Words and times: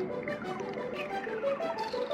Thank 0.00 0.12
you. 1.94 2.09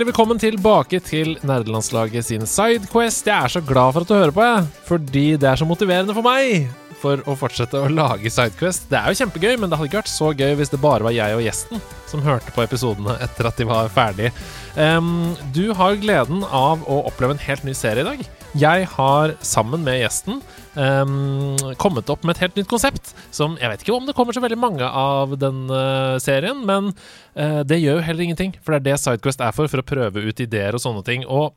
Hjertelig 0.00 0.14
velkommen 0.14 0.38
tilbake 0.40 0.98
til 1.04 1.34
nerdelandslaget 1.44 2.24
sin 2.24 2.46
Sidequest. 2.48 3.26
Jeg 3.28 3.36
er 3.36 3.52
så 3.52 3.60
glad 3.60 3.92
for 3.92 4.00
at 4.00 4.08
du 4.08 4.14
hører 4.16 4.32
på, 4.32 4.40
jeg. 4.46 4.62
Fordi 4.88 5.24
det 5.36 5.48
er 5.50 5.60
så 5.60 5.66
motiverende 5.68 6.14
for 6.16 6.24
meg 6.24 6.70
for 7.02 7.20
å 7.28 7.34
fortsette 7.36 7.76
å 7.76 7.90
lage 7.92 8.32
Sidequest. 8.32 8.86
Det 8.88 8.96
er 8.96 9.12
jo 9.12 9.18
kjempegøy, 9.20 9.58
men 9.60 9.68
det 9.68 9.76
hadde 9.76 9.90
ikke 9.90 10.00
vært 10.00 10.08
så 10.08 10.30
gøy 10.32 10.56
hvis 10.56 10.72
det 10.72 10.80
bare 10.80 11.04
var 11.04 11.12
jeg 11.12 11.36
og 11.36 11.44
gjesten 11.44 11.84
som 12.08 12.24
hørte 12.24 12.48
på 12.56 12.64
episodene 12.64 13.18
etter 13.20 13.50
at 13.50 13.60
de 13.60 13.68
var 13.68 13.92
ferdige. 13.92 14.32
Um, 14.72 15.34
du 15.52 15.66
har 15.76 16.00
gleden 16.00 16.48
av 16.48 16.80
å 16.88 17.02
oppleve 17.12 17.36
en 17.36 17.44
helt 17.50 17.68
ny 17.68 17.76
serie 17.76 18.00
i 18.00 18.08
dag. 18.08 18.24
Jeg 18.58 18.88
har 18.96 19.36
sammen 19.46 19.84
med 19.86 20.00
gjesten 20.00 20.40
um, 20.74 21.54
kommet 21.78 22.08
opp 22.10 22.24
med 22.26 22.34
et 22.34 22.42
helt 22.42 22.56
nytt 22.58 22.70
konsept. 22.70 23.12
Som 23.30 23.54
jeg 23.60 23.70
vet 23.70 23.84
ikke 23.84 23.94
om 23.94 24.08
det 24.08 24.14
kommer 24.18 24.34
så 24.34 24.42
veldig 24.42 24.58
mange 24.58 24.86
av 24.86 25.36
den 25.38 25.68
uh, 25.70 26.18
serien, 26.18 26.64
men 26.66 26.90
uh, 27.38 27.60
det 27.62 27.78
gjør 27.78 28.00
jo 28.00 28.06
heller 28.08 28.26
ingenting. 28.26 28.56
For 28.64 28.74
det 28.74 28.80
er 28.80 28.86
det 28.88 29.02
Sidequest 29.04 29.44
er 29.46 29.54
for, 29.54 29.70
for 29.70 29.84
å 29.84 29.86
prøve 29.86 30.24
ut 30.26 30.42
ideer 30.42 30.74
og 30.74 30.82
sånne 30.82 31.04
ting. 31.06 31.22
Og 31.30 31.54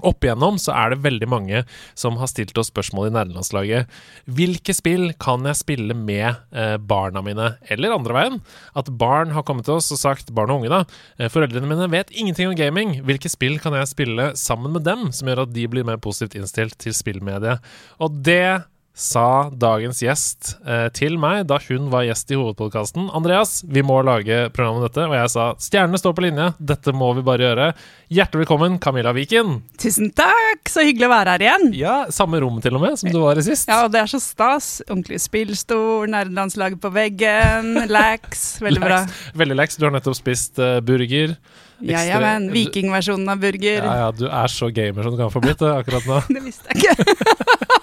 opp 0.00 0.24
igjennom 0.24 0.58
så 0.60 0.74
er 0.76 0.92
det 0.92 1.02
veldig 1.04 1.28
mange 1.30 1.62
som 1.98 2.16
har 2.20 2.30
stilt 2.30 2.56
oss 2.58 2.70
spørsmål 2.72 3.10
i 3.10 3.14
nerdelandslaget. 3.16 3.92
Hvilke 4.24 4.74
spill 4.76 5.10
kan 5.22 5.46
jeg 5.48 5.60
spille 5.60 5.96
med 5.96 6.28
eh, 6.56 6.76
barna 6.78 7.22
mine, 7.24 7.52
eller 7.72 7.96
andre 7.96 8.16
veien? 8.16 8.40
At 8.78 8.90
barn 9.00 9.34
har 9.36 9.46
kommet 9.48 9.68
til 9.68 9.78
oss 9.78 9.92
og 9.94 10.00
sagt, 10.00 10.32
barn 10.34 10.52
og 10.52 10.62
unge 10.62 10.72
da, 10.72 10.82
eh, 11.18 11.30
foreldrene 11.32 11.68
mine 11.68 11.90
vet 11.92 12.12
ingenting 12.14 12.50
om 12.50 12.58
gaming. 12.58 12.98
Hvilke 13.06 13.30
spill 13.32 13.58
kan 13.62 13.76
jeg 13.78 13.92
spille 13.92 14.32
sammen 14.38 14.74
med 14.76 14.86
dem, 14.88 15.10
som 15.12 15.30
gjør 15.30 15.46
at 15.46 15.54
de 15.54 15.68
blir 15.70 15.86
mer 15.88 16.00
positivt 16.02 16.38
innstilt 16.40 16.78
til 16.82 16.96
spillmediet? 16.96 17.62
Og 18.02 18.22
det 18.24 18.64
sa 18.92 19.48
dagens 19.48 20.02
gjest 20.04 20.50
eh, 20.68 20.86
til 20.92 21.14
meg 21.20 21.46
da 21.48 21.56
hun 21.64 21.88
var 21.92 22.04
gjest 22.04 22.28
i 22.32 22.36
hovedpodkasten. 22.36 23.08
'Andreas, 23.08 23.62
vi 23.64 23.80
må 23.80 24.02
lage 24.04 24.50
program 24.52 24.80
om 24.80 24.84
dette.' 24.84 25.06
Og 25.08 25.16
jeg 25.16 25.30
sa 25.32 25.46
'Stjernene 25.56 26.00
står 26.00 26.12
på 26.16 26.24
linje, 26.26 26.50
dette 26.60 26.92
må 26.92 27.12
vi 27.16 27.24
bare 27.24 27.46
gjøre'. 27.46 27.70
Hjertelig 28.12 28.44
velkommen, 28.44 28.76
Camilla 28.78 29.14
Viken. 29.16 29.62
Tusen 29.80 30.12
takk! 30.12 30.68
Så 30.68 30.84
hyggelig 30.84 31.08
å 31.08 31.14
være 31.14 31.36
her 31.36 31.46
igjen. 31.46 31.66
Ja, 31.76 31.96
Samme 32.12 32.42
rom 32.44 32.60
til 32.60 32.76
og 32.76 32.84
med 32.84 32.98
som 33.00 33.08
du 33.08 33.18
var 33.22 33.40
i 33.40 33.46
sist. 33.46 33.68
Ja, 33.68 33.86
og 33.86 33.94
det 33.94 34.02
er 34.04 34.12
så 34.12 34.20
stas. 34.20 34.82
Ordentlig 34.90 35.22
spillstol, 35.24 36.10
nerdelandslaget 36.12 36.82
på 36.82 36.92
veggen, 36.92 37.74
lax. 37.96 38.60
Veldig 38.60 38.84
bra. 38.84 39.02
Veldig 39.40 39.56
lax. 39.56 39.80
Du 39.80 39.88
har 39.88 39.96
nettopp 39.96 40.20
spist 40.20 40.60
uh, 40.60 40.80
burger. 40.84 41.38
Ja, 41.82 42.04
ja, 42.06 42.20
men 42.22 42.52
Vikingversjonen 42.52 43.26
av 43.32 43.40
burger. 43.42 43.80
Ja, 43.82 43.94
ja, 44.04 44.10
du 44.14 44.28
er 44.28 44.52
så 44.52 44.68
gamer 44.70 45.02
som 45.02 45.16
du 45.16 45.18
kan 45.18 45.32
få 45.32 45.42
blitt 45.42 45.64
det, 45.64 45.72
akkurat 45.72 46.06
nå. 46.06 46.20
det 46.36 46.44
visste 46.44 46.76
jeg 46.76 46.92
ikke. 46.92 47.80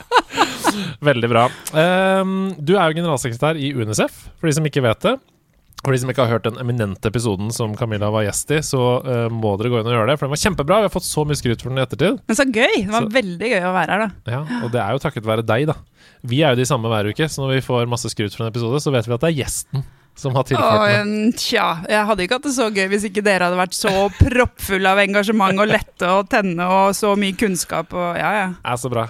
Veldig 1.09 1.31
bra. 1.31 1.47
Um, 1.73 2.53
du 2.57 2.75
er 2.77 2.89
jo 2.89 2.99
generalsekretær 3.01 3.59
i 3.59 3.73
UNICEF, 3.75 4.23
for 4.39 4.49
de 4.49 4.55
som 4.57 4.69
ikke 4.69 4.83
vet 4.85 5.03
det. 5.05 5.17
For 5.79 5.95
de 5.95 5.99
som 6.01 6.09
ikke 6.11 6.25
har 6.25 6.33
hørt 6.33 6.47
den 6.47 6.57
eminente 6.59 7.07
episoden 7.07 7.53
som 7.55 7.71
Camilla 7.79 8.09
var 8.11 8.25
gjest 8.25 8.49
i, 8.51 8.57
så 8.65 8.81
uh, 9.05 9.27
må 9.31 9.53
dere 9.59 9.71
gå 9.71 9.79
inn 9.79 9.87
og 9.87 9.95
gjøre 9.95 10.09
det. 10.11 10.17
For 10.19 10.27
den 10.27 10.33
var 10.33 10.41
kjempebra. 10.41 10.81
Vi 10.83 10.89
har 10.89 10.95
fått 10.95 11.07
så 11.07 11.23
mye 11.27 11.39
skryt 11.39 11.63
for 11.63 11.71
den 11.71 11.79
i 11.79 11.85
ettertid. 11.85 12.17
Men 12.27 12.39
så 12.39 12.47
gøy! 12.49 12.81
Det 12.81 12.91
var 12.91 13.07
så, 13.07 13.13
veldig 13.15 13.53
gøy 13.53 13.69
å 13.69 13.75
være 13.77 13.95
her, 13.95 14.03
da. 14.03 14.33
Ja, 14.35 14.41
Og 14.65 14.73
det 14.75 14.81
er 14.83 14.97
jo 14.97 15.03
takket 15.05 15.29
være 15.29 15.47
deg, 15.47 15.69
da. 15.71 15.77
Vi 16.27 16.41
er 16.43 16.51
jo 16.51 16.59
de 16.59 16.67
samme 16.67 16.91
hver 16.91 17.07
uke, 17.07 17.29
så 17.31 17.45
når 17.45 17.55
vi 17.55 17.63
får 17.69 17.87
masse 17.91 18.11
skryt 18.11 18.35
for 18.35 18.43
en 18.43 18.51
episode, 18.51 18.83
så 18.83 18.91
vet 18.91 19.07
vi 19.07 19.15
at 19.15 19.23
det 19.23 19.31
er 19.31 19.39
gjesten 19.39 19.87
som 20.19 20.35
har 20.37 20.47
tilført 20.47 21.05
noe. 21.05 21.31
Tja, 21.39 21.67
jeg 21.89 22.05
hadde 22.09 22.25
ikke 22.25 22.39
hatt 22.39 22.47
det 22.49 22.55
så 22.55 22.69
gøy 22.69 22.87
hvis 22.91 23.07
ikke 23.09 23.23
dere 23.25 23.49
hadde 23.49 23.59
vært 23.59 23.77
så 23.77 23.93
proppfulle 24.19 24.93
av 24.93 25.01
engasjement 25.03 25.63
og 25.63 25.71
lette 25.71 26.11
å 26.11 26.21
tenne 26.29 26.67
og 26.69 26.93
så 26.97 27.15
mye 27.19 27.37
kunnskap 27.39 27.95
og 27.95 28.19
ja, 28.19 28.31
ja. 28.35 28.47
Det 28.59 28.75
er 28.75 28.81
så 28.83 28.91
bra. 28.91 29.07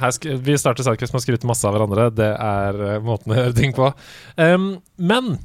Vi 0.50 0.58
starter 0.62 0.86
Sidequest 0.86 1.16
med 1.16 1.22
å 1.22 1.26
skryte 1.26 1.50
masse 1.50 1.68
av 1.68 1.76
hverandre. 1.76 2.10
Det 2.16 2.32
er 2.34 2.82
uh, 2.86 2.98
måten 3.06 3.34
å 3.34 3.40
gjøre 3.40 3.58
ting 3.58 3.76
på. 3.76 3.92
Um, 4.40 4.76
men 5.00 5.38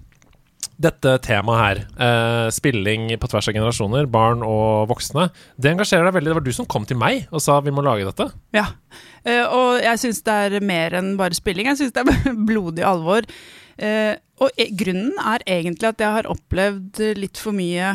dette 0.80 1.18
temaet 1.22 1.60
her, 1.60 1.80
uh, 2.00 2.48
spilling 2.54 3.06
på 3.20 3.30
tvers 3.30 3.48
av 3.50 3.54
generasjoner, 3.56 4.08
barn 4.10 4.42
og 4.46 4.88
voksne, 4.90 5.28
det 5.60 5.70
engasjerer 5.70 6.08
deg 6.08 6.16
veldig. 6.18 6.32
Det 6.32 6.38
var 6.40 6.46
du 6.46 6.54
som 6.56 6.68
kom 6.70 6.86
til 6.88 6.98
meg 7.00 7.28
og 7.30 7.42
sa 7.44 7.60
vi 7.62 7.74
må 7.74 7.84
lage 7.86 8.08
dette. 8.08 8.28
Ja, 8.56 8.66
uh, 9.28 9.44
og 9.44 9.84
jeg 9.84 10.02
syns 10.02 10.22
det 10.26 10.38
er 10.48 10.66
mer 10.66 10.98
enn 10.98 11.14
bare 11.20 11.36
spilling. 11.38 11.70
Jeg 11.70 11.82
syns 11.82 11.94
det 11.94 12.04
er 12.04 12.38
blodig 12.50 12.86
alvor. 12.86 13.28
Uh, 13.78 14.14
og 14.42 14.50
e 14.58 14.66
grunnen 14.74 15.14
er 15.20 15.44
egentlig 15.46 15.92
at 15.92 16.02
jeg 16.02 16.16
har 16.16 16.30
opplevd 16.30 17.00
litt 17.18 17.38
for 17.38 17.54
mye 17.56 17.92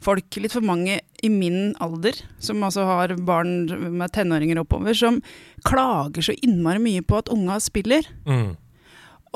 folk, 0.00 0.36
litt 0.40 0.54
for 0.56 0.64
mange 0.64 0.98
i 1.20 1.30
min 1.32 1.74
alder, 1.84 2.16
som 2.40 2.62
altså 2.64 2.86
har 2.88 3.14
barn 3.28 3.66
med 3.98 4.12
tenåringer 4.16 4.62
oppover, 4.62 4.96
som 4.96 5.20
klager 5.66 6.24
så 6.24 6.36
innmari 6.40 6.80
mye 6.82 7.04
på 7.04 7.20
at 7.20 7.32
unga 7.32 7.58
spiller. 7.60 8.08
Mm. 8.28 8.54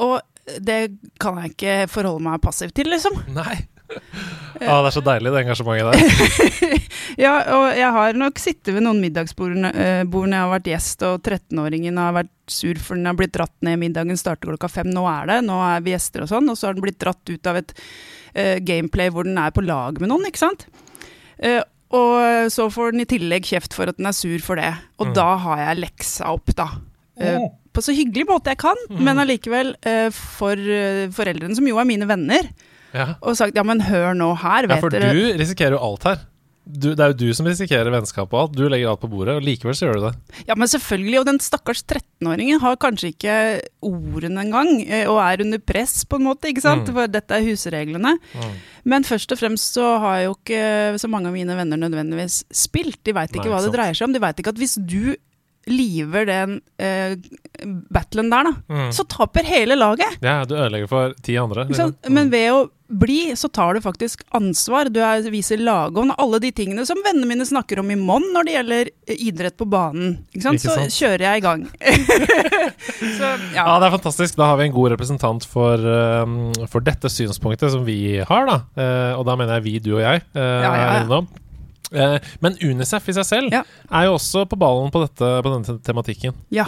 Og 0.01 0.21
det 0.65 0.81
kan 1.21 1.41
jeg 1.41 1.55
ikke 1.55 1.77
forholde 1.93 2.25
meg 2.25 2.43
passivt 2.45 2.77
til, 2.77 2.91
liksom. 2.93 3.21
Nei. 3.37 3.65
Ah, 4.61 4.81
det 4.85 4.91
er 4.91 4.95
så 4.95 5.03
deilig, 5.05 5.33
det 5.35 5.41
engasjementet 5.43 5.91
der. 5.91 6.75
ja, 7.25 7.33
og 7.57 7.65
jeg 7.75 7.91
har 7.97 8.19
nok 8.19 8.39
sittet 8.43 8.75
ved 8.77 8.85
noen 8.87 9.01
middagsbord 9.03 9.57
når 9.59 9.75
jeg 9.75 10.39
har 10.39 10.53
vært 10.53 10.71
gjest, 10.71 11.05
og 11.09 11.21
13-åringen 11.27 11.99
har 11.99 12.15
vært 12.21 12.33
sur 12.51 12.79
for 12.81 12.99
den 12.99 13.09
har 13.09 13.17
blitt 13.19 13.35
dratt 13.35 13.55
ned. 13.65 13.81
Middagen 13.81 14.19
starter 14.21 14.53
klokka 14.53 14.71
fem. 14.71 14.91
Nå 14.95 15.05
er 15.11 15.31
det, 15.31 15.39
nå 15.47 15.59
er 15.65 15.85
vi 15.85 15.95
gjester 15.95 16.25
og 16.25 16.31
sånn. 16.31 16.51
Og 16.51 16.59
så 16.59 16.69
har 16.69 16.77
den 16.77 16.85
blitt 16.85 17.01
dratt 17.03 17.23
ut 17.31 17.51
av 17.51 17.61
et 17.61 17.75
uh, 17.75 18.57
gameplay 18.65 19.13
hvor 19.13 19.29
den 19.29 19.39
er 19.41 19.55
på 19.55 19.65
lag 19.65 20.01
med 20.03 20.13
noen, 20.13 20.29
ikke 20.29 20.45
sant. 20.45 20.67
Uh, 21.41 21.63
og 21.95 22.51
så 22.51 22.67
får 22.75 22.95
den 22.95 23.05
i 23.05 23.07
tillegg 23.07 23.47
kjeft 23.47 23.75
for 23.77 23.91
at 23.91 24.01
den 24.01 24.09
er 24.11 24.17
sur 24.17 24.41
for 24.43 24.59
det. 24.59 24.73
Og 24.99 25.13
mm. 25.13 25.17
da 25.17 25.29
har 25.45 25.61
jeg 25.63 25.83
leksa 25.85 26.33
opp, 26.35 26.55
da. 26.59 26.69
Uh, 27.21 27.47
på 27.75 27.83
så 27.83 27.95
hyggelig 27.95 28.27
måte 28.29 28.51
jeg 28.53 28.61
kan, 28.63 28.79
mm. 28.91 29.01
men 29.03 29.19
allikevel 29.23 29.73
for 30.15 30.59
foreldrene, 31.15 31.57
som 31.59 31.67
jo 31.67 31.79
er 31.83 31.89
mine 31.89 32.07
venner, 32.07 32.47
ja. 32.95 33.09
og 33.21 33.37
sagt 33.39 33.59
ja, 33.59 33.67
men 33.67 33.83
hør 33.85 34.15
nå 34.17 34.31
her, 34.41 34.71
vet 34.71 34.79
Ja, 34.79 34.85
for 34.85 34.95
dere. 34.95 35.11
du 35.15 35.35
risikerer 35.41 35.77
jo 35.79 35.83
alt 35.91 36.09
her 36.09 36.23
du, 36.65 36.95
det 36.97 37.03
er 37.03 37.13
jo 37.13 37.17
du 37.21 37.35
som 37.37 37.45
risikerer 37.45 37.93
vennskap 37.93 38.33
og 38.33 38.39
alt. 38.41 38.55
Du 38.57 38.65
legger 38.73 38.89
alt 38.89 39.03
på 39.03 39.11
bordet, 39.13 39.35
og 39.37 39.45
likevel 39.45 39.77
så 39.77 39.85
gjør 39.85 39.99
du 39.99 40.05
det. 40.07 40.39
Ja, 40.49 40.57
men 40.57 40.71
selvfølgelig. 40.73 41.19
Og 41.21 41.27
den 41.29 41.41
stakkars 41.45 41.83
13-åringen 41.85 42.63
har 42.63 42.79
kanskje 42.81 43.11
ikke 43.13 43.35
ordene 43.85 44.47
engang, 44.47 44.71
eh, 44.89 45.05
og 45.11 45.21
er 45.21 45.45
under 45.45 45.61
press, 45.61 46.07
på 46.09 46.17
en 46.17 46.25
måte, 46.31 46.49
ikke 46.49 46.65
sant. 46.65 46.89
Mm. 46.89 46.97
For 46.97 47.13
dette 47.13 47.37
er 47.37 47.45
husreglene. 47.45 48.15
Mm. 48.33 48.57
Men 48.95 49.05
først 49.05 49.37
og 49.37 49.43
fremst 49.43 49.77
så 49.77 49.91
har 50.07 50.23
jo 50.25 50.39
ikke 50.39 50.97
så 51.01 51.11
mange 51.13 51.29
av 51.29 51.37
mine 51.37 51.59
venner 51.59 51.85
nødvendigvis 51.85 52.41
spilt. 52.65 53.03
De 53.05 53.17
veit 53.17 53.29
ikke 53.35 53.45
Nei, 53.45 53.53
hva 53.53 53.61
sant. 53.61 53.69
det 53.69 53.79
dreier 53.79 54.01
seg 54.01 54.09
om. 54.09 54.17
De 54.17 54.25
veit 54.25 54.41
ikke 54.41 54.57
at 54.57 54.65
hvis 54.65 54.79
du 54.81 55.15
liver 55.71 56.29
den 56.29 56.59
uh, 56.83 57.17
battlen 57.95 58.31
der, 58.33 58.51
da, 58.51 58.55
mm. 58.69 58.89
så 58.93 59.07
taper 59.09 59.47
hele 59.49 59.79
laget. 59.79 60.19
Ja, 60.25 60.43
du 60.49 60.57
ødelegger 60.57 60.91
for 60.91 61.15
ti 61.25 61.37
andre. 61.41 61.69
Liksom. 61.71 61.95
Men 62.13 62.33
ved 62.33 62.51
å 62.53 62.65
bli, 62.89 63.37
så 63.37 63.49
tar 63.49 63.75
du 63.75 63.81
faktisk 63.81 64.23
ansvar. 64.37 64.91
Du 64.93 65.01
er, 65.03 65.25
viser 65.33 65.61
lagånd. 65.61 66.13
Alle 66.21 66.41
de 66.43 66.51
tingene 66.55 66.85
som 66.87 67.01
vennene 67.05 67.29
mine 67.29 67.47
snakker 67.49 67.81
om 67.81 67.91
i 67.91 67.99
Monn 67.99 68.27
når 68.35 68.47
det 68.47 68.57
gjelder 68.57 68.91
eh, 68.91 69.23
idrett 69.29 69.57
på 69.61 69.67
banen. 69.71 70.19
Ikke 70.35 70.45
sant? 70.47 70.61
Ikke 70.61 70.75
sant? 70.75 70.93
Så 70.93 71.05
kjører 71.05 71.27
jeg 71.27 71.41
i 71.41 71.45
gang. 71.45 71.65
så, 73.19 73.31
ja. 73.57 73.65
ja. 73.65 73.79
det 73.81 73.89
er 73.89 73.97
fantastisk. 73.97 74.37
Da 74.41 74.51
har 74.53 74.61
vi 74.61 74.69
en 74.69 74.77
god 74.77 74.95
representant 74.95 75.49
for, 75.49 75.81
um, 76.25 76.53
for 76.71 76.85
dette 76.85 77.11
synspunktet 77.13 77.73
som 77.75 77.87
vi 77.89 78.21
har, 78.21 78.51
da. 78.51 78.61
Uh, 78.77 79.13
og 79.21 79.25
da 79.31 79.39
mener 79.41 79.59
jeg 79.59 79.67
vi, 79.69 79.79
du 79.89 79.95
og 79.97 80.05
jeg. 80.05 80.27
Uh, 80.37 80.45
ja, 80.45 80.77
ja, 80.77 80.93
ja. 81.01 81.25
Eh, 81.95 82.17
men 82.43 82.57
Unicef 82.63 83.09
i 83.09 83.15
seg 83.17 83.27
selv 83.29 83.55
ja. 83.55 83.63
er 83.89 84.09
jo 84.09 84.17
også 84.17 84.45
på 84.51 84.59
ballen 84.61 84.93
på, 84.95 85.05
dette, 85.05 85.31
på 85.45 85.53
denne 85.53 85.79
tematikken. 85.87 86.37
Ja, 86.55 86.67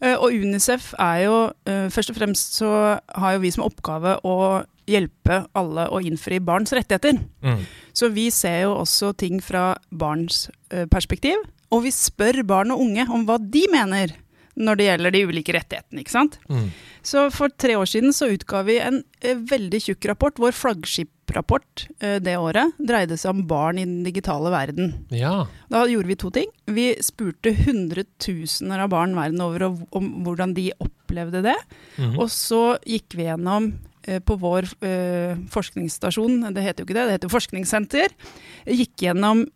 eh, 0.00 0.16
og 0.16 0.32
Unicef 0.32 0.92
er 1.00 1.24
jo 1.26 1.38
eh, 1.68 1.88
Først 1.92 2.12
og 2.12 2.18
fremst 2.18 2.56
så 2.60 2.70
har 2.98 3.36
jo 3.36 3.42
vi 3.42 3.52
som 3.52 3.66
oppgave 3.66 4.16
å 4.24 4.62
hjelpe 4.88 5.42
alle 5.56 5.86
å 5.94 6.00
innfri 6.02 6.40
barns 6.42 6.72
rettigheter. 6.74 7.20
Mm. 7.44 7.60
Så 7.94 8.08
vi 8.14 8.26
ser 8.34 8.64
jo 8.64 8.74
også 8.80 9.12
ting 9.18 9.38
fra 9.44 9.76
barns 9.94 10.48
perspektiv, 10.90 11.38
og 11.70 11.84
vi 11.84 11.92
spør 11.94 12.40
barn 12.48 12.72
og 12.74 12.82
unge 12.82 13.06
om 13.14 13.22
hva 13.28 13.38
de 13.38 13.62
mener 13.70 14.16
når 14.58 14.78
det 14.78 14.88
gjelder 14.88 15.14
de 15.14 15.22
ulike 15.30 15.54
rettighetene. 15.54 16.02
ikke 16.02 16.16
sant? 16.16 16.40
Mm. 16.50 16.66
Så 17.06 17.28
for 17.32 17.52
tre 17.54 17.76
år 17.78 17.88
siden 17.88 18.12
så 18.16 18.32
utga 18.34 18.64
vi 18.66 18.80
en 18.82 19.00
veldig 19.22 19.80
tjukk 19.86 20.10
rapport. 20.10 20.42
Vår 20.42 20.56
flaggskiprapport 20.56 21.21
eh, 21.38 22.18
det 22.22 22.36
året 22.38 22.76
dreide 22.78 23.18
seg 23.20 23.34
om 23.34 23.44
barn 23.48 23.80
i 23.80 23.86
den 23.86 24.02
digitale 24.06 24.52
verden. 24.52 24.92
Ja. 25.10 25.46
Da 25.72 25.84
gjorde 25.90 26.10
vi 26.10 26.18
to 26.20 26.32
ting. 26.34 26.50
Vi 26.66 26.92
spurte 27.04 27.54
hundretusener 27.56 28.84
av 28.84 28.92
barn 28.92 29.16
verden 29.18 29.40
over 29.44 29.68
om, 29.70 30.10
hvordan 30.26 30.54
de 30.58 30.70
opplevde 30.82 31.44
det. 31.48 31.58
Mm. 31.96 32.18
Og 32.18 32.28
så 32.32 32.76
gikk 32.88 33.16
vi 33.18 33.28
gjennom 33.28 33.72
eh, 34.06 34.20
på 34.22 34.38
vår 34.40 34.70
eh, 34.84 35.38
forskningsstasjon, 35.52 36.48
det 36.54 36.66
heter 36.66 36.82
jo 36.82 36.90
ikke 36.90 36.98
det, 36.98 37.06
det 37.08 37.18
heter 37.18 37.30
jo 37.30 37.36
forskningssenter, 37.36 38.18
gikk 38.82 39.08
gjennom 39.08 39.46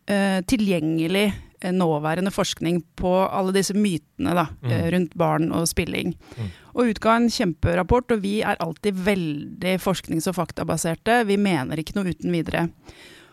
tilgjengelig 0.46 1.28
nåværende 1.62 2.30
forskning 2.34 2.82
på 2.96 3.12
alle 3.30 3.52
disse 3.52 3.74
mytene 3.74 4.34
da, 4.34 4.46
Mm. 4.62 4.70
eh, 4.70 4.90
rundt 4.92 5.14
barn 5.14 5.52
og 5.52 5.66
spilling. 5.68 6.14
Mm. 6.36 6.50
Og 6.74 6.90
utga 6.94 7.16
en 7.16 7.28
kjemperapport, 7.28 8.10
og 8.12 8.20
vi 8.22 8.42
er 8.42 8.56
alltid 8.60 8.94
veldig 8.94 9.78
forsknings- 9.80 10.26
og 10.28 10.34
faktabaserte. 10.36 11.24
Vi 11.26 11.36
mener 11.36 11.76
ikke 11.76 11.94
noe 11.96 12.10
uten 12.12 12.30
videre. 12.32 12.70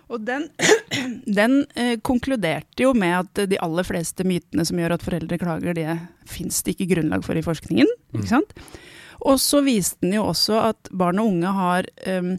Og 0.09 0.25
den, 0.25 0.49
den 1.25 1.65
eh, 1.75 1.97
konkluderte 1.97 2.83
jo 2.83 2.93
med 2.93 3.13
at 3.37 3.49
de 3.49 3.57
aller 3.59 3.83
fleste 3.83 4.23
mytene 4.23 4.65
som 4.65 4.77
gjør 4.77 4.93
at 4.93 5.01
foreldre 5.03 5.37
klager, 5.39 5.73
det 5.73 5.99
fins 6.25 6.61
det 6.63 6.75
ikke 6.77 6.95
grunnlag 6.95 7.23
for 7.23 7.35
i 7.35 7.41
forskningen. 7.41 7.87
Mm. 8.13 8.19
ikke 8.21 8.29
sant? 8.29 8.53
Og 9.23 9.37
så 9.39 9.61
viste 9.63 10.01
den 10.01 10.13
jo 10.17 10.25
også 10.31 10.57
at 10.69 10.89
barn 10.91 11.19
og 11.19 11.27
unge 11.31 11.51
har 11.55 11.85
eh, 12.05 12.35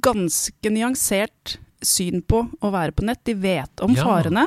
ganske 0.00 0.70
nyansert 0.70 1.58
syn 1.84 2.22
på 2.22 2.42
å 2.60 2.70
være 2.74 2.92
på 2.96 3.04
nett. 3.06 3.22
De 3.24 3.34
vet 3.34 3.80
om 3.84 3.94
Ja. 3.94 4.04
farene, 4.04 4.46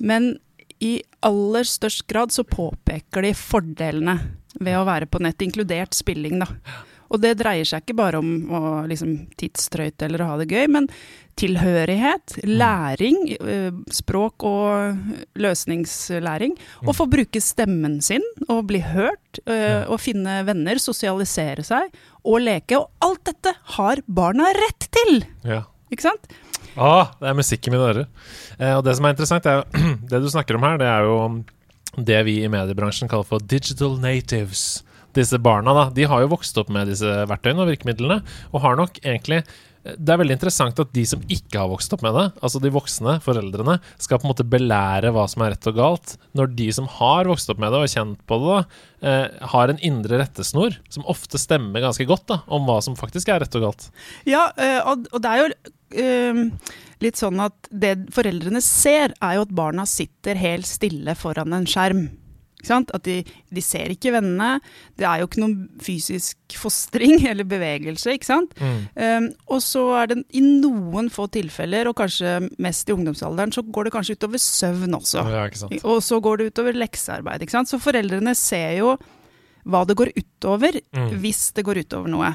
men 0.00 0.38
i 0.80 1.02
aller 1.22 1.64
størst 1.68 2.06
grad 2.08 2.30
så 2.32 2.42
påpeker 2.44 3.22
de 3.22 3.32
fordelene 3.36 4.18
ved 4.60 4.74
å 4.78 4.84
være 4.86 5.06
på 5.06 5.20
nett, 5.20 5.38
inkludert 5.44 5.92
spilling, 5.94 6.38
da. 6.40 6.46
Og 7.10 7.20
det 7.20 7.38
dreier 7.38 7.64
seg 7.66 7.82
ikke 7.82 7.96
bare 7.98 8.18
om 8.22 8.28
å 8.54 8.60
liksom 8.86 9.26
tidstrøyte 9.36 10.06
eller 10.06 10.22
å 10.22 10.26
ha 10.30 10.36
det 10.38 10.46
gøy, 10.48 10.68
men 10.70 10.86
tilhørighet, 11.40 12.36
læring, 12.46 13.16
eh, 13.40 13.70
språk 13.90 14.44
og 14.46 14.96
løsningslæring. 15.40 16.54
Og 16.86 16.94
få 16.94 17.06
bruke 17.10 17.40
stemmen 17.42 18.00
sin 18.02 18.22
og 18.48 18.66
bli 18.70 18.80
hørt, 18.84 19.40
eh, 19.46 19.84
og 19.88 19.98
finne 20.00 20.44
venner, 20.46 20.78
sosialisere 20.78 21.64
seg 21.64 21.90
og 22.24 22.40
leke. 22.40 22.78
Og 22.78 22.90
alt 23.02 23.24
dette 23.24 23.54
har 23.76 23.96
barna 24.08 24.52
rett 24.54 24.88
til! 24.90 25.24
Ja. 25.44 25.64
Ikke 25.90 26.02
sant? 26.06 26.28
Ah, 26.80 27.12
det 27.20 27.28
er 27.28 27.36
musikk 27.36 27.68
i 27.68 27.72
mine 27.74 27.88
ører. 27.90 28.06
Eh, 28.58 28.72
og 28.72 28.84
det 28.86 28.96
som 28.96 29.06
er 29.06 29.14
interessant, 29.14 29.46
er 29.46 29.64
Det 30.10 30.22
du 30.22 30.28
snakker 30.32 30.56
om 30.56 30.64
her, 30.64 30.78
det 30.80 30.88
er 30.88 31.08
jo 31.08 31.16
det 32.00 32.20
vi 32.24 32.38
i 32.44 32.50
mediebransjen 32.50 33.10
kaller 33.10 33.26
for 33.28 33.42
digital 33.42 33.98
natives. 34.00 34.84
Disse 35.16 35.40
barna 35.42 35.74
da, 35.74 35.88
de 35.92 36.06
har 36.06 36.22
jo 36.22 36.30
vokst 36.32 36.56
opp 36.62 36.70
med 36.72 36.88
disse 36.88 37.08
verktøyene 37.28 37.64
og 37.64 37.72
virkemidlene, 37.72 38.20
og 38.54 38.62
har 38.64 38.78
nok 38.78 39.02
egentlig 39.02 39.42
det 39.80 40.12
er 40.12 40.18
veldig 40.20 40.34
interessant 40.36 40.80
at 40.82 40.90
de 40.92 41.02
som 41.08 41.22
ikke 41.32 41.56
har 41.56 41.70
vokst 41.70 41.94
opp 41.96 42.02
med 42.04 42.12
det, 42.12 42.26
altså 42.44 42.60
de 42.60 42.72
voksne, 42.74 43.14
foreldrene, 43.24 43.78
skal 43.96 44.20
på 44.20 44.26
en 44.26 44.32
måte 44.34 44.44
belære 44.44 45.12
hva 45.16 45.24
som 45.30 45.44
er 45.44 45.54
rett 45.54 45.68
og 45.70 45.78
galt, 45.78 46.14
når 46.36 46.52
de 46.58 46.66
som 46.76 46.88
har 46.98 47.30
vokst 47.30 47.48
opp 47.52 47.62
med 47.62 47.72
det 47.72 47.80
og 47.80 47.92
kjent 47.94 48.20
på 48.28 48.38
det, 48.44 48.58
eh, 49.08 49.46
har 49.54 49.72
en 49.72 49.80
indre 49.88 50.20
rettesnor 50.20 50.76
som 50.92 51.08
ofte 51.08 51.40
stemmer 51.40 51.80
ganske 51.86 52.04
godt 52.08 52.26
da, 52.28 52.42
om 52.52 52.68
hva 52.68 52.76
som 52.84 52.98
faktisk 52.98 53.32
er 53.32 53.40
rett 53.40 53.56
og 53.56 53.70
galt. 53.70 53.88
Ja, 54.28 54.50
øh, 54.52 54.80
og, 54.92 55.08
det 55.16 55.32
er 55.32 55.40
jo 55.40 55.72
litt 57.00 57.16
sånn 57.20 57.40
at 57.40 57.68
det 57.72 57.94
foreldrene 58.14 58.60
ser, 58.64 59.14
er 59.24 59.36
jo 59.38 59.46
at 59.46 59.54
barna 59.56 59.86
sitter 59.88 60.36
helt 60.40 60.68
stille 60.68 61.14
foran 61.18 61.52
en 61.56 61.66
skjerm. 61.68 62.08
At 62.68 63.06
de, 63.06 63.22
de 63.48 63.62
ser 63.64 63.88
ikke 63.88 64.10
vennene. 64.12 64.58
Det 65.00 65.06
er 65.08 65.22
jo 65.22 65.28
ikke 65.30 65.40
noen 65.40 65.54
fysisk 65.80 66.36
fostring 66.60 67.22
eller 67.30 67.46
bevegelse, 67.48 68.12
ikke 68.18 68.28
sant. 68.28 68.52
Um, 68.60 69.30
og 69.48 69.62
så 69.64 69.84
er 70.02 70.10
det 70.12 70.18
i 70.36 70.42
noen 70.44 71.08
få 71.08 71.24
tilfeller, 71.32 71.88
og 71.88 71.96
kanskje 72.02 72.34
mest 72.60 72.92
i 72.92 72.92
ungdomsalderen, 72.98 73.54
så 73.56 73.64
går 73.64 73.88
det 73.88 73.94
kanskje 73.96 74.18
utover 74.20 74.42
søvn 74.44 74.98
også. 75.00 75.24
Ja. 75.24 75.46
Og 75.88 76.02
så 76.04 76.20
går 76.20 76.36
det 76.42 76.50
utover 76.52 76.76
leksearbeid. 76.76 77.40
ikke 77.46 77.56
sant? 77.56 77.72
Så 77.72 77.80
foreldrene 77.80 78.36
ser 78.36 78.76
jo 78.82 78.92
hva 79.64 79.82
det 79.88 79.96
går 79.96 80.12
utover, 80.20 80.82
Mm. 80.92 81.10
hvis 81.20 81.52
det 81.56 81.64
går 81.64 81.80
utover 81.86 82.08
noe. 82.12 82.34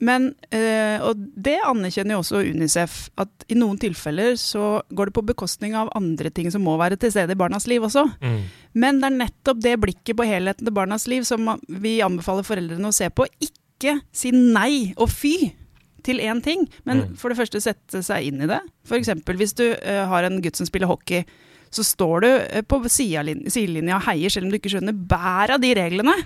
Men, 0.00 0.30
eh, 0.50 0.96
og 1.04 1.18
det 1.36 1.58
anerkjenner 1.68 2.16
jo 2.16 2.22
også 2.22 2.40
Unicef, 2.50 3.10
at 3.20 3.44
i 3.52 3.54
noen 3.58 3.76
tilfeller 3.78 4.32
så 4.40 4.80
går 4.96 5.10
det 5.10 5.14
på 5.18 5.24
bekostning 5.28 5.74
av 5.76 5.90
andre 5.98 6.30
ting 6.32 6.48
som 6.50 6.62
må 6.64 6.78
være 6.80 6.96
til 6.96 7.12
stede 7.12 7.36
i 7.36 7.40
barnas 7.40 7.66
liv 7.68 7.84
også. 7.84 8.06
Mm. 8.24 8.38
Men 8.80 9.00
det 9.02 9.10
er 9.10 9.18
nettopp 9.18 9.60
det 9.60 9.74
blikket 9.82 10.16
på 10.16 10.24
helheten 10.24 10.64
til 10.64 10.72
barnas 10.72 11.04
liv 11.10 11.26
som 11.28 11.50
vi 11.68 11.98
anbefaler 12.00 12.46
foreldrene 12.48 12.88
å 12.88 12.96
se 12.96 13.10
på. 13.12 13.26
Ikke 13.44 13.98
si 14.12 14.32
nei 14.32 14.94
og 14.96 15.08
fy 15.12 15.34
til 16.02 16.16
én 16.24 16.40
ting, 16.42 16.66
men 16.88 17.02
Mm. 17.10 17.16
for 17.20 17.28
det 17.28 17.36
første 17.36 17.60
sette 17.60 18.00
seg 18.02 18.24
inn 18.30 18.40
i 18.40 18.46
det. 18.48 18.60
F.eks. 18.88 19.08
hvis 19.36 19.52
du 19.54 19.66
eh, 19.74 20.06
har 20.08 20.24
en 20.24 20.40
gutt 20.40 20.56
som 20.56 20.64
spiller 20.66 20.88
hockey, 20.88 21.26
så 21.70 21.84
står 21.86 22.24
du 22.24 22.30
eh, 22.30 22.62
på 22.66 22.80
sidelinja 22.90 23.98
og 23.98 24.06
heier 24.08 24.32
selv 24.32 24.48
om 24.48 24.54
du 24.54 24.58
ikke 24.58 24.72
skjønner 24.72 24.96
bæret 24.96 25.54
av 25.54 25.62
de 25.62 25.70
reglene. 25.78 26.16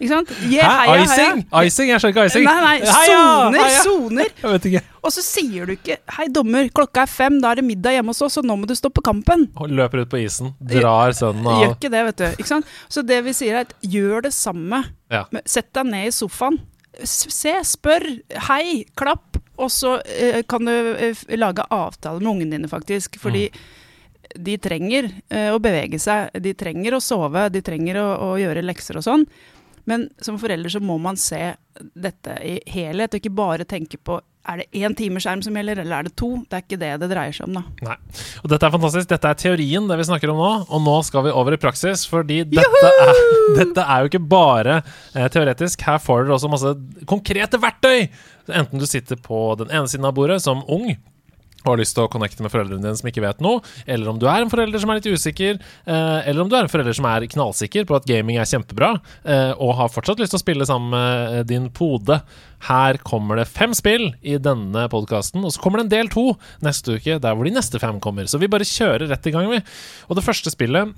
Ikke 0.00 0.14
sant? 0.14 0.30
Yeah, 0.48 0.64
Hæ? 0.64 0.84
heia, 0.88 0.92
heia. 0.92 1.04
Icing? 1.04 1.40
Icing? 1.60 1.90
Jeg 1.90 2.00
skjønner 2.00 2.14
ikke 2.14 2.26
icing. 2.30 2.46
Nei, 2.46 2.60
nei, 2.64 2.92
soner, 3.08 3.74
soner. 3.84 4.30
Jeg 4.40 4.54
vet 4.54 4.68
ikke. 4.70 4.82
Og 5.00 5.12
så 5.12 5.24
sier 5.24 5.68
du 5.68 5.74
ikke 5.74 5.96
'hei, 6.16 6.26
dommer, 6.32 6.68
klokka 6.76 7.04
er 7.04 7.10
fem, 7.12 7.36
da 7.40 7.52
er 7.52 7.60
det 7.60 7.66
middag 7.68 7.96
hjemme 7.96 8.14
hos 8.14 8.22
oss, 8.24 8.38
og 8.40 8.48
nå 8.48 8.56
må 8.60 8.68
du 8.68 8.74
stå 8.76 8.88
på 8.92 9.04
kampen'. 9.04 9.48
Og 9.56 9.68
Løper 9.68 10.04
ut 10.04 10.12
på 10.12 10.20
isen, 10.20 10.54
drar 10.60 11.12
sønnen 11.16 11.46
av 11.46 11.60
Gjør 11.62 11.74
ikke 11.76 11.92
det, 11.92 12.04
vet 12.08 12.16
du. 12.20 12.26
Ikke 12.36 12.52
sant? 12.52 12.72
Så 12.88 13.04
det 13.04 13.20
vi 13.24 13.32
sier 13.36 13.56
er 13.60 13.68
at 13.68 13.74
gjør 13.80 14.24
det 14.28 14.32
samme. 14.36 14.84
Ja. 15.12 15.24
Sett 15.44 15.72
deg 15.76 15.88
ned 15.92 16.08
i 16.08 16.14
sofaen. 16.16 16.60
Se, 17.04 17.52
spør, 17.64 18.04
hei, 18.48 18.84
klapp. 18.96 19.36
Og 19.60 19.68
så 19.72 19.98
eh, 20.08 20.40
kan 20.48 20.64
du 20.64 20.72
eh, 20.72 21.16
lage 21.36 21.64
avtaler 21.68 22.20
med 22.20 22.32
ungene 22.32 22.56
dine, 22.56 22.68
faktisk. 22.68 23.20
Fordi 23.20 23.50
de 24.36 24.56
trenger 24.62 25.10
eh, 25.28 25.48
å 25.54 25.60
bevege 25.62 26.00
seg. 26.02 26.34
De 26.42 26.54
trenger 26.58 26.96
å 26.96 27.02
sove, 27.04 27.48
de 27.52 27.62
trenger 27.64 28.00
å, 28.02 28.08
å 28.30 28.34
gjøre 28.40 28.64
lekser 28.66 29.00
og 29.00 29.06
sånn. 29.06 29.26
Men 29.88 30.08
som 30.22 30.38
forelder 30.38 30.72
så 30.72 30.82
må 30.84 30.98
man 31.00 31.18
se 31.18 31.54
dette 31.96 32.36
i 32.44 32.58
helhet, 32.70 33.14
og 33.14 33.22
ikke 33.22 33.32
bare 33.34 33.68
tenke 33.68 33.98
på 33.98 34.20
er 34.48 34.62
det 34.62 34.80
én 34.80 34.94
time 34.96 35.20
skjerm 35.20 35.42
som 35.44 35.54
gjelder, 35.54 35.82
eller 35.82 35.98
er 35.98 36.06
det 36.08 36.14
to? 36.18 36.30
Det 36.48 36.56
er 36.56 36.62
ikke 36.64 36.78
det 36.80 36.90
det 37.02 37.08
dreier 37.10 37.34
seg 37.36 37.50
om, 37.50 37.58
da. 37.58 37.90
Nei. 37.90 37.96
Og 38.40 38.48
dette 38.48 38.66
er 38.66 38.72
fantastisk. 38.72 39.10
Dette 39.10 39.28
er 39.28 39.38
teorien, 39.38 39.84
det 39.86 39.98
vi 40.00 40.06
snakker 40.08 40.32
om 40.32 40.40
nå. 40.40 40.48
Og 40.64 40.82
nå 40.86 40.94
skal 41.06 41.26
vi 41.26 41.34
over 41.36 41.54
i 41.54 41.60
praksis, 41.60 42.06
fordi 42.08 42.40
dette 42.48 42.92
er, 43.04 43.20
dette 43.60 43.84
er 43.84 44.00
jo 44.00 44.10
ikke 44.10 44.22
bare 44.32 44.78
eh, 44.80 45.28
teoretisk. 45.32 45.84
Her 45.86 46.00
får 46.02 46.24
dere 46.24 46.38
også 46.38 46.50
masse 46.52 46.72
konkrete 47.10 47.60
verktøy! 47.60 48.08
Enten 48.50 48.80
du 48.82 48.88
sitter 48.88 49.20
på 49.20 49.52
den 49.60 49.70
ene 49.70 49.86
siden 49.92 50.08
av 50.08 50.16
bordet 50.16 50.40
som 50.42 50.64
ung 50.72 50.88
og 51.64 51.72
har 51.72 51.80
lyst 51.82 51.96
til 51.96 52.06
å 52.06 52.10
connecte 52.12 52.44
med 52.44 52.52
foreldrene 52.52 52.82
dine 52.82 52.98
som 52.98 53.10
ikke 53.10 53.24
vet 53.24 53.42
noe, 53.44 53.60
eller 53.86 54.12
om 54.12 54.20
du 54.20 54.26
er 54.30 54.44
en 54.44 54.52
forelder 54.52 54.82
som 54.82 54.92
er 54.92 55.00
litt 55.00 55.10
usikker, 55.10 55.58
eh, 55.60 56.20
eller 56.30 56.44
om 56.44 56.50
du 56.50 56.56
er 56.56 56.66
en 56.66 56.72
forelder 56.72 56.96
som 56.96 57.08
er 57.10 57.28
knallsikker 57.30 57.88
på 57.88 57.98
at 57.98 58.08
gaming 58.08 58.40
er 58.40 58.48
kjempebra, 58.48 58.94
eh, 59.24 59.52
og 59.58 59.76
har 59.80 59.92
fortsatt 59.92 60.22
lyst 60.22 60.34
til 60.36 60.40
å 60.40 60.44
spille 60.44 60.68
sammen 60.68 60.94
med 60.94 61.46
din 61.50 61.68
pode. 61.74 62.20
Her 62.68 63.00
kommer 63.06 63.40
det 63.40 63.48
fem 63.48 63.74
spill 63.76 64.10
i 64.20 64.36
denne 64.42 64.86
podkasten, 64.92 65.44
og 65.44 65.54
så 65.54 65.62
kommer 65.62 65.80
det 65.80 65.88
en 65.88 65.94
del 65.96 66.10
to 66.12 66.26
neste 66.64 66.98
uke, 66.98 67.20
der 67.20 67.36
hvor 67.36 67.48
de 67.48 67.54
neste 67.56 67.80
fem 67.80 68.00
kommer. 68.02 68.28
Så 68.28 68.40
vi 68.40 68.50
bare 68.52 68.68
kjører 68.68 69.08
rett 69.10 69.28
i 69.28 69.34
gang, 69.34 69.48
vi. 69.52 69.62
Og 70.08 70.18
det 70.18 70.26
første 70.26 70.52
spillet 70.52 70.92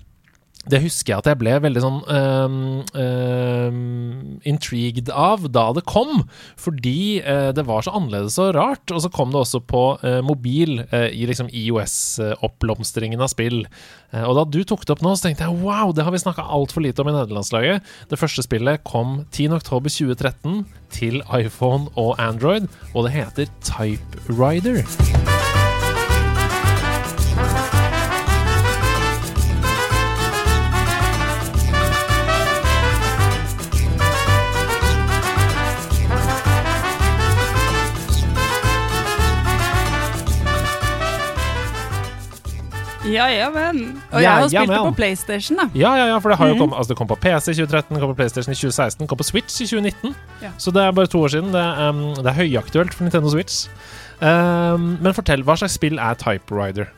det 0.70 0.78
husker 0.84 1.10
jeg 1.12 1.22
at 1.22 1.28
jeg 1.32 1.38
ble 1.40 1.56
veldig 1.64 1.80
sånn 1.82 1.96
um, 2.06 2.58
um, 2.94 4.20
intrigued 4.46 5.10
av 5.10 5.48
da 5.50 5.64
det 5.74 5.82
kom. 5.90 6.22
Fordi 6.60 7.18
uh, 7.24 7.50
det 7.56 7.64
var 7.66 7.82
så 7.82 7.94
annerledes 7.98 8.38
og 8.42 8.52
rart. 8.54 8.84
Og 8.94 9.02
så 9.02 9.10
kom 9.12 9.34
det 9.34 9.42
også 9.42 9.62
på 9.66 9.82
uh, 10.04 10.20
mobil 10.26 10.84
uh, 10.92 11.08
i 11.10 11.26
liksom 11.26 11.50
IOS-oppblomstringen 11.50 13.22
av 13.22 13.32
spill. 13.32 13.64
Og 14.12 14.36
da 14.36 14.42
du 14.44 14.60
tok 14.68 14.82
det 14.84 14.92
opp 14.92 15.02
nå, 15.04 15.14
så 15.16 15.24
tenkte 15.26 15.46
jeg 15.48 15.62
wow, 15.64 15.94
det 15.96 16.04
har 16.04 16.12
vi 16.12 16.20
snakka 16.20 16.44
altfor 16.44 16.84
lite 16.84 17.00
om 17.00 17.08
i 17.08 17.16
nederlandslaget. 17.16 17.92
Det 18.12 18.20
første 18.20 18.44
spillet 18.44 18.84
kom 18.84 19.22
10.10.2013 19.32 20.66
til 20.92 21.22
iPhone 21.32 21.88
og 21.96 22.20
Android, 22.20 22.68
og 22.92 23.08
det 23.08 23.16
heter 23.16 23.48
Typewriter. 23.64 24.84
Ja, 43.02 43.26
ja, 43.26 43.48
men. 43.50 43.80
Og 44.12 44.22
jeg 44.22 44.30
har 44.30 44.44
ja, 44.46 44.48
spilt 44.48 44.70
det 44.70 44.78
på 44.78 44.94
PlayStation, 44.94 45.58
da. 45.58 45.66
Ja, 45.74 45.90
ja, 45.98 46.04
ja, 46.12 46.18
for 46.22 46.30
det 46.30 46.38
har 46.38 46.52
jo 46.52 46.58
kommet 46.60 46.78
altså 46.78 46.92
det 46.92 46.98
kom 47.00 47.08
på 47.10 47.18
PC 47.18 47.50
i 47.50 47.56
2013, 47.58 47.98
kom 47.98 48.12
på 48.12 48.18
PlayStation 48.20 48.52
i 48.52 48.58
2016, 48.58 49.08
kom 49.10 49.18
på 49.18 49.26
Switch 49.26 49.58
i 49.64 49.66
2019. 49.66 50.14
Ja. 50.42 50.52
Så 50.58 50.70
det 50.70 50.84
er 50.84 50.94
bare 50.94 51.10
to 51.10 51.22
år 51.26 51.34
siden. 51.34 51.50
Det 51.54 51.64
um, 51.82 52.04
det 52.20 52.30
er 52.30 52.38
høyaktuelt 52.38 52.94
for 52.94 53.08
Nintendo 53.08 53.32
Switch. 53.32 53.66
Um, 54.22 54.98
men 55.02 55.16
fortell, 55.16 55.42
hva 55.42 55.58
slags 55.58 55.74
spill 55.80 55.98
er 55.98 56.14
Typewriter? 56.20 56.92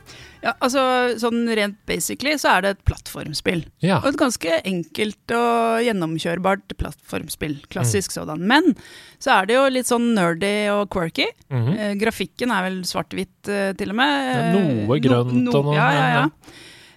Ja, 0.45 0.53
altså 0.61 0.83
Sånn 1.21 1.47
rent 1.57 1.79
basically 1.89 2.35
så 2.41 2.51
er 2.59 2.65
det 2.67 2.71
et 2.75 2.83
plattformspill. 2.85 3.63
Ja. 3.81 3.99
Og 4.03 4.11
et 4.13 4.19
ganske 4.21 4.59
enkelt 4.69 5.33
og 5.33 5.81
gjennomkjørbart 5.87 6.75
plattformspill. 6.77 7.57
Klassisk 7.73 8.13
sådan. 8.13 8.45
Men 8.51 8.75
så 9.23 9.39
er 9.39 9.49
det 9.49 9.57
jo 9.57 9.65
litt 9.73 9.89
sånn 9.89 10.11
nerdy 10.19 10.53
og 10.75 10.91
quirky. 10.93 11.31
Mhm. 11.49 11.73
Eh, 11.79 11.95
grafikken 12.03 12.53
er 12.53 12.67
vel 12.69 12.79
svart-hvitt 12.85 13.49
eh, 13.49 13.73
til 13.81 13.95
og 13.95 14.01
med. 14.03 14.15
Ja, 14.35 14.47
noe 14.53 14.97
Eh, 14.99 15.01
grønt 15.09 15.49
og 15.55 15.65
noe- 15.71 15.75
Ja, 15.79 15.89
ja, 15.97 16.07
ja. 16.19 16.25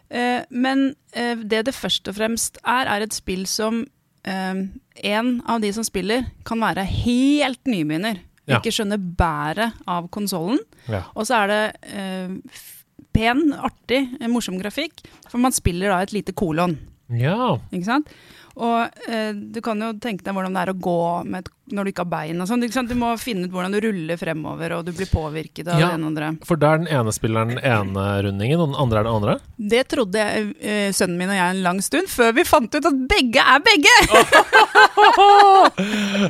Eh, 0.09 0.43
men 0.51 0.95
eh, 1.13 1.35
det 1.35 1.65
det 1.67 1.73
først 1.75 2.07
og 2.11 2.15
fremst 2.19 2.59
er, 2.65 2.85
er 2.87 3.01
et 3.07 3.13
spill 3.15 3.45
som 3.47 3.85
en 4.27 5.27
av 5.47 5.61
de 5.63 5.69
som 5.71 5.85
spiller, 5.87 6.25
kan 6.43 6.59
være 6.59 6.83
helt 6.83 7.61
nybegynner. 7.63 8.17
Ja. 8.47 8.57
Ikke 8.59 8.73
skjønne 8.75 8.97
bæret 9.15 9.71
av 9.87 10.09
konsollen. 10.11 10.59
Ja. 10.91 11.05
Og 11.15 11.27
så 11.29 11.37
er 11.45 11.47
det 11.47 11.61
eh, 11.95 12.27
pen, 13.17 13.49
artig, 13.53 14.05
eh, 14.19 14.29
morsom 14.29 14.59
grafikk. 14.61 15.01
For 15.27 15.41
man 15.41 15.55
spiller 15.55 15.93
da 15.93 16.03
et 16.05 16.13
lite 16.13 16.35
kolon. 16.37 16.77
Ja. 17.09 17.57
Ikke 17.71 17.85
sant? 17.87 18.07
Og 18.57 18.89
eh, 19.05 19.35
du 19.37 19.59
kan 19.61 19.77
jo 19.77 19.91
tenke 20.01 20.23
deg 20.25 20.33
hvordan 20.33 20.55
det 20.57 20.61
er 20.63 20.71
å 20.71 20.79
gå 20.81 20.93
med 21.29 21.43
et, 21.45 21.49
når 21.77 21.83
du 21.85 21.89
ikke 21.91 22.01
har 22.07 22.09
bein 22.09 22.41
og 22.41 22.47
sånn. 22.49 22.63
Du 22.89 22.95
må 22.97 23.11
finne 23.21 23.45
ut 23.45 23.51
hvordan 23.53 23.75
du 23.75 23.77
ruller 23.83 24.17
fremover, 24.17 24.73
og 24.79 24.87
du 24.87 24.93
blir 24.97 25.05
påvirket 25.11 25.67
av 25.69 25.77
Ja. 25.77 25.91
det 25.91 25.99
ene 25.99 26.07
og 26.07 26.09
andre. 26.15 26.29
For 26.47 26.57
da 26.57 26.71
er 26.73 26.81
den 26.81 26.89
ene 26.89 27.13
spilleren 27.13 27.53
den 27.53 27.61
ene 27.61 28.05
rundingen, 28.25 28.57
og 28.63 28.71
den 28.71 28.79
andre 28.81 28.97
er 29.03 29.05
den 29.05 29.13
andre? 29.19 29.35
Det 29.75 29.83
trodde 29.93 30.17
jeg, 30.23 30.47
eh, 30.57 30.89
sønnen 30.89 31.19
min 31.21 31.29
og 31.29 31.37
jeg 31.37 31.53
en 31.53 31.61
lang 31.67 31.81
stund, 31.85 32.09
før 32.09 32.33
vi 32.33 32.47
fant 32.49 32.73
ut 32.79 32.89
at 32.89 32.97
begge 33.13 33.45
er 33.45 33.61
begge! 33.67 33.95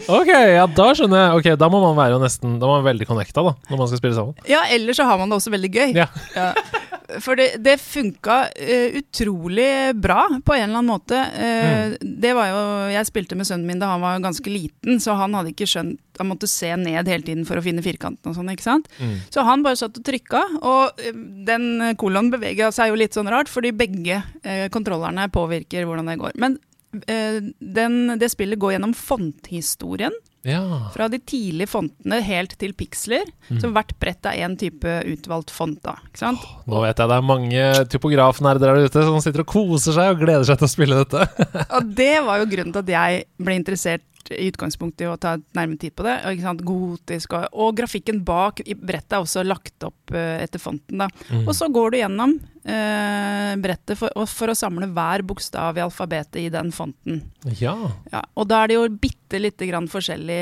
Ok, 0.08 0.30
ja, 0.32 0.66
da 0.68 0.88
skjønner 0.98 1.22
jeg. 1.22 1.38
Ok, 1.40 1.48
Da 1.60 1.70
må 1.72 1.80
man 1.84 1.96
være 1.98 2.18
nesten 2.22 2.58
Da 2.60 2.68
må 2.68 2.76
man 2.78 2.84
være 2.84 2.92
veldig 2.94 3.08
connecta 3.10 3.44
da, 3.46 3.54
når 3.72 3.80
man 3.82 3.88
skal 3.92 4.02
spille 4.02 4.18
sammen. 4.18 4.36
Ja, 4.50 4.66
ellers 4.74 5.00
så 5.00 5.08
har 5.08 5.18
man 5.22 5.32
det 5.32 5.38
også 5.40 5.54
veldig 5.54 5.72
gøy. 5.74 5.96
Ja. 5.98 6.08
Ja. 6.36 6.52
For 7.24 7.40
det, 7.40 7.62
det 7.64 7.78
funka 7.80 8.38
uh, 8.52 8.98
utrolig 9.00 9.96
bra 9.96 10.26
på 10.44 10.56
en 10.58 10.66
eller 10.66 10.82
annen 10.82 10.90
måte. 10.92 11.16
Eh, 11.16 11.96
Det 12.02 12.34
var 12.36 12.50
jo 12.52 12.60
Jeg 12.92 13.08
spilte 13.08 13.38
med 13.40 13.48
sønnen 13.48 13.68
min 13.68 13.80
da 13.80 13.94
han 13.94 14.04
var 14.04 14.20
ganske 14.24 14.52
liten, 14.52 15.00
så 15.00 15.16
han 15.20 15.36
hadde 15.38 15.54
ikke 15.54 15.70
skjønt 15.70 16.20
Han 16.20 16.30
måtte 16.32 16.50
se 16.50 16.74
ned 16.76 17.08
hele 17.08 17.24
tiden 17.24 17.46
for 17.48 17.60
å 17.60 17.64
finne 17.64 17.84
firkanten 17.86 18.32
og 18.32 18.36
sånn, 18.36 18.50
ikke 18.52 18.66
sant. 18.66 18.90
Mm. 19.00 19.16
Så 19.32 19.46
han 19.48 19.64
bare 19.64 19.80
satt 19.80 20.00
og 20.00 20.06
trykka, 20.08 20.42
og 20.60 21.00
eh, 21.00 21.16
den 21.48 21.96
kolonen 22.02 22.32
bevega 22.34 22.72
seg 22.76 22.92
jo 22.92 23.00
litt 23.00 23.16
sånn 23.16 23.30
rart, 23.32 23.52
fordi 23.52 23.72
begge 23.78 24.20
uh, 24.20 24.68
kontrollerne 24.74 25.30
påvirker 25.32 25.88
hvordan 25.88 26.10
det 26.12 26.18
går. 26.20 26.36
Men 26.42 26.58
den, 26.98 28.18
det 28.18 28.32
spillet 28.32 28.58
går 28.60 28.78
gjennom 28.78 28.96
fonthistorien. 28.98 30.16
Ja. 30.48 30.64
Fra 30.94 31.10
de 31.12 31.20
tidlige 31.20 31.70
fontene 31.70 32.22
helt 32.24 32.56
til 32.60 32.74
piksler. 32.78 33.28
Mm. 33.50 33.60
Så 33.62 33.72
hvert 33.76 33.94
brett 34.00 34.30
er 34.30 34.42
én 34.48 34.56
type 34.60 34.98
utvalgt 35.12 35.52
font. 35.54 35.80
da, 35.84 35.98
ikke 36.08 36.24
sant? 36.24 36.46
Nå 36.68 36.82
vet 36.86 36.98
jeg 36.98 37.12
det 37.12 37.18
er 37.18 37.32
mange 37.34 37.66
typografnerder 37.92 38.74
der 38.74 38.88
ute 38.88 39.08
som 39.08 39.20
sitter 39.24 39.44
og 39.44 39.52
koser 39.52 39.98
seg 39.98 40.14
og 40.16 40.24
gleder 40.24 40.48
seg 40.48 40.62
til 40.62 40.70
å 40.70 40.72
spille 40.72 41.02
dette. 41.04 41.28
Og 41.78 41.92
det 41.98 42.16
var 42.26 42.40
jo 42.42 42.50
grunnen 42.50 42.74
til 42.76 42.86
at 42.86 42.94
jeg 42.96 43.26
ble 43.44 43.58
interessert 43.60 44.06
i 44.34 44.50
utgangspunktet 44.52 45.06
i 45.06 45.10
å 45.10 45.18
ta 45.20 45.36
nærmere 45.56 45.80
tid 45.82 45.96
på 45.96 46.06
det. 46.08 46.18
Ikke 46.34 46.46
sant? 46.46 46.64
Gotisk 46.68 47.36
og, 47.38 47.48
og 47.54 47.78
grafikken 47.78 48.24
bak 48.28 48.62
i 48.66 48.76
brettet 48.76 49.18
er 49.18 49.24
også 49.24 49.46
lagt 49.48 49.88
opp 49.88 50.16
uh, 50.16 50.38
etter 50.42 50.62
fonten. 50.62 51.04
da. 51.04 51.10
Mm. 51.32 51.46
Og 51.46 51.54
så 51.56 51.70
går 51.72 51.94
du 51.94 52.00
gjennom 52.02 52.38
brettet 52.68 53.96
for, 53.96 54.12
for 54.28 54.52
å 54.52 54.58
samle 54.58 54.90
hver 54.92 55.24
bokstav 55.24 55.78
i 55.80 55.84
alfabetet 55.86 56.42
i 56.42 56.50
den 56.52 56.74
fonten. 56.76 57.22
Ja. 57.62 57.76
Ja, 58.12 58.26
og 58.36 58.50
da 58.52 58.64
er 58.64 58.72
det 58.72 58.76
jo 58.76 58.88
bitte 59.00 59.40
lite 59.40 59.70
grann 59.70 59.88
forskjellig 59.92 60.42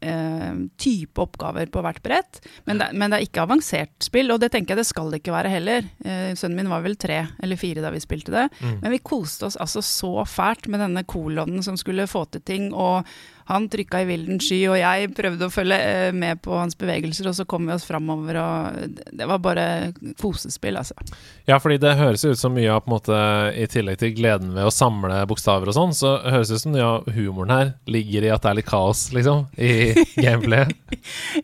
eh, 0.00 0.54
type 0.76 1.22
oppgaver 1.22 1.70
på 1.72 1.82
hvert 1.84 2.02
brett. 2.02 2.40
Men 2.64 2.80
det, 2.80 2.90
men 2.92 3.10
det 3.10 3.18
er 3.18 3.28
ikke 3.28 3.44
avansert 3.46 3.94
spill, 4.04 4.32
og 4.34 4.40
det 4.42 4.50
tenker 4.54 4.74
jeg 4.74 4.82
det 4.82 4.90
skal 4.90 5.12
det 5.12 5.22
ikke 5.22 5.36
være 5.36 5.52
heller. 5.52 5.86
Eh, 6.04 6.32
sønnen 6.38 6.60
min 6.60 6.72
var 6.72 6.84
vel 6.84 6.98
tre 7.00 7.22
eller 7.42 7.60
fire 7.60 7.84
da 7.84 7.92
vi 7.94 8.02
spilte 8.02 8.34
det. 8.34 8.48
Mm. 8.60 8.76
Men 8.82 8.96
vi 8.96 9.04
koste 9.04 9.48
oss 9.48 9.58
altså 9.60 9.84
så 9.84 10.12
fælt 10.28 10.70
med 10.72 10.82
denne 10.84 11.06
kolonnen 11.08 11.64
som 11.66 11.78
skulle 11.80 12.08
få 12.10 12.26
til 12.30 12.44
ting. 12.46 12.70
og 12.74 13.06
han 13.46 13.68
trykka 13.70 14.00
i 14.02 14.06
vilden 14.08 14.40
sky, 14.42 14.60
og 14.72 14.76
jeg 14.80 15.10
prøvde 15.16 15.46
å 15.46 15.52
følge 15.54 15.76
eh, 15.78 16.12
med 16.16 16.40
på 16.42 16.54
hans 16.58 16.74
bevegelser, 16.78 17.28
og 17.30 17.36
så 17.38 17.44
kom 17.48 17.68
vi 17.68 17.74
oss 17.76 17.84
framover, 17.86 18.38
og 18.42 18.96
det 19.16 19.28
var 19.30 19.38
bare 19.44 19.66
kosespill, 20.20 20.78
altså. 20.80 20.94
Ja, 21.46 21.58
fordi 21.62 21.78
det 21.82 21.92
høres 22.00 22.24
ut 22.26 22.38
som 22.40 22.54
mye 22.56 22.72
av 22.74 22.80
på 22.82 22.90
en 22.90 22.94
måte 22.96 23.18
I 23.54 23.66
tillegg 23.70 24.00
til 24.00 24.14
gleden 24.16 24.50
ved 24.56 24.66
å 24.66 24.72
samle 24.74 25.20
bokstaver 25.30 25.70
og 25.70 25.76
sånn, 25.76 25.94
så 25.94 26.16
høres 26.24 26.50
det 26.50 26.58
ut 26.58 26.64
som 26.64 26.74
mye 26.74 26.86
av 26.88 27.10
humoren 27.14 27.52
her 27.54 27.72
ligger 27.90 28.26
i 28.26 28.32
at 28.34 28.42
det 28.42 28.50
er 28.50 28.58
litt 28.60 28.68
kaos, 28.70 29.04
liksom, 29.14 29.46
i 29.58 29.72
gameplayet. 30.24 30.74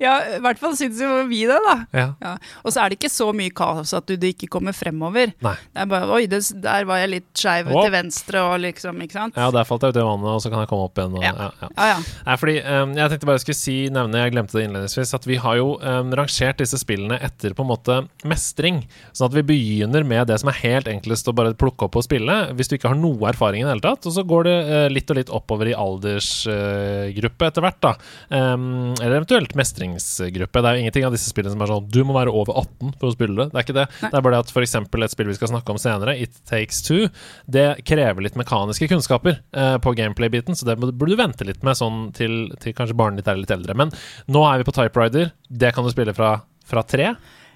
Ja, 0.03 0.17
i 0.37 0.41
hvert 0.43 0.61
fall 0.63 0.75
syns 0.79 1.01
jo 1.03 1.11
vi 1.31 1.45
det, 1.51 1.59
da. 1.69 1.77
Ja. 1.95 2.09
Ja. 2.23 2.35
Og 2.67 2.75
så 2.75 2.83
er 2.83 2.91
det 2.93 2.99
ikke 3.01 3.13
så 3.13 3.31
mye 3.37 3.53
kaos 3.55 3.95
at 3.97 4.09
du, 4.11 4.17
du 4.19 4.27
ikke 4.33 4.51
kommer 4.53 4.75
fremover. 4.77 5.33
Nei. 5.45 5.55
Det 5.73 5.85
er 5.87 5.91
bare 5.91 6.11
Oi, 6.13 6.25
det, 6.29 6.43
der 6.63 6.85
var 6.89 7.01
jeg 7.01 7.13
litt 7.15 7.31
skeiv 7.39 7.71
til 7.73 7.93
venstre, 7.95 8.43
og 8.51 8.59
liksom, 8.67 8.99
ikke 9.07 9.17
sant? 9.21 9.39
ja, 9.39 9.47
der 9.55 9.67
falt 9.69 9.87
jeg 9.87 9.95
ut 9.95 10.01
i 10.03 10.05
vannet, 10.07 10.29
og 10.35 10.43
så 10.45 10.51
kan 10.53 10.65
jeg 10.65 10.71
komme 10.73 10.89
opp 10.91 10.99
igjen. 10.99 11.17
Og, 11.17 11.23
Ja. 11.23 11.51
ja, 11.92 11.92
ja. 11.93 11.99
Nei, 12.27 12.37
fordi 12.41 12.57
um, 12.65 12.95
Jeg 12.99 13.13
tenkte 13.13 13.29
bare 13.29 13.39
jeg 13.39 13.45
skulle 13.47 13.61
si, 13.61 13.77
nevne, 13.93 14.23
jeg 14.23 14.35
glemte 14.35 14.59
det 14.59 14.67
innledningsvis, 14.67 15.15
at 15.19 15.29
vi 15.29 15.39
har 15.43 15.59
jo 15.59 15.75
um, 15.81 16.13
rangert 16.19 16.61
disse 16.63 16.81
spillene 16.81 17.19
etter 17.23 17.57
på 17.57 17.65
en 17.65 17.71
måte 17.71 17.99
mestring. 18.29 18.83
Sånn 19.13 19.31
at 19.31 19.37
vi 19.37 19.45
begynner 19.53 20.07
med 20.07 20.31
det 20.31 20.41
som 20.43 20.51
er 20.53 20.61
helt 20.63 20.91
enklest 20.91 21.31
å 21.31 21.37
bare 21.37 21.55
plukke 21.59 21.89
opp 21.89 21.99
og 22.01 22.07
spille, 22.07 22.39
hvis 22.57 22.71
du 22.71 22.77
ikke 22.79 22.93
har 22.93 22.99
noe 22.99 23.31
erfaring 23.31 23.63
i 23.63 23.67
det 23.67 23.75
hele 23.75 23.87
tatt. 23.87 24.09
Og 24.09 24.17
så 24.17 24.27
går 24.27 24.49
det 24.49 24.57
uh, 24.69 24.87
litt 24.93 25.13
og 25.13 25.21
litt 25.21 25.33
oppover 25.33 25.71
i 25.71 25.77
aldersgruppe 25.77 27.51
etter 27.51 27.67
hvert, 27.67 27.81
da. 27.85 27.95
Um, 28.31 28.93
eller 28.99 29.21
eventuelt 29.21 29.57
mestringsgruppe. 29.59 30.63
Det 30.63 30.71
er 30.71 30.79
jo 30.79 30.87
ingenting 30.87 31.09
av 31.09 31.17
disse 31.17 31.31
spillene 31.31 31.55
som 31.55 31.65
er 31.65 31.73
sånn 31.75 31.91
du 31.93 32.03
må 32.09 32.17
være 32.17 32.33
over 32.35 32.57
18 32.65 32.97
for 33.01 33.11
å 33.11 33.15
spille 33.15 33.37
det. 33.39 33.51
Det 33.53 33.61
er 33.61 33.67
ikke 33.67 33.79
det. 33.81 33.89
Nei. 34.03 34.11
Det 34.13 34.19
er 34.19 34.27
bare 34.27 34.37
det 34.37 34.45
at 34.47 34.53
f.eks. 34.55 34.77
et 34.79 35.15
spill 35.15 35.31
vi 35.31 35.37
skal 35.39 35.53
snakke 35.53 35.75
om 35.75 35.81
senere, 35.81 36.17
It 36.23 36.43
Takes 36.49 36.83
Two, 36.87 37.09
det 37.51 37.67
krever 37.89 38.25
litt 38.25 38.39
mekaniske 38.39 38.89
kunnskaper 38.91 39.39
uh, 39.57 39.77
på 39.83 39.95
gameplay-biten, 39.99 40.57
så 40.59 40.69
det 40.69 40.79
burde 40.81 41.13
du 41.13 41.19
vente 41.19 41.47
litt 41.47 41.63
med 41.67 41.79
sånn 41.83 42.01
til, 42.17 42.41
til 42.63 42.75
kanskje 42.79 42.97
barnet 42.99 43.21
ditt 43.23 43.31
er 43.35 43.43
litt 43.43 43.53
eldre. 43.55 43.77
Men 43.83 43.93
nå 44.33 44.47
er 44.49 44.63
vi 44.63 44.69
på 44.71 44.75
Typewriter. 44.79 45.35
Det 45.51 45.75
kan 45.77 45.85
du 45.87 45.93
spille 45.93 46.15
fra, 46.17 46.37
fra 46.67 46.87
tre? 46.89 47.13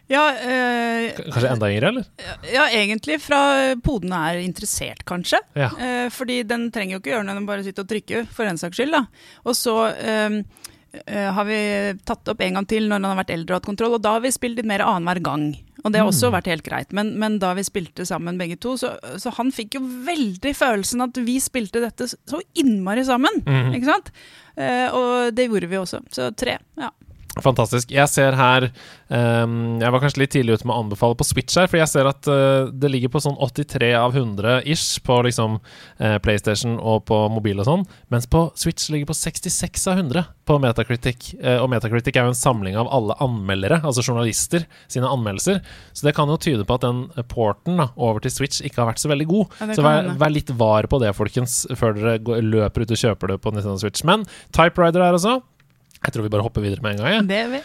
Ja, 0.07 0.29
eh, 0.39 1.17
Kanskje 1.19 1.49
enda 1.51 1.67
yngre, 1.73 1.89
eller? 1.91 2.05
ja, 2.53 2.69
egentlig 2.71 3.17
fra 3.25 3.41
poden 3.83 4.13
er 4.15 4.39
interessert, 4.39 5.01
kanskje. 5.09 5.41
Ja. 5.59 5.73
Eh, 5.83 6.07
fordi 6.15 6.45
den 6.47 6.69
trenger 6.71 6.95
jo 6.95 7.01
ikke 7.03 7.11
gjøre 7.17 7.27
noe, 7.27 7.35
den 7.41 7.49
bare 7.49 7.65
sitter 7.67 7.83
og 7.83 7.91
trykker, 7.91 8.29
for 8.31 8.47
en 8.47 8.61
saks 8.61 8.79
skyld. 8.79 8.95
da. 8.95 9.03
Og 9.51 9.59
så 9.59 9.75
eh, 9.91 10.37
har 11.07 11.45
vi 11.45 11.59
tatt 12.09 12.29
opp 12.33 12.41
en 12.41 12.57
gang 12.59 12.67
til 12.69 12.87
når 12.89 13.01
han 13.01 13.09
har 13.11 13.19
vært 13.21 13.33
eldre 13.35 13.55
og 13.55 13.61
hatt 13.61 13.69
kontroll, 13.69 13.97
og 13.99 14.05
da 14.05 14.15
har 14.17 14.23
vi 14.25 14.33
spilt 14.33 14.57
litt 14.61 14.69
mer 14.69 14.85
annenhver 14.85 15.21
gang. 15.25 15.49
Og 15.85 15.93
det 15.93 16.01
har 16.01 16.09
også 16.09 16.33
vært 16.35 16.49
helt 16.51 16.65
greit. 16.67 16.95
Men, 16.97 17.13
men 17.21 17.37
da 17.43 17.53
vi 17.55 17.63
spilte 17.67 18.07
sammen 18.09 18.41
begge 18.41 18.57
to, 18.63 18.75
så, 18.81 18.95
så 19.23 19.31
han 19.37 19.53
fikk 19.55 19.77
jo 19.79 19.83
veldig 20.07 20.55
følelsen 20.57 21.05
at 21.05 21.21
vi 21.23 21.37
spilte 21.43 21.83
dette 21.85 22.09
så 22.11 22.41
innmari 22.59 23.05
sammen. 23.07 23.43
mm. 23.47 23.75
Ikke 23.77 23.91
sant? 23.93 24.11
Eh, 24.57 24.89
og 24.91 25.37
det 25.37 25.47
gjorde 25.47 25.71
vi 25.71 25.79
også. 25.79 26.01
Så 26.11 26.31
tre. 26.39 26.59
ja. 26.81 26.91
Fantastisk. 27.45 27.91
Jeg 27.93 28.09
ser 28.09 28.33
her 28.39 28.65
um, 29.13 29.77
Jeg 29.83 29.93
var 29.93 30.01
kanskje 30.01 30.23
litt 30.23 30.33
tidlig 30.33 30.57
ute 30.57 30.69
med 30.69 30.73
å 30.73 30.85
anbefale 30.87 31.17
på 31.19 31.27
Switch 31.29 31.59
her, 31.59 31.69
for 31.69 31.77
jeg 31.77 31.91
ser 31.91 32.09
at 32.09 32.29
uh, 32.31 32.71
det 32.73 32.89
ligger 32.93 33.13
på 33.13 33.21
sånn 33.21 33.37
83 33.37 33.91
av 33.99 34.17
100 34.17 34.63
ish 34.65 35.03
på 35.05 35.19
liksom 35.27 35.59
uh, 35.61 36.17
PlayStation 36.25 36.79
og 36.81 37.05
på 37.11 37.19
mobil 37.33 37.61
og 37.61 37.69
sånn, 37.69 37.85
mens 38.13 38.29
på 38.33 38.47
Switch 38.57 38.89
ligger 38.93 39.11
på 39.11 39.19
66 39.19 39.85
av 39.93 40.01
100 40.01 40.25
på 40.49 40.57
Metacritic. 40.63 41.35
Uh, 41.43 41.59
og 41.61 41.69
Metacritic 41.75 42.17
er 42.17 42.25
jo 42.25 42.33
en 42.33 42.39
samling 42.39 42.79
av 42.81 42.89
alle 42.89 43.19
anmeldere, 43.25 43.83
altså 43.85 44.05
journalister, 44.07 44.65
sine 44.89 45.11
anmeldelser. 45.11 45.61
Så 45.93 46.09
det 46.09 46.15
kan 46.17 46.33
jo 46.33 46.39
tyde 46.41 46.65
på 46.65 46.79
at 46.79 46.87
den 46.87 47.05
porten 47.29 47.77
da, 47.83 47.91
over 48.01 48.25
til 48.25 48.33
Switch 48.33 48.65
ikke 48.65 48.81
har 48.81 48.95
vært 48.95 49.03
så 49.03 49.13
veldig 49.13 49.29
god. 49.29 49.59
Ja, 49.61 49.77
så 49.77 49.85
vær, 49.85 50.09
vær 50.25 50.33
litt 50.33 50.55
var 50.57 50.89
på 50.89 51.03
det, 51.05 51.13
folkens, 51.19 51.67
før 51.77 51.99
dere 51.99 52.17
går, 52.25 52.41
løper 52.49 52.87
ut 52.87 52.97
og 52.97 53.03
kjøper 53.03 53.35
det 53.35 53.39
på 53.45 53.53
Nintendo 53.53 53.77
Switch. 53.83 54.07
Men 54.09 54.25
Typewriter 54.57 55.05
her 55.05 55.21
også. 55.21 55.37
Jeg 56.03 56.15
tror 56.15 56.27
vi 56.27 56.33
bare 56.33 56.47
hopper 56.47 56.65
videre 56.65 56.85
med 56.85 56.97
en 56.97 57.03
gang. 57.03 57.15
Ja. 57.15 57.27
Det 57.27 57.43
vi. 57.55 57.63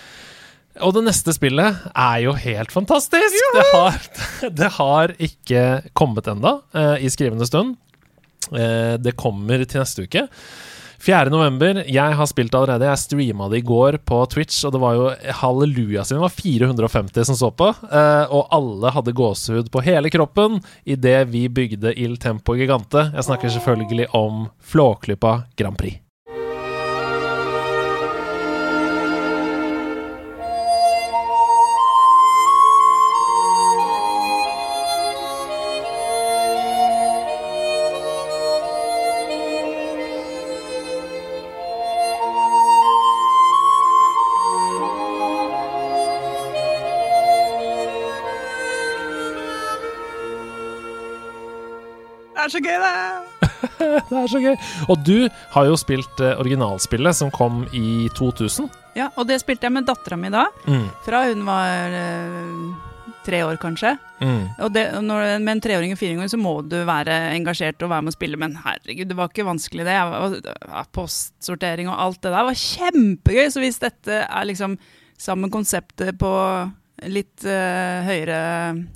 Og 0.81 0.95
det 0.95 1.03
neste 1.03 1.33
spillet 1.35 1.85
er 1.91 2.17
jo 2.23 2.33
helt 2.39 2.71
fantastisk! 2.71 3.39
Det 3.57 3.67
har, 3.73 4.01
det 4.61 4.73
har 4.79 5.15
ikke 5.19 5.63
kommet 5.97 6.29
enda 6.31 6.59
uh, 6.75 6.95
i 6.95 7.11
skrivende 7.11 7.47
stund. 7.49 7.75
Uh, 8.51 8.95
det 9.01 9.17
kommer 9.19 9.65
til 9.67 9.83
neste 9.83 10.07
uke. 10.07 10.29
4. 11.01 11.31
november. 11.33 11.81
Jeg 11.89 12.13
har 12.17 12.27
spilt 12.29 12.53
allerede. 12.53 12.85
Jeg 12.85 13.01
streama 13.01 13.47
det 13.49 13.61
i 13.61 13.65
går 13.65 13.97
på 14.05 14.19
Twitch, 14.29 14.59
og 14.67 14.75
det 14.75 14.81
var 14.83 14.97
jo 14.97 15.07
halleluja 15.41 16.05
sin. 16.05 16.19
Det 16.19 16.27
var 16.27 16.35
450 16.35 17.25
som 17.31 17.39
så 17.39 17.49
på, 17.57 17.71
eh, 17.71 18.25
og 18.29 18.53
alle 18.53 18.93
hadde 18.93 19.15
gåsehud 19.17 19.71
på 19.73 19.81
hele 19.85 20.13
kroppen 20.13 20.59
idet 20.85 21.25
vi 21.33 21.47
bygde 21.49 21.95
Il 21.97 22.19
Tempo 22.21 22.53
Gigante. 22.53 23.09
Jeg 23.15 23.29
snakker 23.31 23.55
selvfølgelig 23.57 24.11
om 24.13 24.45
Flåklypa 24.61 25.39
Grand 25.57 25.81
Prix. 25.81 25.97
Er 52.51 52.57
så 52.57 52.61
gøy, 52.67 52.77
det! 52.83 53.47
Det 54.11 54.17
er 54.19 54.27
så 54.29 54.39
gøy. 54.43 54.55
Og 54.91 55.01
du 55.07 55.15
har 55.55 55.65
jo 55.69 55.75
spilt 55.79 56.21
eh, 56.23 56.37
originalspillet 56.41 57.15
som 57.17 57.31
kom 57.33 57.63
i 57.77 58.09
2000. 58.17 58.69
Ja, 58.97 59.09
og 59.15 59.27
det 59.29 59.39
spilte 59.41 59.67
jeg 59.69 59.75
med 59.77 59.87
dattera 59.87 60.17
mi 60.19 60.31
da. 60.33 60.45
Mm. 60.67 60.87
Fra 61.05 61.23
hun 61.29 61.43
var 61.47 61.95
eh, 61.95 63.13
tre 63.25 63.43
år, 63.45 63.57
kanskje. 63.61 63.93
Mm. 64.21 64.41
Og 64.65 64.73
det, 64.75 64.83
når, 65.05 65.37
med 65.45 65.53
en 65.55 65.61
treåring 65.63 65.93
og 65.95 65.99
fireåring 66.01 66.29
så 66.31 66.39
må 66.41 66.55
du 66.65 66.79
være 66.87 67.15
engasjert 67.35 67.81
og 67.85 67.91
være 67.93 68.05
med 68.07 68.13
å 68.13 68.17
spille, 68.17 68.39
men 68.41 68.57
herregud, 68.65 69.07
det 69.11 69.17
var 69.17 69.31
ikke 69.31 69.47
vanskelig 69.47 69.85
det. 69.87 69.97
Var- 70.11 70.89
Postsortering 70.97 71.89
og 71.91 72.01
alt 72.07 72.21
det 72.25 72.33
der 72.33 72.49
var 72.49 72.57
kjempegøy, 72.65 73.47
så 73.53 73.63
hvis 73.63 73.81
dette 73.81 74.23
er 74.25 74.49
liksom 74.49 74.77
sammen 75.21 75.47
med 75.47 75.53
konseptet 75.53 76.17
på 76.21 76.29
litt 77.09 77.45
uh, 77.47 78.01
høyere 78.05 78.37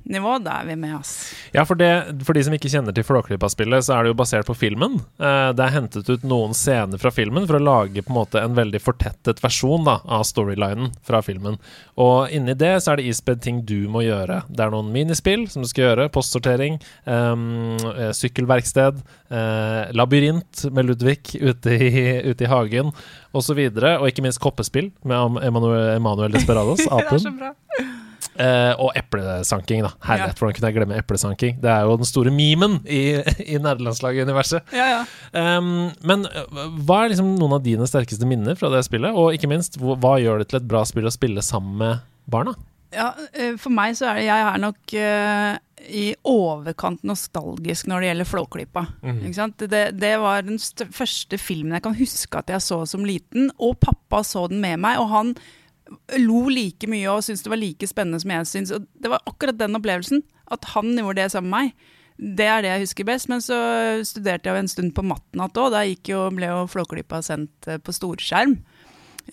nivå, 0.04 0.36
da 0.46 0.60
er 0.62 0.70
vi 0.70 0.76
med, 0.78 0.94
ass. 1.00 1.14
Ja, 1.56 1.64
for, 1.66 1.80
det, 1.80 1.90
for 2.28 2.38
de 2.38 2.44
som 2.46 2.54
ikke 2.54 2.70
kjenner 2.70 2.94
til 2.96 3.06
Flåklypa-spillet, 3.08 3.88
så 3.88 3.96
er 3.96 4.06
det 4.06 4.14
jo 4.14 4.18
basert 4.20 4.48
på 4.50 4.58
filmen. 4.58 5.00
Uh, 5.22 5.50
det 5.56 5.66
er 5.66 5.74
hentet 5.74 6.10
ut 6.10 6.26
noen 6.28 6.54
scener 6.58 7.02
fra 7.02 7.12
filmen 7.14 7.48
for 7.50 7.58
å 7.58 7.64
lage 7.64 8.04
på 8.06 8.14
en 8.14 8.20
måte 8.20 8.44
en 8.44 8.58
veldig 8.58 8.82
fortettet 8.84 9.42
versjon 9.44 9.88
da, 9.88 9.98
av 10.06 10.26
storylinen 10.28 10.94
fra 11.06 11.24
filmen. 11.26 11.58
Og 12.02 12.34
inni 12.36 12.56
det 12.58 12.76
så 12.84 12.94
er 12.94 13.02
det 13.02 13.10
ispedd 13.10 13.42
ting 13.46 13.64
du 13.66 13.88
må 13.92 14.06
gjøre. 14.06 14.44
Det 14.50 14.66
er 14.66 14.74
noen 14.74 14.92
minispill 14.94 15.48
som 15.52 15.66
du 15.66 15.70
skal 15.70 15.90
gjøre. 15.90 16.10
Postsortering, 16.14 16.78
ehm, 17.10 17.78
eh, 17.96 18.12
sykkelverksted, 18.16 19.02
uh, 19.32 19.92
labyrint 19.96 20.66
med 20.76 20.90
Ludvig 20.90 21.36
ute 21.42 21.74
i, 21.74 22.06
ute 22.30 22.46
i 22.46 22.52
hagen 22.52 22.92
osv. 23.36 23.60
Og, 23.60 23.80
så 23.80 23.96
og 23.96 24.08
ikke 24.10 24.24
minst 24.26 24.42
koppespill 24.44 24.92
med 25.04 25.42
Emanuel, 25.44 26.32
Desperados, 26.36 26.84
Desperados, 26.84 26.86
Det 26.86 27.16
er 27.16 27.24
så 27.26 27.36
bra. 27.36 27.54
Eh, 28.36 28.74
og 28.84 28.92
eplesanking, 29.00 29.86
da. 29.86 29.94
Herlighet, 30.04 30.34
Ja. 30.34 30.40
hvordan 30.40 30.56
kunne 30.58 30.70
jeg 30.72 30.76
glemme 30.76 30.98
eplesanking? 31.00 31.62
Det 31.62 31.70
er 31.72 31.86
jo 31.88 31.96
den 31.98 32.10
store 32.10 32.32
memen 32.36 32.82
i, 32.84 33.22
i 33.54 33.58
nerdelandslaget-universet. 33.64 34.74
Ja, 34.76 34.88
ja. 34.92 35.58
Um, 35.58 35.92
men 36.04 36.26
øh, 36.28 36.66
hva 36.84 37.06
er 37.06 37.14
liksom 37.14 37.36
noen 37.40 37.56
av 37.56 37.64
dine 37.64 37.88
sterkeste 37.88 38.28
minner 38.28 38.60
fra 38.60 38.70
det 38.74 38.84
spillet? 38.88 39.16
Og 39.16 39.38
ikke 39.38 39.48
minst, 39.52 39.80
hva, 39.80 39.96
hva 39.96 40.18
gjør 40.20 40.44
det 40.44 40.50
til 40.52 40.60
et 40.60 40.68
bra 40.68 40.84
spill 40.88 41.08
å 41.08 41.16
spille 41.16 41.44
sammen 41.46 41.80
med 41.80 42.04
barna? 42.28 42.58
Ja, 42.96 43.14
eh, 43.34 43.56
for 43.60 43.74
meg 43.76 43.96
så 43.98 44.12
er 44.12 44.20
det 44.20 44.28
Jeg 44.28 44.44
er 44.50 44.62
nok 44.62 44.94
uh, 45.00 45.58
i 45.86 46.06
overkant 46.28 47.04
nostalgisk 47.08 47.88
når 47.92 48.02
det 48.02 48.08
gjelder 48.10 48.30
Flåklypa. 48.30 48.86
Mm. 49.04 49.20
Det, 49.64 49.84
det 50.00 50.16
var 50.22 50.46
den 50.48 50.60
st 50.62 50.88
første 50.96 51.40
filmen 51.40 51.76
jeg 51.78 51.86
kan 51.86 51.98
huske 51.98 52.40
at 52.40 52.50
jeg 52.52 52.64
så 52.64 52.82
som 52.90 53.06
liten, 53.08 53.52
og 53.60 53.78
pappa 53.84 54.24
så 54.26 54.48
den 54.52 54.64
med 54.64 54.82
meg, 54.84 55.00
og 55.00 55.12
han 55.12 55.36
lo 56.18 56.46
like 56.50 56.88
mye 56.90 57.10
og 57.12 57.24
syntes 57.26 57.44
det 57.46 57.52
var 57.54 57.62
like 57.62 57.90
spennende 57.90 58.22
som 58.24 58.32
jeg 58.34 58.50
syns. 58.52 58.72
Og 58.76 58.88
det 59.02 59.12
var 59.12 59.26
akkurat 59.30 59.58
den 59.60 59.78
opplevelsen, 59.78 60.24
at 60.52 60.72
han 60.76 60.94
gjorde 60.98 61.20
det 61.22 61.32
sammen 61.34 61.52
med 61.52 61.70
meg. 61.70 61.92
Det 62.40 62.46
er 62.48 62.62
det 62.64 62.70
jeg 62.72 62.86
husker 62.86 63.08
best. 63.10 63.28
Men 63.32 63.42
så 63.44 63.58
studerte 64.08 64.48
jeg 64.48 64.64
en 64.64 64.72
stund 64.72 64.94
på 64.96 65.04
mattenatt 65.04 65.58
òg. 65.60 65.74
Da 65.76 65.82
gikk 65.84 66.14
jo, 66.14 66.24
ble 66.32 66.48
jo 66.48 66.62
Flåklypa 66.72 67.20
sendt 67.26 67.68
eh, 67.68 67.78
på 67.84 67.92
storskjerm. 67.92 68.54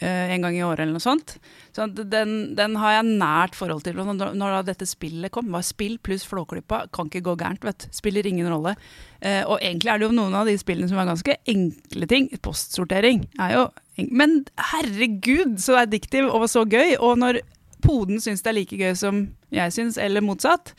eh, 0.01 0.33
En 0.35 0.43
gang 0.43 0.57
i 0.57 0.65
året 0.67 0.83
eller 0.83 0.97
noe 0.99 1.05
sånt. 1.05 1.37
Så 1.73 1.87
den, 1.95 2.55
den 2.59 2.75
har 2.83 2.97
jeg 2.99 3.13
nært 3.23 3.55
forhold 3.55 3.85
til. 3.87 4.01
Og 4.03 4.11
når, 4.19 4.35
når 4.35 4.67
dette 4.67 4.89
spillet 4.91 5.31
kom, 5.33 5.49
var 5.55 5.63
spill 5.63 5.95
pluss 6.03 6.27
Flåklypa, 6.27 6.89
kan 6.93 7.07
ikke 7.07 7.23
gå 7.31 7.37
gærent, 7.39 7.63
vet 7.65 7.87
du. 7.87 7.95
Spiller 7.95 8.27
ingen 8.27 8.51
rolle. 8.51 8.75
Eh, 9.23 9.45
og 9.47 9.61
egentlig 9.63 9.93
er 9.95 10.03
det 10.03 10.11
jo 10.11 10.19
noen 10.19 10.35
av 10.43 10.51
de 10.51 10.59
spillene 10.59 10.91
som 10.91 10.99
er 10.99 11.09
ganske 11.13 11.39
enkle 11.55 12.11
ting. 12.11 12.29
Postsortering 12.43 13.29
er 13.39 13.55
jo 13.61 13.65
Men 13.99 14.43
herregud, 14.73 15.59
så 15.61 15.83
addictive 15.83 16.31
og 16.33 16.49
så 16.51 16.65
gøy! 16.65 16.97
Og 17.01 17.19
når 17.21 17.43
poden 17.85 18.23
syns 18.23 18.45
det 18.45 18.53
er 18.53 18.59
like 18.61 18.79
gøy 18.79 18.97
som 18.99 19.25
jeg 19.53 19.75
syns, 19.75 19.99
eller 20.01 20.25
motsatt 20.25 20.75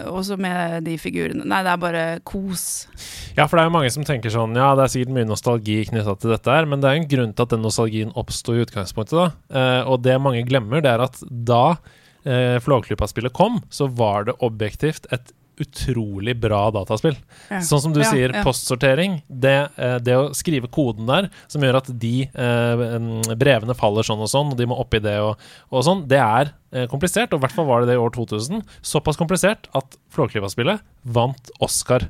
også 0.00 0.38
med 0.40 0.86
de 0.86 0.94
figurene. 1.00 1.44
Nei, 1.48 1.60
det 1.64 1.72
er 1.72 1.80
bare 1.80 2.04
kos. 2.26 2.86
Ja, 3.36 3.44
for 3.44 3.58
det 3.58 3.64
er 3.64 3.68
jo 3.68 3.74
mange 3.76 3.90
som 3.92 4.06
tenker 4.06 4.32
sånn 4.32 4.56
Ja, 4.56 4.70
det 4.78 4.86
er 4.86 4.92
sikkert 4.94 5.16
mye 5.16 5.28
nostalgi 5.28 5.76
knytta 5.90 6.16
til 6.20 6.32
dette 6.32 6.56
her, 6.56 6.68
men 6.70 6.80
det 6.82 6.90
er 6.90 7.00
en 7.00 7.08
grunn 7.10 7.34
til 7.34 7.46
at 7.46 7.54
den 7.54 7.64
nostalgien 7.64 8.14
oppsto 8.16 8.54
i 8.54 8.64
utgangspunktet, 8.64 9.18
da. 9.18 9.26
Eh, 9.52 9.82
og 9.90 10.00
det 10.06 10.16
mange 10.22 10.44
glemmer, 10.48 10.84
det 10.84 10.94
er 10.94 11.04
at 11.04 11.20
da 11.28 11.76
eh, 12.24 12.56
Flåklypa-spillet 12.64 13.34
kom, 13.36 13.60
så 13.68 13.90
var 13.90 14.30
det 14.30 14.38
objektivt 14.44 15.10
et 15.14 15.34
utrolig 15.60 16.34
bra 16.40 16.70
dataspill. 16.74 17.16
Ja. 17.50 17.60
Sånn 17.64 17.80
som 17.84 17.92
du 17.94 18.00
Ja, 18.02 18.10
sier, 18.10 18.32
ja. 18.34 18.42
postsortering. 18.46 19.20
Det, 19.28 19.70
eh, 19.76 19.98
det 19.98 20.16
å 20.18 20.34
skrive 20.34 20.70
koden 20.72 21.06
der, 21.06 21.30
som 21.46 21.62
gjør 21.62 21.78
at 21.82 21.90
de 22.00 22.14
eh, 22.26 23.34
brevene 23.38 23.76
faller 23.78 24.02
sånn 24.06 24.22
og 24.24 24.30
sånn, 24.32 24.52
og 24.52 24.58
de 24.58 24.66
må 24.66 24.78
oppi 24.80 25.00
det 25.04 25.16
og, 25.22 25.38
og 25.70 25.84
sånn, 25.86 26.04
det 26.10 26.18
er 26.18 26.52
eh, 26.72 26.86
komplisert. 26.90 27.32
Og 27.32 27.38
i 27.40 27.44
hvert 27.46 27.54
fall 27.56 27.66
var 27.70 27.82
det 27.84 27.92
det 27.92 27.98
i 27.98 28.02
år 28.02 28.14
2000. 28.16 28.62
Såpass 28.82 29.16
komplisert 29.20 29.68
at 29.74 29.98
Flåklypa-spillet 30.14 30.82
vant 31.04 31.50
Oscar. 31.64 32.08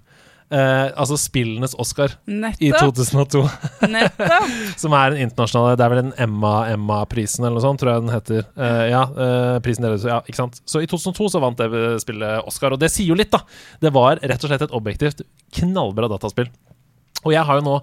Eh, 0.54 0.88
altså 0.94 1.16
spillenes 1.18 1.72
Oscar 1.82 2.12
i 2.30 2.68
2002. 2.70 3.42
Nettopp! 3.90 4.52
Som 4.82 4.94
er 4.94 5.14
en 5.14 5.24
internasjonal 5.24 5.78
Det 5.78 5.86
er 5.86 5.94
vel 5.94 6.02
en 6.04 6.12
Emma 6.26 6.52
Emma-prisen 6.70 7.42
eller 7.42 7.58
noe 7.58 7.64
sånt, 7.64 7.80
tror 7.82 7.94
jeg 7.94 8.04
den 8.04 8.14
heter. 8.14 8.44
Eh, 8.54 8.84
ja, 8.92 9.02
eh, 9.08 9.56
prisen 9.64 9.86
deres, 9.86 10.06
ja, 10.06 10.20
ikke 10.28 10.38
sant. 10.38 10.60
Så 10.70 10.84
i 10.84 10.90
2002 10.90 11.32
så 11.34 11.42
vant 11.42 11.58
det 11.58 11.96
spillet 12.04 12.46
Oscar, 12.46 12.76
og 12.76 12.82
det 12.82 12.92
sier 12.94 13.10
jo 13.10 13.18
litt, 13.18 13.32
da. 13.34 13.42
Det 13.82 13.90
var 13.94 14.22
rett 14.22 14.46
og 14.46 14.52
slett 14.52 14.68
et 14.68 14.78
objektivt 14.78 15.24
knallbra 15.58 16.10
dataspill. 16.12 16.52
Og 17.24 17.32
jeg 17.32 17.44
har 17.48 17.58
jo 17.58 17.64
nå 17.64 17.76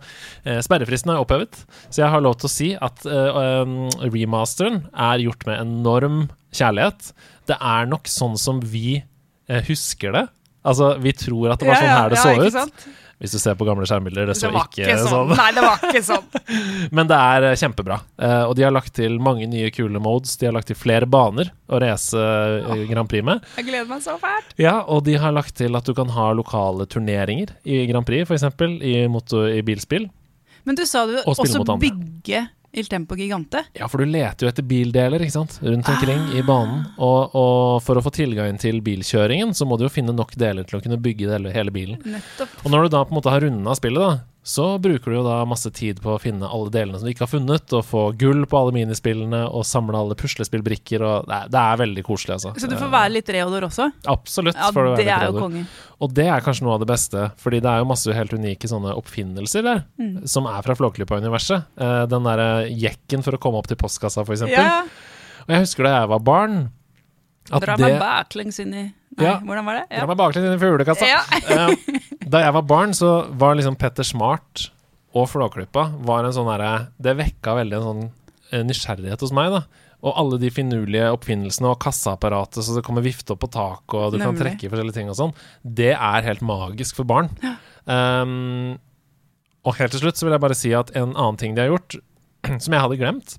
eh, 0.46 0.60
Sperrefristen 0.64 1.14
er 1.14 1.22
opphevet, 1.22 1.64
så 1.90 2.04
jeg 2.04 2.14
har 2.14 2.24
lov 2.24 2.38
til 2.40 2.48
å 2.48 2.54
si 2.54 2.70
at 2.78 3.06
eh, 3.10 3.40
um, 3.66 3.88
remasteren 4.06 4.84
er 4.94 5.24
gjort 5.26 5.48
med 5.50 5.64
enorm 5.64 6.20
kjærlighet. 6.54 7.12
Det 7.50 7.58
er 7.58 7.90
nok 7.90 8.12
sånn 8.12 8.38
som 8.40 8.62
vi 8.62 9.02
eh, 9.02 9.64
husker 9.68 10.16
det. 10.16 10.28
Altså, 10.64 10.92
vi 11.02 11.14
tror 11.18 11.54
at 11.56 11.60
det 11.62 11.68
var 11.72 11.80
sånn 11.82 11.96
her 11.96 12.10
det 12.14 12.20
så 12.22 12.34
ut. 12.38 12.52
sant? 12.54 12.84
Hvis 13.22 13.36
du 13.36 13.38
ser 13.38 13.54
på 13.54 13.66
gamle 13.68 13.86
skjermbilder, 13.86 14.26
det 14.32 14.34
så 14.34 14.50
Det 14.50 14.62
ikke, 14.82 14.96
sånn. 14.98 15.10
sånn. 15.12 15.34
Nei, 15.38 15.50
det 15.54 15.62
var 15.62 15.84
ikke 15.86 16.02
sånn. 16.08 16.24
Men 16.98 17.06
det 17.10 17.18
er 17.22 17.46
eh, 17.52 17.58
kjempebra. 17.62 18.00
Eh, 18.18 18.44
og 18.50 18.56
de 18.58 18.64
har 18.66 18.74
lagt 18.74 18.96
til 18.98 19.20
mange 19.22 19.46
nye 19.50 19.70
kule 19.74 20.02
modes. 20.02 20.34
De 20.42 20.48
har 20.50 20.56
lagt 20.56 20.72
til 20.72 20.78
flere 20.80 21.06
baner 21.06 21.52
å 21.70 21.78
race 21.84 22.18
eh, 22.18 22.82
Grand 22.90 23.06
Prix 23.12 23.22
med. 23.28 23.46
Jeg 23.60 23.68
gleder 23.70 23.86
meg 23.92 24.02
så 24.02 24.16
fælt. 24.22 24.56
Ja, 24.58 24.80
og 24.90 25.04
de 25.06 25.20
har 25.22 25.36
lagt 25.38 25.54
til 25.62 25.78
at 25.78 25.86
du 25.86 25.94
kan 25.98 26.10
ha 26.18 26.32
lokale 26.34 26.88
turneringer 26.90 27.54
i 27.62 27.84
Grand 27.92 28.10
Prix, 28.10 28.26
f.eks. 28.26 28.50
I, 28.82 28.96
motor- 29.14 29.54
i 29.54 29.62
bilspill. 29.70 30.10
Men 30.66 30.78
du 30.78 30.84
sa 30.90 31.06
du 31.10 31.20
også 31.22 31.62
bygge 31.82 32.48
Il 32.74 32.88
Tempo 32.88 33.16
Gigante. 33.20 33.66
Ja, 33.76 33.88
for 33.92 34.00
du 34.00 34.08
leter 34.08 34.46
jo 34.46 34.52
etter 34.52 34.64
bildeler 34.64 35.24
ikke 35.26 35.34
sant? 35.34 35.58
rundt 35.60 35.90
omkring 35.92 36.22
i 36.40 36.44
banen. 36.48 36.86
Og, 37.04 37.36
og 37.36 37.82
for 37.84 38.00
å 38.00 38.04
få 38.06 38.14
tilgang 38.16 38.56
til 38.62 38.80
bilkjøringen, 38.86 39.52
så 39.58 39.68
må 39.68 39.76
du 39.76 39.86
jo 39.88 39.92
finne 39.92 40.16
nok 40.16 40.32
deler 40.40 40.68
til 40.68 40.80
å 40.80 40.84
kunne 40.84 41.00
bygge 41.02 41.42
hele 41.52 41.74
bilen. 41.76 42.00
Nettopp. 42.08 42.54
Og 42.64 42.72
når 42.72 42.88
du 42.88 42.94
da 42.96 43.04
på 43.04 43.12
en 43.12 43.20
måte 43.20 43.34
har 43.34 43.44
runda 43.44 43.76
spillet, 43.76 44.00
da, 44.00 44.31
så 44.44 44.66
bruker 44.82 45.12
du 45.12 45.16
jo 45.20 45.24
da 45.24 45.44
masse 45.46 45.70
tid 45.70 46.00
på 46.02 46.16
å 46.16 46.20
finne 46.22 46.48
alle 46.50 46.72
delene 46.74 46.98
som 46.98 47.06
du 47.06 47.12
ikke 47.14 47.28
har 47.28 47.30
funnet, 47.30 47.74
og 47.78 47.84
få 47.86 48.02
gull 48.18 48.48
på 48.50 48.58
alle 48.58 48.74
minispillene, 48.74 49.44
og 49.54 49.62
samle 49.70 49.94
alle 50.00 50.18
puslespillbrikker, 50.18 51.04
og 51.06 51.28
det 51.30 51.36
er, 51.38 51.52
det 51.54 51.62
er 51.62 51.78
veldig 51.84 52.04
koselig, 52.08 52.34
altså. 52.40 52.54
Så 52.58 52.70
du 52.72 52.74
får 52.80 52.90
være 52.90 53.14
litt 53.14 53.30
Reodor 53.36 53.68
også? 53.70 53.92
Absolutt. 54.10 54.58
Ja, 54.58 54.72
får 54.74 54.88
du 54.88 54.92
være 54.96 55.06
det 55.06 55.14
er 55.14 55.28
jo 55.30 55.38
kongen. 55.44 55.68
Og 56.02 56.16
det 56.18 56.26
er 56.34 56.42
kanskje 56.42 56.66
noe 56.66 56.74
av 56.80 56.82
det 56.82 56.90
beste, 56.90 57.28
fordi 57.38 57.62
det 57.62 57.70
er 57.70 57.84
jo 57.84 57.90
masse 57.94 58.18
helt 58.18 58.34
unike 58.34 58.72
sånne 58.74 58.96
oppfinnelser 58.98 59.64
der, 59.70 59.84
Mm. 60.02 60.26
som 60.28 60.48
er 60.50 60.62
fra 60.66 60.74
Flåklypa-universet. 60.80 61.66
Eh, 61.78 62.06
den 62.10 62.24
derre 62.26 62.50
jekken 62.74 63.22
for 63.24 63.38
å 63.38 63.42
komme 63.42 63.62
opp 63.62 63.68
til 63.70 63.78
postkassa, 63.78 64.26
for 64.26 64.34
eksempel. 64.34 64.58
Ja, 64.58 64.82
Og 65.46 65.50
jeg 65.54 65.62
husker 65.68 65.84
da 65.86 66.00
jeg 66.02 66.10
var 66.10 66.20
barn, 66.20 66.58
at 67.52 67.66
dra 67.66 67.76
meg 67.82 68.00
baklengs 68.02 68.60
inn 68.64 68.74
i 68.74 68.84
Nei, 69.18 69.26
Ja. 69.28 69.34
hvordan 69.44 69.66
var 69.68 69.76
det? 69.82 69.86
Dra 69.98 70.08
meg 70.08 70.18
baklengs 70.22 70.48
inn 70.48 70.56
i 70.56 70.62
fuglekassa. 70.62 71.08
Ja. 71.08 71.20
Eh, 71.52 72.22
da 72.32 72.40
jeg 72.46 72.54
var 72.56 72.64
barn, 72.64 72.94
så 72.96 73.10
var 73.38 73.56
liksom 73.60 73.76
Petter 73.78 74.08
Smart 74.08 74.70
og 75.14 75.28
Flåklypa 75.28 75.90
var 76.08 76.24
en 76.24 76.32
sånn 76.32 76.48
herre 76.48 76.88
Det 76.96 77.18
vekka 77.20 77.58
veldig 77.58 77.76
en 77.82 77.88
sånn 77.90 78.04
eh, 78.54 78.64
nysgjerrighet 78.64 79.20
hos 79.26 79.34
meg, 79.36 79.52
da. 79.52 79.66
Og 80.02 80.16
alle 80.18 80.40
de 80.42 80.50
finurlige 80.50 81.12
oppfinnelsene 81.14 81.70
og 81.74 81.80
kassaapparatet 81.84 82.64
så 82.66 82.74
det 82.78 82.82
kommer 82.88 83.04
vifte 83.06 83.36
opp 83.36 83.44
på 83.44 83.52
taket, 83.54 83.94
og 84.00 84.16
du 84.16 84.18
kan 84.24 84.34
trekke 84.40 84.66
i 84.66 84.72
forskjellige 84.72 84.96
ting 84.98 85.12
og 85.12 85.18
sånn, 85.20 85.34
det 85.62 85.92
er 85.94 86.26
helt 86.26 86.42
magisk 86.42 86.96
for 86.98 87.06
barn. 87.06 87.30
Um, 87.86 88.80
og 89.68 89.76
helt 89.78 89.94
til 89.94 90.02
slutt 90.02 90.18
så 90.18 90.26
vil 90.26 90.34
jeg 90.34 90.42
bare 90.44 90.58
si 90.58 90.72
at 90.74 90.90
en 90.98 91.12
annen 91.14 91.38
ting 91.38 91.54
de 91.54 91.62
har 91.68 91.70
gjort, 91.76 92.00
som 92.64 92.74
jeg 92.74 92.82
hadde 92.82 92.98
glemt, 92.98 93.36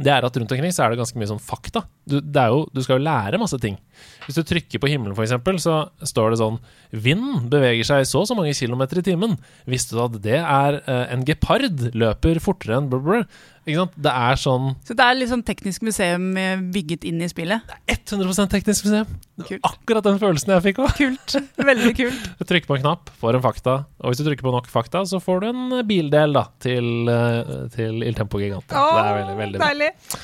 det 0.00 0.08
er 0.08 0.24
at 0.24 0.36
rundt 0.38 0.52
omkring 0.54 0.72
så 0.72 0.86
er 0.86 0.92
det 0.92 1.02
ganske 1.02 1.18
mye 1.20 1.28
sånn 1.28 1.42
fakta. 1.42 1.82
Du, 2.08 2.16
jo, 2.18 2.62
du 2.72 2.80
skal 2.82 2.96
jo 2.96 3.04
lære 3.04 3.40
masse 3.40 3.58
ting. 3.60 3.76
Hvis 4.24 4.38
du 4.38 4.42
trykker 4.46 4.80
på 4.80 4.88
himmelen, 4.88 5.12
f.eks., 5.12 5.34
så 5.62 5.76
står 6.08 6.32
det 6.32 6.40
sånn 6.40 6.56
Vinden 7.04 7.50
beveger 7.52 7.86
seg 7.86 8.06
så 8.08 8.22
og 8.22 8.30
så 8.30 8.36
mange 8.38 8.54
kilometer 8.56 9.02
i 9.02 9.04
timen. 9.06 9.36
Visste 9.68 9.96
du 9.96 10.02
at 10.04 10.16
det 10.24 10.38
er 10.40 10.80
eh, 10.80 11.04
en 11.12 11.26
gepard 11.28 11.90
løper 11.92 12.40
fortere 12.42 12.80
enn 12.80 12.88
blablabla? 12.92 13.28
Ikke 13.62 13.78
sant? 13.78 13.92
Det 14.02 14.10
er 14.10 14.38
sånn 14.42 14.64
Så 14.82 14.96
det 14.98 15.04
er 15.06 15.14
litt 15.14 15.30
sånn 15.30 15.44
teknisk 15.46 15.84
museum 15.86 16.24
eh, 16.40 16.56
bygget 16.74 17.04
inn 17.06 17.20
i 17.22 17.28
spillet. 17.30 17.62
Det 17.68 17.94
er 17.94 18.00
100% 18.18 18.50
teknisk 18.50 18.88
museum. 18.88 19.12
Kult. 19.46 19.62
Akkurat 19.68 20.06
den 20.08 20.18
følelsen 20.22 20.54
jeg 20.56 20.64
fikk 20.66 20.80
òg. 20.82 20.90
Kult. 20.98 21.36
Veldig 21.70 21.92
kult. 22.00 22.26
Trykk 22.50 22.66
på 22.66 22.78
en 22.78 22.84
knapp, 22.84 23.12
får 23.22 23.38
en 23.38 23.44
fakta. 23.46 23.76
Og 24.02 24.10
hvis 24.10 24.22
du 24.22 24.26
trykker 24.26 24.48
på 24.48 24.54
nok 24.54 24.70
fakta, 24.72 25.04
så 25.06 25.22
får 25.22 25.44
du 25.44 25.48
en 25.52 25.64
eh, 25.78 25.86
bildel 25.86 26.34
da 26.40 26.46
til, 26.62 26.92
eh, 27.12 27.54
til 27.76 28.02
Il 28.02 28.18
Tempo 28.18 28.42
Gigante. 28.42 28.74
det 28.74 29.06
er 29.06 29.18
veldig, 29.20 29.38
veldig 29.44 29.62
bra. 29.62 30.20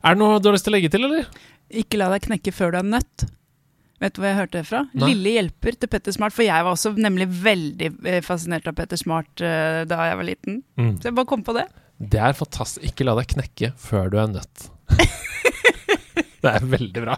Er 0.00 0.16
det 0.16 0.20
noe 0.20 0.38
du 0.40 0.48
har 0.48 0.56
lyst 0.56 0.68
til 0.68 0.72
å 0.72 0.76
legge 0.78 0.92
til, 0.92 1.04
eller? 1.08 1.26
Ikke 1.80 2.00
la 2.00 2.08
deg 2.12 2.24
knekke 2.28 2.52
før 2.56 2.74
du 2.74 2.80
er 2.80 2.88
nødt. 2.96 3.26
Vet 4.00 4.14
du 4.16 4.22
hvor 4.22 4.30
jeg 4.30 4.38
hørte 4.38 4.56
det 4.60 4.68
fra? 4.68 4.80
Nei. 4.96 5.10
Lille 5.12 5.34
hjelper 5.36 5.76
til 5.76 5.90
Petter 5.92 6.14
Smart. 6.16 6.32
For 6.32 6.44
jeg 6.46 6.64
var 6.64 6.72
også 6.72 6.94
nemlig 6.96 7.26
veldig 7.42 7.90
eh, 8.08 8.22
fascinert 8.24 8.68
av 8.70 8.76
Petter 8.78 9.00
Smart 9.00 9.42
eh, 9.44 9.82
da 9.88 10.06
jeg 10.08 10.20
var 10.20 10.28
liten. 10.28 10.62
Mm. 10.80 10.94
Så 11.02 11.10
jeg 11.10 11.16
bare 11.18 11.28
kom 11.28 11.44
på 11.44 11.56
det. 11.56 11.66
Det 12.00 12.20
er 12.20 12.36
fantastisk. 12.36 12.84
Ikke 12.88 13.04
la 13.04 13.14
deg 13.18 13.28
knekke 13.34 13.72
før 13.80 14.10
du 14.12 14.18
er 14.22 14.32
nødt. 14.32 14.68
det 16.42 16.52
er 16.54 16.68
veldig 16.74 17.04
bra. 17.04 17.16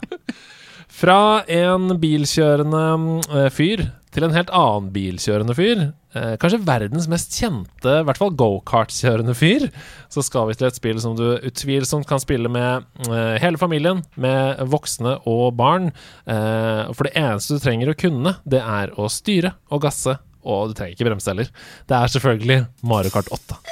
Fra 0.93 1.19
en 1.51 1.95
bilkjørende 2.03 2.85
eh, 3.31 3.51
fyr 3.55 3.87
til 4.13 4.27
en 4.27 4.35
helt 4.35 4.51
annen 4.53 4.91
bilkjørende 4.93 5.55
fyr, 5.57 5.85
eh, 6.19 6.35
kanskje 6.41 6.61
verdens 6.67 7.07
mest 7.09 7.33
kjente, 7.39 7.95
i 8.03 8.05
hvert 8.05 8.21
fall 8.21 8.35
gokartkjørende 8.37 9.35
fyr, 9.37 9.69
så 10.13 10.25
skal 10.25 10.51
vi 10.51 10.57
til 10.59 10.69
et 10.69 10.77
spill 10.77 11.01
som 11.01 11.15
du 11.17 11.25
utvilsomt 11.39 12.09
kan 12.09 12.21
spille 12.21 12.51
med 12.53 12.85
eh, 13.07 13.39
hele 13.41 13.61
familien, 13.61 14.03
med 14.21 14.61
voksne 14.73 15.17
og 15.31 15.55
barn. 15.57 15.93
Eh, 16.27 16.93
for 16.93 17.09
det 17.09 17.17
eneste 17.23 17.57
du 17.57 17.65
trenger 17.65 17.95
å 17.95 17.97
kunne, 17.97 18.37
det 18.45 18.61
er 18.61 18.93
å 19.01 19.09
styre 19.13 19.55
og 19.73 19.87
gasse, 19.87 20.19
og 20.43 20.69
du 20.69 20.77
trenger 20.77 20.99
ikke 20.99 21.09
bremse 21.09 21.33
heller. 21.33 21.49
Det 21.89 21.97
er 21.97 22.13
selvfølgelig 22.19 22.61
Mario 22.85 23.15
Kart 23.15 23.33
8. 23.33 23.63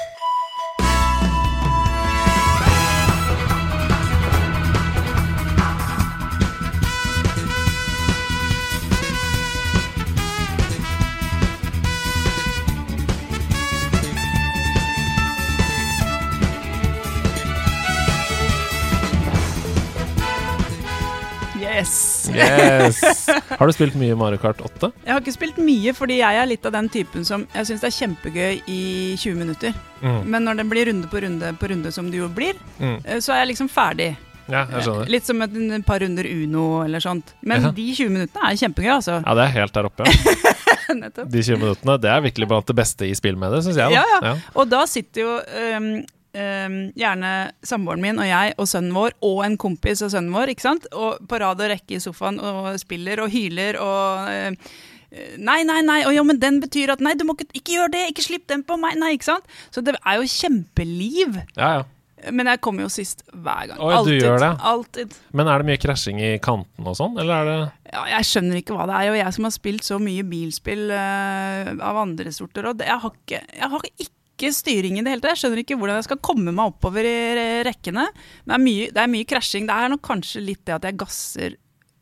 Yes. 22.35 23.01
Har 23.59 23.67
du 23.67 23.73
spilt 23.75 23.95
mye 23.99 24.15
Mario 24.17 24.37
Kart 24.41 24.61
8? 24.63 24.91
Jeg 25.05 25.13
har 25.13 25.21
ikke 25.23 25.33
spilt 25.35 25.57
mye, 25.61 25.93
fordi 25.97 26.17
jeg 26.21 26.39
er 26.41 26.49
litt 26.49 26.65
av 26.65 26.73
den 26.75 26.89
typen 26.93 27.25
som 27.27 27.45
Jeg 27.53 27.69
syns 27.69 27.81
det 27.83 27.89
er 27.91 27.97
kjempegøy 27.99 28.61
i 28.71 28.81
20 29.19 29.35
minutter. 29.39 29.73
Mm. 30.01 30.19
Men 30.33 30.43
når 30.47 30.61
det 30.61 30.67
blir 30.71 30.89
runde 30.91 31.07
på 31.11 31.21
runde 31.23 31.53
på 31.61 31.69
runde, 31.71 31.91
som 31.95 32.09
det 32.11 32.17
jo 32.21 32.29
blir, 32.29 32.55
Mm. 32.79 32.99
eh, 33.05 33.19
så 33.21 33.33
er 33.35 33.43
jeg 33.45 33.51
liksom 33.55 33.69
ferdig. 33.69 34.15
Ja, 34.51 34.65
skjønner. 34.67 35.07
Litt 35.07 35.25
som 35.25 35.41
et 35.45 35.53
et 35.55 35.85
par 35.85 35.99
runder 36.01 36.25
Uno 36.27 36.81
eller 36.83 36.99
sånt. 36.99 37.33
Men 37.41 37.61
Ja. 37.63 37.71
de 37.71 37.85
20 37.95 38.09
minuttene 38.09 38.49
er 38.51 38.57
kjempegøy, 38.57 38.89
altså. 38.97 39.21
Ja, 39.25 39.33
det 39.37 39.43
er 39.45 39.53
helt 39.59 39.73
der 39.73 39.85
oppe. 39.85 40.03
Ja. 40.05 40.53
Nettopp. 41.01 41.29
De 41.31 41.39
20 41.41 41.57
minuttene, 41.61 41.97
det 42.01 42.09
er 42.11 42.21
virkelig 42.25 42.47
blant 42.49 42.65
det 42.67 42.75
beste 42.75 43.05
i 43.07 43.13
spillmediet, 43.15 43.63
syns 43.63 43.77
jeg. 43.79 43.93
Da. 43.93 44.01
Ja, 44.01 44.19
ja. 44.21 44.33
Og 44.55 44.67
da 44.69 44.81
sitter 44.85 45.21
jo 45.21 45.37
øhm, 45.39 46.05
øhm, 46.37 46.79
gjerne 46.97 47.33
samboeren 47.65 48.03
min 48.03 48.21
og 48.21 48.29
jeg 48.29 48.55
og 48.57 48.69
sønnen 48.69 48.95
vår 48.95 49.17
og 49.27 49.43
en 49.45 49.57
kompis 49.61 50.03
og 50.05 50.13
sønnen 50.13 50.33
vår 50.35 50.53
ikke 50.53 50.67
sant? 50.67 50.87
Og 50.93 51.21
på 51.27 51.41
rad 51.41 51.61
og 51.61 51.71
rekke 51.73 51.97
i 51.97 52.03
sofaen 52.03 52.39
og 52.39 52.73
spiller 52.81 53.23
og 53.23 53.31
hyler 53.33 53.79
og 53.81 54.31
uh, 54.31 54.73
Nei, 55.11 55.57
nei, 55.67 55.81
nei, 55.83 55.97
og 56.07 56.13
jo, 56.15 56.21
men 56.23 56.37
den 56.39 56.61
betyr 56.63 56.93
at 56.93 57.01
Nei, 57.03 57.17
du 57.19 57.25
må 57.27 57.33
ikke, 57.35 57.49
ikke 57.51 57.73
gjøre 57.73 57.91
det! 57.97 58.03
Ikke 58.13 58.23
slipp 58.23 58.45
den 58.47 58.61
på 58.63 58.77
meg! 58.79 58.95
Nei, 58.95 59.17
ikke 59.17 59.27
sant? 59.27 59.49
Så 59.67 59.83
det 59.83 59.97
er 59.99 60.21
jo 60.21 60.29
kjempeliv. 60.39 61.41
ja, 61.57 61.73
ja. 61.81 61.89
Men 62.29 62.49
jeg 62.51 62.61
kommer 62.61 62.85
jo 62.85 62.91
sist 62.91 63.23
hver 63.33 63.71
gang. 63.71 63.79
Oi, 63.81 63.95
du 64.05 64.11
gjør 64.13 64.41
det? 64.43 64.51
Alltid. 64.71 65.15
Men 65.37 65.49
er 65.49 65.61
det 65.61 65.69
mye 65.71 65.81
krasjing 65.81 66.21
i 66.21 66.31
kanten 66.43 66.87
og 66.87 66.97
sånn, 66.99 67.17
eller 67.21 67.33
er 67.33 67.49
det 67.49 67.59
Ja, 67.91 68.03
jeg 68.13 68.27
skjønner 68.29 68.59
ikke 68.61 68.77
hva 68.77 68.87
det 68.89 68.97
er. 68.99 69.11
Og 69.11 69.19
jeg 69.19 69.35
som 69.37 69.47
har 69.47 69.55
spilt 69.55 69.87
så 69.87 69.97
mye 70.01 70.25
bilspill 70.27 70.93
uh, 70.93 71.71
av 71.81 72.01
andre 72.03 72.33
sorter, 72.35 72.69
og 72.69 72.77
det, 72.79 72.87
jeg, 72.91 73.01
har 73.03 73.15
ikke, 73.17 73.41
jeg 73.57 73.71
har 73.73 73.87
ikke 73.89 74.09
styring 74.49 74.97
i 74.97 75.03
det 75.05 75.11
hele 75.13 75.21
tatt. 75.21 75.35
Jeg 75.35 75.43
skjønner 75.43 75.61
ikke 75.61 75.77
hvordan 75.77 75.99
jeg 75.99 76.07
skal 76.09 76.19
komme 76.25 76.49
meg 76.51 76.71
oppover 76.73 77.05
i 77.05 77.15
re- 77.37 77.61
rekkene. 77.69 78.07
Det 78.47 78.55
er 78.57 78.63
mye, 78.63 78.87
det 78.95 79.03
er 79.03 79.11
mye 79.13 79.27
krasjing. 79.29 79.67
Det 79.69 79.75
er 79.77 79.93
nok 79.93 80.01
kanskje 80.09 80.41
litt 80.41 80.63
det 80.65 80.73
at 80.79 80.87
jeg 80.89 80.97
gasser 81.03 81.57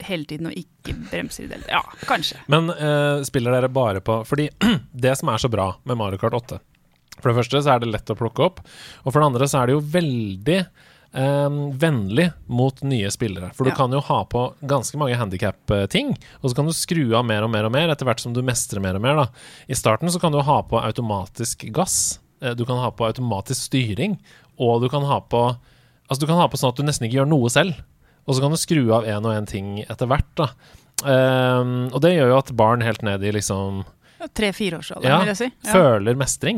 hele 0.08 0.24
tiden 0.30 0.48
og 0.48 0.56
ikke 0.56 0.96
bremser 1.12 1.44
i 1.44 1.48
det 1.52 1.58
hele 1.58 1.68
tatt. 1.68 1.76
Ja, 1.76 2.08
kanskje. 2.08 2.40
Men 2.48 2.72
uh, 2.72 3.20
spiller 3.28 3.52
dere 3.58 3.68
bare 3.76 4.00
på 4.00 4.22
Fordi 4.30 4.48
det 5.06 5.18
som 5.20 5.28
er 5.34 5.44
så 5.44 5.52
bra 5.52 5.74
med 5.84 6.00
Mario 6.00 6.22
Kart 6.22 6.38
8 6.38 6.62
For 7.20 7.34
det 7.34 7.40
første 7.42 7.60
så 7.66 7.74
er 7.76 7.84
det 7.84 7.92
lett 7.92 8.14
å 8.14 8.16
plukke 8.16 8.46
opp, 8.48 8.62
og 9.04 9.12
for 9.12 9.20
det 9.20 9.28
andre 9.34 9.50
så 9.52 9.60
er 9.60 9.68
det 9.68 9.76
jo 9.76 9.84
veldig 9.98 10.62
Um, 11.10 11.72
vennlig 11.74 12.28
mot 12.46 12.84
nye 12.86 13.10
spillere. 13.10 13.48
For 13.58 13.66
du 13.66 13.72
kan 13.74 13.90
jo 13.90 13.98
ha 14.06 14.20
på 14.30 14.44
ganske 14.62 14.94
mange 15.02 15.16
handikap-ting, 15.18 16.12
og 16.44 16.52
så 16.52 16.60
kan 16.60 16.68
du 16.70 16.74
skru 16.78 17.16
av 17.18 17.24
mer 17.26 17.42
og 17.42 17.50
mer 17.50 17.66
og 17.66 17.74
mer 17.74 17.90
etter 17.90 18.06
hvert 18.06 18.22
som 18.22 18.36
du 18.36 18.44
mestrer 18.46 18.78
mer 18.78 18.94
og 18.94 19.02
mer. 19.02 19.18
da. 19.18 19.26
I 19.66 19.74
starten 19.74 20.12
så 20.14 20.22
kan 20.22 20.36
du 20.36 20.38
ha 20.46 20.60
på 20.70 20.78
automatisk 20.78 21.66
gass, 21.74 22.20
eh, 22.20 22.29
du 22.40 22.64
kan 22.66 22.80
ha 22.80 22.92
på 22.96 23.08
automatisk 23.08 23.68
styring, 23.70 24.16
og 24.60 24.84
du 24.84 24.90
kan 24.92 25.04
ha 25.08 25.20
på 25.22 25.44
Altså 26.10 26.24
du 26.24 26.30
kan 26.32 26.40
ha 26.42 26.48
på 26.50 26.58
sånn 26.58 26.72
at 26.74 26.80
du 26.80 26.88
nesten 26.88 27.06
ikke 27.06 27.20
gjør 27.20 27.28
noe 27.30 27.50
selv. 27.54 27.76
Og 28.26 28.34
så 28.34 28.42
kan 28.42 28.54
du 28.54 28.58
skru 28.58 28.80
av 28.98 29.06
én 29.06 29.26
og 29.26 29.34
én 29.34 29.46
ting 29.50 29.68
etter 29.84 30.10
hvert. 30.10 30.26
da. 30.38 30.48
um, 31.06 31.90
og 31.94 32.02
det 32.02 32.16
gjør 32.16 32.34
jo 32.34 32.40
at 32.40 32.50
barn 32.58 32.82
helt 32.86 33.06
ned 33.06 33.24
i 33.26 33.36
liksom 33.36 33.84
Tre-fireårsalderen, 34.36 35.14
Ja, 35.14 35.20
vil 35.22 35.32
jeg 35.32 35.38
si. 35.40 35.48
Ja. 35.64 35.72
føler 35.78 36.18
mestring. 36.20 36.58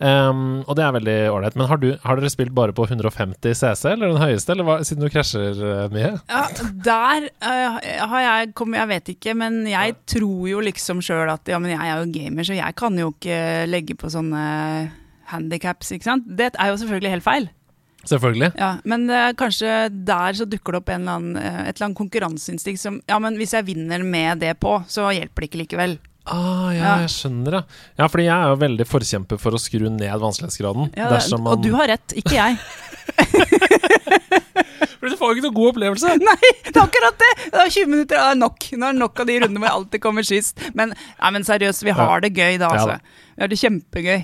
Um, 0.00 0.64
og 0.64 0.74
det 0.78 0.82
er 0.82 0.94
veldig 0.96 1.16
ålreit. 1.30 1.56
Men 1.60 1.68
har, 1.68 1.78
du, 1.78 1.90
har 2.02 2.18
dere 2.18 2.30
spilt 2.32 2.54
bare 2.56 2.72
på 2.74 2.86
150 2.88 3.52
CC, 3.54 3.84
eller 3.92 4.10
den 4.10 4.22
høyeste, 4.22 4.54
eller 4.56 4.66
hva, 4.66 4.78
siden 4.82 5.04
du 5.04 5.12
krasjer 5.12 5.60
eh, 5.60 5.92
mye? 5.92 6.14
Ja, 6.32 6.42
der 6.88 7.28
uh, 7.44 7.76
har 8.10 8.24
jeg 8.24 8.54
kommet 8.58 8.80
Jeg 8.80 8.90
vet 8.90 9.12
ikke, 9.14 9.36
men 9.38 9.60
jeg 9.68 9.94
tror 10.08 10.48
jo 10.50 10.64
liksom 10.64 11.04
sjøl 11.04 11.30
at 11.30 11.52
ja, 11.52 11.60
men 11.62 11.76
jeg 11.76 11.84
er 11.84 12.00
jo 12.00 12.10
gamer, 12.16 12.48
så 12.48 12.56
jeg 12.56 12.78
kan 12.80 12.96
jo 12.98 13.12
ikke 13.12 13.38
legge 13.70 13.98
på 14.00 14.10
sånne 14.10 14.46
handikaps, 15.32 15.92
ikke 15.96 16.08
sant. 16.08 16.28
Det 16.38 16.52
er 16.54 16.70
jo 16.72 16.78
selvfølgelig 16.82 17.14
helt 17.16 17.26
feil. 17.26 17.48
Selvfølgelig. 18.08 18.52
Ja, 18.56 18.70
men 18.88 19.04
uh, 19.12 19.30
kanskje 19.36 19.90
der 19.92 20.36
så 20.38 20.46
dukker 20.48 20.72
det 20.72 20.80
opp 20.80 20.92
en 20.94 21.02
eller 21.02 21.18
annen, 21.18 21.36
uh, 21.36 21.64
et 21.68 21.74
eller 21.74 21.90
annet 21.90 21.98
konkurranseinstinkt 21.98 22.80
som 22.80 23.00
Ja, 23.10 23.18
men 23.20 23.36
hvis 23.36 23.52
jeg 23.52 23.66
vinner 23.68 24.00
med 24.06 24.40
det 24.40 24.54
på, 24.62 24.78
så 24.88 25.10
hjelper 25.12 25.44
det 25.44 25.50
ikke 25.50 25.62
likevel. 25.66 25.98
Ah, 26.30 26.70
ja, 26.72 26.80
Ja. 26.80 26.94
jeg 27.04 27.12
skjønner, 27.12 27.58
det. 27.58 27.62
Ja, 27.98 28.06
fordi 28.06 28.24
jeg 28.28 28.36
er 28.36 28.48
jo 28.52 28.60
veldig 28.60 28.86
forkjemper 28.88 29.40
for 29.40 29.56
å 29.56 29.60
skru 29.60 29.88
ned 29.90 30.20
vanskelighetsgraden. 30.22 30.92
Ja, 30.96 31.10
man 31.36 31.52
Og 31.52 31.64
du 31.64 31.72
har 31.74 31.88
rett, 31.92 32.16
ikke 32.16 32.36
jeg. 32.36 32.56
For 35.00 35.08
du 35.08 35.16
får 35.16 35.30
jo 35.30 35.36
ikke 35.38 35.46
noe 35.46 35.56
god 35.56 35.70
opplevelse! 35.72 36.10
Nei, 36.28 36.50
det 36.66 36.74
er 36.76 36.82
akkurat 36.82 37.16
det! 37.20 37.30
det 37.54 37.62
er 37.62 37.72
20 37.72 37.88
minutter 37.88 38.20
er 38.20 38.36
nok. 38.36 38.66
Nå 38.76 38.84
er 38.90 38.92
det 38.96 39.00
nok 39.00 39.22
av 39.22 39.30
de 39.30 39.38
rundene 39.40 39.62
hvor 39.62 39.68
jeg 39.70 39.78
alltid 39.78 40.02
kommer 40.04 40.28
sist. 40.28 40.60
Men, 40.76 40.92
nei, 40.92 41.30
men 41.36 41.46
seriøst, 41.48 41.84
vi 41.88 41.94
har 41.96 42.20
det 42.24 42.32
gøy 42.36 42.58
da, 42.60 42.68
Ja 42.68 42.70
altså. 42.76 42.98
da. 42.98 43.26
Vi 43.40 43.44
har 43.46 43.48
det 43.48 43.56
kjempegøy. 43.56 44.18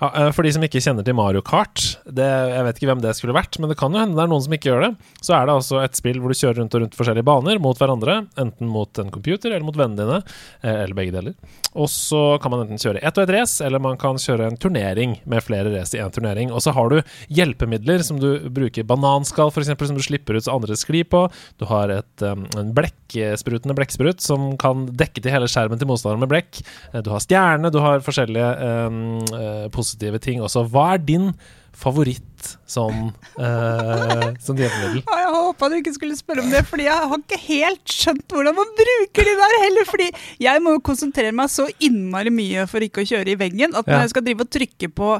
Ja, 0.00 0.06
eh, 0.18 0.28
for 0.34 0.42
de 0.42 0.50
som 0.50 0.64
ikke 0.66 0.80
kjenner 0.82 1.04
til 1.06 1.14
Mario 1.14 1.44
Kart, 1.46 1.78
det, 2.10 2.26
jeg 2.26 2.64
vet 2.66 2.80
ikke 2.80 2.88
hvem 2.90 3.02
det 3.04 3.12
skulle 3.14 3.36
vært, 3.36 3.54
men 3.62 3.70
det 3.70 3.76
kan 3.78 3.94
jo 3.94 4.00
hende 4.02 4.18
det 4.18 4.24
er 4.24 4.30
noen 4.32 4.42
som 4.42 4.56
ikke 4.56 4.72
gjør 4.72 4.82
det. 4.82 4.88
Så 5.22 5.36
er 5.36 5.46
det 5.46 5.54
altså 5.54 5.78
et 5.84 5.94
spill 5.94 6.18
hvor 6.18 6.34
du 6.34 6.38
kjører 6.40 6.58
rundt 6.58 6.74
og 6.74 6.82
rundt 6.82 6.96
forskjellige 6.98 7.28
baner 7.28 7.60
mot 7.62 7.78
hverandre. 7.78 8.16
Enten 8.42 8.66
mot 8.66 8.98
en 8.98 9.12
computer 9.14 9.52
eller 9.52 9.62
mot 9.62 9.78
vennene 9.78 10.02
dine, 10.02 10.18
eh, 10.64 10.80
eller 10.80 10.98
begge 10.98 11.14
deler. 11.14 11.36
Og 11.78 11.86
så 11.92 12.24
kan 12.42 12.50
man 12.50 12.64
enten 12.64 12.82
kjøre 12.82 12.98
ett 12.98 13.20
og 13.20 13.28
ett 13.28 13.32
race, 13.36 13.62
eller 13.62 13.78
man 13.84 14.00
kan 14.00 14.18
kjøre 14.18 14.50
en 14.50 14.58
turnering 14.58 15.14
med 15.30 15.46
flere 15.46 15.70
race 15.76 15.94
i 15.94 16.02
én 16.02 16.10
turnering. 16.18 16.50
Og 16.50 16.64
så 16.66 16.74
har 16.74 16.90
du 16.90 16.98
hjelpemidler 17.30 18.02
som 18.02 18.18
du 18.18 18.48
bruker. 18.50 18.88
Bananskall, 18.90 19.54
f.eks., 19.54 19.70
som 19.86 20.00
du 20.00 20.02
slipper 20.02 20.34
ut 20.34 20.48
så 20.48 20.56
andre 20.58 20.74
sklir 20.74 21.06
på. 21.06 21.28
Du 21.62 21.68
har 21.70 21.94
et, 21.94 22.26
um, 22.26 22.42
en 22.58 22.74
blekksprutende 22.74 23.78
blekksprut 23.78 24.18
som 24.24 24.50
kan 24.58 24.88
dekke 24.98 25.22
til 25.22 25.30
hele 25.30 25.46
skjermen 25.46 25.78
til 25.78 25.86
motstanderen 25.92 26.26
med 26.26 26.34
blekk. 26.34 26.64
Eh, 26.90 27.04
Du 27.06 27.12
har 27.14 27.22
stjerne, 27.22 27.70
du 27.70 27.78
har 27.84 28.02
forskjellige 28.02 28.47
um, 28.88 29.70
positive 29.74 30.18
ting 30.24 30.42
også. 30.44 30.66
Hva 30.72 30.92
er 30.96 31.02
din 31.08 31.32
favoritt 31.78 32.24
som, 32.66 33.10
uh, 33.38 34.24
som 34.42 34.58
hjelpemiddel? 34.58 35.02
Jeg 35.06 35.28
håpa 35.34 35.68
du 35.70 35.76
ikke 35.78 35.92
skulle 35.94 36.16
spørre 36.18 36.42
om 36.42 36.50
det, 36.50 36.64
fordi 36.66 36.86
jeg 36.88 37.10
har 37.10 37.20
ikke 37.22 37.38
helt 37.44 37.92
skjønt 37.92 38.34
hvordan 38.34 38.56
man 38.56 38.72
bruker 38.80 39.28
de 39.28 39.34
der 39.42 39.54
heller. 39.64 39.86
Fordi 39.90 40.08
jeg 40.42 40.64
må 40.64 40.74
jo 40.78 40.82
konsentrere 40.88 41.34
meg 41.38 41.52
så 41.54 41.68
innmari 41.86 42.32
mye 42.34 42.66
for 42.70 42.82
ikke 42.84 43.04
å 43.04 43.08
kjøre 43.12 43.34
i 43.34 43.38
veggen, 43.40 43.76
at 43.78 43.86
når 43.86 44.04
jeg 44.06 44.14
skal 44.16 44.26
drive 44.26 44.46
og 44.46 44.50
trykke 44.58 44.90
på 44.98 45.12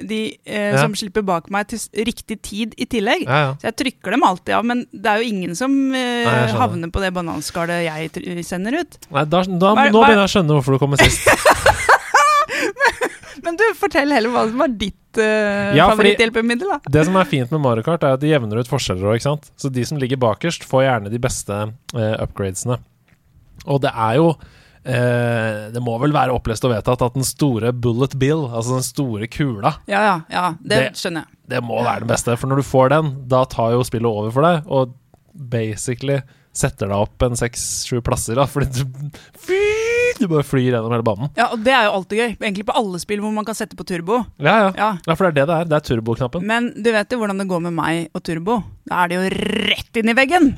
de 0.00 0.20
eh, 0.48 0.70
Ja. 0.72 0.80
som 0.80 0.94
slipper 0.96 1.20
bak 1.26 1.50
meg 1.52 1.66
til 1.68 2.04
riktig 2.06 2.38
tid 2.46 2.74
i 2.80 2.86
tillegg 2.88 3.26
Ja, 3.26 3.40
ja. 3.42 3.48
Så 3.60 3.66
jeg 3.68 3.74
trykker 3.82 4.14
dem 4.14 4.22
alltid 4.24 4.54
av, 4.56 4.64
men 4.64 4.84
det 4.94 5.10
er 5.10 5.20
jo 5.20 5.28
ingen 5.34 5.56
som 5.58 5.74
eh, 5.92 6.24
Nei, 6.24 6.46
havner 6.56 6.92
på 6.94 7.02
det 7.02 7.10
bananskallet 7.18 7.82
jeg 7.84 8.44
sender 8.48 8.78
ut. 8.80 8.96
Nei, 9.12 9.26
da, 9.28 9.42
da, 9.44 9.74
nå 9.74 9.74
er- 9.74 9.92
begynner 9.92 10.22
jeg 10.22 10.30
å 10.30 10.32
skjønne 10.38 10.56
hvorfor 10.56 10.78
du 10.78 10.82
kommer 10.86 11.02
sist. 11.02 11.26
Men 13.44 13.56
du, 13.60 13.64
fortell 13.78 14.12
heller 14.14 14.32
hva 14.34 14.46
som 14.50 14.58
var 14.62 14.72
ditt 14.80 15.18
uh, 15.20 15.72
Ja, 15.76 15.88
favoritthjelpemiddel, 15.92 16.68
da. 16.76 16.78
Det 16.98 17.04
som 17.08 17.16
er 17.20 17.28
fint 17.30 17.50
med 17.54 17.60
Mario 17.64 17.82
Kart, 17.86 18.04
er 18.06 18.14
at 18.18 18.22
de 18.22 18.30
jevner 18.32 18.60
ut 18.62 18.70
forskjeller 18.70 19.10
òg, 19.10 19.18
ikke 19.20 19.28
sant. 19.30 19.50
Så 19.60 19.70
de 19.72 19.84
som 19.88 19.98
ligger 20.00 20.20
bakerst, 20.22 20.64
får 20.68 20.84
gjerne 20.86 21.12
de 21.12 21.20
beste 21.22 21.60
uh, 21.70 22.16
upgradesene. 22.24 22.78
Og 23.68 23.80
det 23.84 23.90
er 23.92 24.14
jo 24.16 24.30
eh, 24.88 25.66
Det 25.74 25.80
må 25.84 25.98
vel 26.00 26.14
være 26.16 26.32
opplest 26.32 26.64
og 26.64 26.70
vedtatt 26.72 27.02
at 27.04 27.16
den 27.18 27.26
store 27.28 27.74
bullet 27.76 28.14
bill, 28.18 28.46
altså 28.48 28.78
den 28.78 28.86
store 28.86 29.28
kula, 29.28 29.74
Ja, 29.90 30.00
ja, 30.06 30.14
ja, 30.32 30.44
det, 30.62 30.78
Det- 30.86 30.96
skjønner 31.02 31.26
jeg. 31.26 31.36
det 31.52 31.60
må 31.68 31.82
være 31.84 32.00
den 32.06 32.08
beste. 32.08 32.36
For 32.40 32.48
når 32.48 32.62
du 32.62 32.68
får 32.70 32.88
den, 32.94 33.10
da 33.28 33.42
tar 33.44 33.74
jo 33.76 33.82
spillet 33.84 34.08
over 34.08 34.30
for 34.32 34.46
deg, 34.48 34.64
og 34.72 34.94
basically 35.50 36.22
setter 36.56 36.88
deg 36.90 36.96
opp 37.04 37.22
en 37.22 37.36
seks-sju 37.38 38.00
plasser, 38.02 38.34
da, 38.40 38.46
fordi 38.50 38.80
du, 38.80 39.10
fy, 39.38 39.60
du 40.20 40.28
bare 40.30 40.44
flyr 40.46 40.68
gjennom 40.70 40.92
hele 40.94 41.06
banen. 41.06 41.30
Ja, 41.38 41.48
og 41.54 41.62
det 41.64 41.72
er 41.74 41.86
jo 41.88 41.94
alltid 41.98 42.20
gøy. 42.20 42.30
Egentlig 42.38 42.66
på 42.68 42.76
alle 42.80 43.00
spill 43.02 43.22
hvor 43.24 43.32
man 43.34 43.46
kan 43.48 43.56
sette 43.58 43.78
på 43.78 43.86
turbo. 43.88 44.20
Ja, 44.42 44.54
ja. 44.66 44.70
Ja, 44.76 44.90
Ja, 45.06 45.16
for 45.16 45.26
det 45.26 45.30
er 45.32 45.38
det 45.40 45.46
det 45.50 45.56
er. 45.56 45.70
Det 45.70 45.78
er 45.78 45.86
turboknappen. 45.90 46.46
Men 46.46 46.70
du 46.76 46.90
vet 46.94 47.12
jo 47.12 47.20
hvordan 47.20 47.40
det 47.42 47.48
går 47.50 47.64
med 47.68 47.76
meg 47.76 48.08
og 48.16 48.24
turbo. 48.26 48.60
Da 48.90 49.04
er 49.04 49.12
det 49.12 49.18
jo 49.18 49.28
rett 49.70 50.00
inn 50.00 50.12
i 50.12 50.16
veggen! 50.18 50.50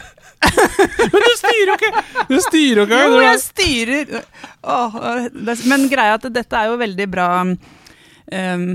Men 1.13 1.27
du 1.27 1.33
styrer 1.39 1.73
jo 1.73 1.77
ikke! 1.79 2.05
Du 2.31 2.39
styrer 2.47 2.81
jo 2.83 2.87
ikke! 2.87 3.03
Jo, 3.03 3.21
jeg 3.23 3.43
styrer! 3.43 4.17
Åh, 4.63 4.97
det, 5.35 5.59
men 5.67 5.89
greia 5.91 6.15
er 6.15 6.21
at 6.21 6.27
dette 6.35 6.59
er 6.59 6.71
jo 6.71 6.79
veldig 6.81 7.07
bra 7.11 7.27
um, 7.43 8.67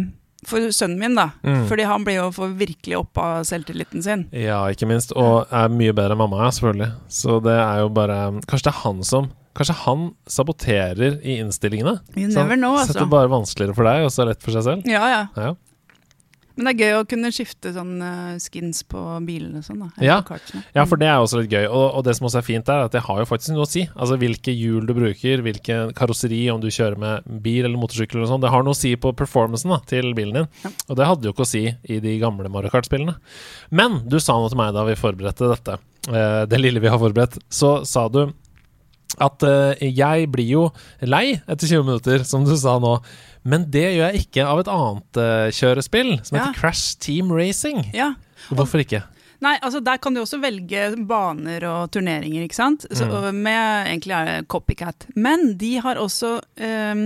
for 0.48 0.70
sønnen 0.76 1.00
min, 1.02 1.16
da. 1.18 1.30
Mm. 1.44 1.66
Fordi 1.70 1.88
han 1.88 2.06
blir 2.08 2.20
jo 2.20 2.28
for 2.36 2.54
virkelig 2.60 3.00
opp 3.00 3.20
av 3.24 3.42
selvtilliten 3.48 4.04
sin. 4.04 4.26
Ja, 4.36 4.62
ikke 4.72 4.88
minst. 4.90 5.14
Og 5.18 5.48
er 5.52 5.72
mye 5.74 5.96
bedre 5.96 6.16
enn 6.16 6.22
mamma, 6.22 6.48
selvfølgelig. 6.54 6.92
Så 7.12 7.40
det 7.44 7.58
er 7.58 7.84
jo 7.84 7.92
bare 7.96 8.20
Kanskje 8.48 8.70
det 8.70 8.74
er 8.76 8.82
han 8.84 9.04
som 9.08 9.32
Kanskje 9.58 9.78
han 9.84 10.10
saboterer 10.30 11.18
i 11.26 11.40
innstillingene? 11.42 11.98
You 12.16 12.30
Så 12.30 12.44
never 12.44 12.60
know, 12.60 12.78
altså. 12.78 12.94
Setter 12.94 13.10
bare 13.10 13.32
vanskeligere 13.32 13.78
for 13.78 13.90
deg, 13.90 14.06
og 14.06 14.14
så 14.14 14.28
lett 14.30 14.44
for 14.46 14.54
seg 14.54 14.68
selv? 14.68 14.86
Ja, 14.90 15.08
ja. 15.10 15.24
Ja. 15.38 15.56
Men 16.58 16.66
det 16.66 16.72
er 16.74 16.80
gøy 16.88 16.96
å 16.98 17.06
kunne 17.06 17.30
skifte 17.30 17.70
sånn 17.70 18.00
eh, 18.02 18.38
skins 18.42 18.80
på 18.90 18.98
bilene 19.28 19.60
og 19.62 19.66
sånn, 19.68 19.84
da. 19.84 19.90
Ja. 20.02 20.16
Ja, 20.74 20.88
for 20.90 20.98
det 20.98 21.06
er 21.06 21.22
også 21.22 21.44
litt 21.44 21.54
gøy. 21.54 21.68
Og, 21.70 21.84
og 22.00 22.06
det 22.08 22.16
som 22.18 22.26
også 22.30 22.40
er 22.42 22.48
fint, 22.48 22.72
er 22.74 22.88
at 22.88 22.96
det 22.96 23.04
har 23.06 23.20
jo 23.22 23.28
faktisk 23.30 23.54
noe 23.54 23.68
å 23.68 23.70
si. 23.70 23.84
Altså 23.94 24.18
hvilke 24.18 24.56
hjul 24.58 24.88
du 24.90 24.96
bruker, 24.98 25.44
hvilken 25.46 25.94
karosseri, 25.98 26.40
om 26.50 26.64
du 26.64 26.72
kjører 26.74 26.98
med 27.02 27.30
bil 27.46 27.62
eller 27.68 27.78
motorsykkel 27.78 28.18
eller 28.24 28.32
sånn. 28.32 28.42
Det 28.42 28.50
har 28.56 28.66
noe 28.66 28.74
å 28.74 28.80
si 28.80 28.96
på 28.98 29.14
performancen 29.22 29.76
da, 29.76 29.78
til 29.94 30.10
bilen 30.18 30.40
din. 30.42 30.50
Ja. 30.66 30.74
Og 30.90 30.98
det 30.98 31.12
hadde 31.12 31.30
jo 31.30 31.36
ikke 31.36 31.46
å 31.46 31.52
si 31.54 31.64
i 31.70 32.00
de 32.02 32.16
gamle 32.26 32.50
Mario 32.50 32.74
Kart-spillene. 32.74 33.20
Men 33.70 34.02
du 34.10 34.18
sa 34.18 34.40
noe 34.42 34.50
til 34.50 34.58
meg 34.58 34.74
da 34.74 34.88
vi 34.90 34.98
forberedte 34.98 35.54
dette, 35.54 35.78
eh, 36.10 36.42
det 36.50 36.64
lille 36.64 36.82
vi 36.82 36.90
har 36.90 36.98
forberedt. 37.06 37.38
Så 37.54 37.84
sa 37.86 38.08
du 38.10 38.24
at 39.20 39.44
eh, 39.44 39.88
jeg 39.90 40.28
blir 40.32 40.48
jo 40.52 40.64
lei 41.02 41.40
etter 41.48 41.66
20 41.68 41.84
minutter, 41.88 42.24
som 42.28 42.46
du 42.46 42.54
sa 42.60 42.78
nå. 42.80 42.98
Men 43.48 43.66
det 43.72 43.86
gjør 43.96 44.12
jeg 44.12 44.26
ikke 44.28 44.46
av 44.46 44.60
et 44.62 44.72
annet 44.72 45.20
eh, 45.24 45.50
kjørespill, 45.58 46.12
som 46.28 46.38
Ja. 46.38 46.48
heter 46.50 46.60
Crash 46.60 46.98
Team 47.00 47.32
Racing. 47.34 47.86
Ja. 47.96 48.12
Hvorfor 48.52 48.84
ikke? 48.84 49.04
Nei, 49.42 49.56
altså 49.62 49.80
der 49.86 50.00
kan 50.02 50.16
du 50.16 50.22
også 50.24 50.40
velge 50.42 50.96
baner 51.06 51.62
og 51.70 51.92
turneringer, 51.94 52.42
ikke 52.48 52.58
sant? 52.58 52.86
Så, 52.92 53.06
Mm. 53.06 53.36
Med 53.46 53.88
egentlig 53.92 54.16
er 54.18 54.44
copycat. 54.50 55.06
Men 55.16 55.58
de 55.58 55.76
har 55.78 55.96
også 56.02 56.40
um, 56.58 57.04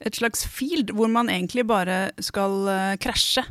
et 0.00 0.14
slags 0.14 0.44
field 0.46 0.90
hvor 0.94 1.10
man 1.10 1.28
egentlig 1.28 1.66
bare 1.66 2.10
skal 2.22 2.68
eh, 2.68 2.96
krasje 3.02 3.42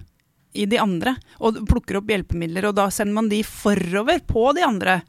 i 0.56 0.66
de 0.66 0.80
andre. 0.80 1.16
Og 1.40 1.60
plukker 1.68 2.00
opp 2.00 2.08
hjelpemidler, 2.12 2.66
og 2.70 2.76
da 2.76 2.90
sender 2.92 3.14
man 3.14 3.30
de 3.32 3.44
forover 3.44 4.20
på 4.28 4.54
de 4.56 4.64
andre. 4.68 5.02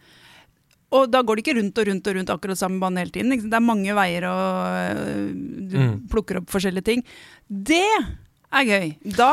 Og 0.92 1.10
da 1.10 1.22
går 1.24 1.38
det 1.38 1.44
ikke 1.46 1.56
rundt 1.58 1.78
og 1.80 1.86
rundt 1.88 2.08
og 2.10 2.16
rundt 2.18 2.30
akkurat 2.34 2.58
samme 2.60 2.80
bane 2.82 3.00
hele 3.00 3.10
tiden. 3.14 3.32
Det 3.48 3.56
er 3.56 3.64
mange 3.64 3.94
veier, 3.96 4.26
og 4.28 4.46
øh, 4.76 5.28
du 5.72 5.76
Mm. 5.82 5.92
plukker 6.12 6.36
opp 6.42 6.50
forskjellige 6.52 6.84
ting. 6.84 7.04
Det 7.48 7.82
er 8.52 8.64
gøy. 8.68 8.90
Da 9.16 9.30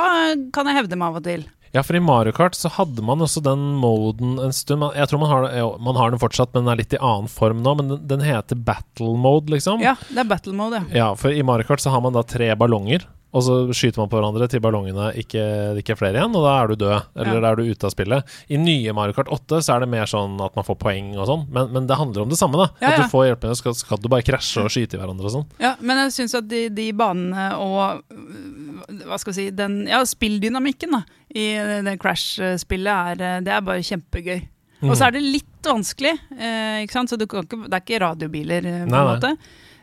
kan 0.55 0.65
jeg 0.71 0.77
hevde 0.83 0.95
meg 0.95 1.09
av 1.11 1.17
og 1.19 1.23
til. 1.27 1.43
Ja, 1.75 1.83
for 1.85 1.93
i 1.93 1.99
Mario 2.01 2.31
Kart 2.33 2.55
så 2.57 2.69
hadde 2.73 3.03
man 3.05 3.19
også 3.21 3.43
den 3.45 3.59
moden 3.77 4.39
en 4.41 4.53
stund. 4.55 4.81
Jeg 4.95 5.05
tror 5.11 5.19
man 5.21 5.29
har, 5.29 5.77
man 5.77 5.95
har 5.99 6.09
den 6.15 6.17
fortsatt, 6.23 6.49
men 6.55 6.63
den 6.65 6.71
er 6.73 6.79
litt 6.79 6.95
i 6.97 6.97
annen 6.97 7.27
form 7.29 7.59
nå. 7.61 7.75
Men 7.77 7.91
den, 7.91 8.07
den 8.09 8.23
heter 8.25 8.55
battle 8.57 9.11
mode, 9.21 9.51
liksom. 9.53 9.83
Ja, 9.83 9.93
det 10.09 10.17
er 10.23 10.31
battle 10.31 10.55
mode, 10.57 10.79
ja. 10.89 10.97
Ja, 10.97 11.09
for 11.19 11.29
i 11.29 11.43
Mario 11.45 11.67
Kart 11.69 11.83
så 11.83 11.91
har 11.93 12.01
man 12.01 12.15
da 12.17 12.23
tre 12.25 12.55
ballonger. 12.57 13.05
Og 13.29 13.43
så 13.45 13.55
skyter 13.77 14.01
man 14.01 14.09
på 14.09 14.17
hverandre 14.17 14.47
til 14.49 14.61
ballongene 14.63 15.11
ikke, 15.21 15.41
ikke 15.77 15.93
er 15.93 15.97
flere 15.99 16.17
igjen, 16.17 16.33
og 16.33 16.41
da 16.47 16.53
er 16.63 16.71
du 16.71 16.75
død. 16.81 17.03
Eller 17.15 17.35
Ja. 17.35 17.41
da 17.43 17.51
er 17.51 17.59
du 17.59 17.67
ute 17.69 17.85
av 17.85 17.91
spillet. 17.93 18.31
I 18.49 18.57
nye 18.57 18.93
Mario 18.97 19.13
Kart 19.13 19.29
8 19.29 19.59
så 19.61 19.75
er 19.75 19.83
det 19.83 19.89
mer 19.91 20.09
sånn 20.09 20.39
at 20.41 20.55
man 20.57 20.65
får 20.65 20.79
poeng 20.81 21.11
og 21.19 21.27
sånn, 21.29 21.43
men, 21.53 21.69
men 21.75 21.85
det 21.85 21.97
handler 21.99 22.23
om 22.25 22.29
det 22.33 22.39
samme, 22.39 22.57
da. 22.57 22.67
Ja, 22.81 22.95
At 22.95 23.03
du 23.03 23.11
får 23.13 23.27
hjelpemidler, 23.27 23.59
skal, 23.61 23.75
skal 23.77 24.01
du 24.01 24.09
bare 24.09 24.25
krasje 24.25 24.63
og 24.65 24.73
skyte 24.73 24.97
i 24.97 25.01
hverandre 25.03 25.29
og 25.29 25.35
sånn. 25.35 25.45
Ja, 25.61 25.75
men 25.79 26.01
jeg 26.07 26.15
syns 26.17 26.33
at 26.41 26.49
de, 26.49 26.63
de 26.73 26.87
banene 26.97 27.51
og 27.61 28.01
øh, 28.09 29.03
hva 29.05 29.19
skal 29.21 29.33
vi 29.35 29.37
si, 29.37 29.47
den 29.53 29.83
ja, 29.89 30.01
spilldynamikken 30.09 30.97
da, 30.97 31.03
i 31.29 31.45
det 31.85 31.99
Crash-spillet, 32.01 33.21
er, 33.21 33.41
det 33.45 33.53
er 33.53 33.61
bare 33.61 33.85
kjempegøy. 33.85 34.39
Og 34.87 34.93
så 34.95 35.09
er 35.09 35.17
det 35.17 35.21
litt 35.25 35.45
vanskelig, 35.67 36.13
eh, 36.39 36.81
ikke 36.85 36.95
sant? 36.95 37.11
så 37.11 37.17
du 37.19 37.25
kan 37.27 37.43
ikke, 37.43 37.65
det 37.67 37.75
er 37.75 37.83
ikke 37.83 37.99
radiobiler, 38.05 38.65
eh, 38.65 38.85
på 38.87 38.95
en 38.95 39.19
nei. 39.19 39.33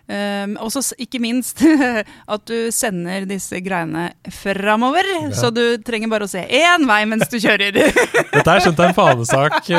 Um, 0.07 0.53
og 0.63 0.71
så 0.71 0.85
ikke 1.03 1.19
minst 1.19 1.59
at 2.35 2.43
du 2.47 2.69
sender 2.71 3.25
disse 3.27 3.59
greiene 3.65 4.13
framover, 4.31 5.03
så 5.35 5.51
du 5.51 5.65
trenger 5.83 6.13
bare 6.13 6.29
å 6.29 6.31
se 6.31 6.45
én 6.47 6.87
vei 6.87 7.01
mens 7.11 7.27
du 7.33 7.41
kjører. 7.43 7.75
Dette 8.37 8.47
er 8.47 8.63
skjønt 8.63 8.85
en 8.87 8.95
fanesak. 8.95 9.67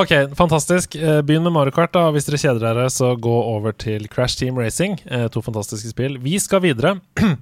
ok, 0.00 0.12
fantastisk. 0.38 0.94
Eh, 0.96 1.18
Begynn 1.26 1.42
med 1.42 1.52
Mario 1.52 1.74
Kart. 1.74 1.90
da 1.92 2.06
Hvis 2.14 2.24
dere 2.28 2.38
kjeder 2.40 2.62
dere, 2.68 2.86
så 2.90 3.16
gå 3.18 3.34
over 3.56 3.72
til 3.74 4.06
Crash 4.08 4.38
Team 4.38 4.58
Racing. 4.62 5.00
Eh, 5.10 5.26
To 5.34 5.42
fantastiske 5.42 5.90
spill. 5.92 6.20
Vi 6.22 6.38
skal 6.42 6.62
videre. 6.64 7.00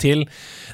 Til 0.00 0.24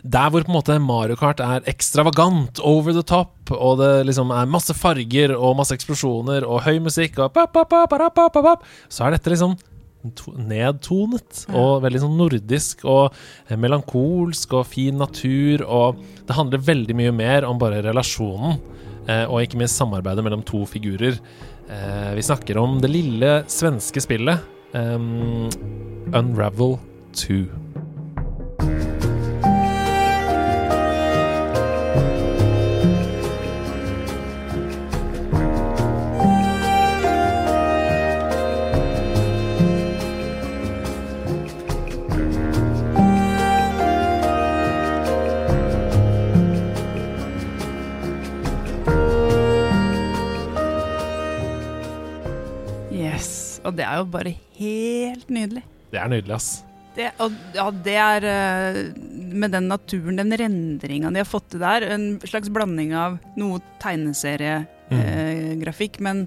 der 0.03 0.31
hvor 0.33 0.45
på 0.47 0.51
en 0.51 0.57
måte 0.57 0.79
Mario 0.81 1.19
Kart 1.21 1.43
er 1.45 1.67
ekstravagant, 1.71 2.61
over 2.65 2.95
the 2.97 3.05
top, 3.07 3.53
og 3.53 3.81
det 3.83 4.07
liksom 4.09 4.33
er 4.33 4.49
masse 4.51 4.75
farger 4.77 5.35
og 5.37 5.59
masse 5.59 5.77
eksplosjoner 5.77 6.47
og 6.47 6.63
høy 6.65 6.79
musikk, 6.83 7.19
og 7.21 7.35
pop, 7.37 7.53
pop, 7.53 7.69
pop, 8.33 8.65
så 8.89 9.07
er 9.07 9.17
dette 9.17 9.33
liksom 9.33 9.59
nedtonet 10.49 11.43
og 11.53 11.83
veldig 11.85 12.01
sånn 12.01 12.17
nordisk 12.17 12.87
og 12.89 13.17
melankolsk 13.61 14.55
og 14.57 14.69
fin 14.71 14.97
natur. 15.01 15.65
Og 15.67 16.01
det 16.27 16.37
handler 16.37 16.65
veldig 16.71 16.97
mye 16.97 17.15
mer 17.15 17.47
om 17.49 17.61
bare 17.61 17.83
relasjonen, 17.85 18.59
eh, 19.07 19.27
og 19.27 19.43
ikke 19.45 19.61
minst 19.61 19.81
samarbeidet 19.81 20.25
mellom 20.25 20.45
to 20.47 20.65
figurer. 20.69 21.21
Eh, 21.69 22.13
vi 22.17 22.25
snakker 22.27 22.59
om 22.59 22.81
det 22.83 22.93
lille 22.93 23.35
svenske 23.51 24.03
spillet 24.03 24.41
um, 24.75 25.49
Unravel 26.17 26.79
2. 27.15 27.45
Og 53.71 53.77
det 53.79 53.87
er 53.87 53.97
jo 54.03 54.07
bare 54.11 54.33
helt 54.59 55.31
nydelig. 55.31 55.63
Det 55.95 55.99
er 56.03 56.09
nydelig, 56.11 56.35
ass. 56.37 56.51
Det, 56.97 57.07
og, 57.23 57.31
ja, 57.55 57.69
det 57.87 57.95
er 58.03 58.25
eh, 58.27 58.79
med 59.31 59.53
den 59.55 59.69
naturen, 59.71 60.17
den 60.19 60.35
rendringa 60.37 61.11
de 61.15 61.21
har 61.23 61.29
fått 61.31 61.47
til 61.55 61.63
der. 61.63 61.87
En 61.95 62.09
slags 62.27 62.51
blanding 62.53 62.91
av 62.99 63.19
noe 63.39 63.61
tegneseriegrafikk, 64.91 66.01
men 66.03 66.25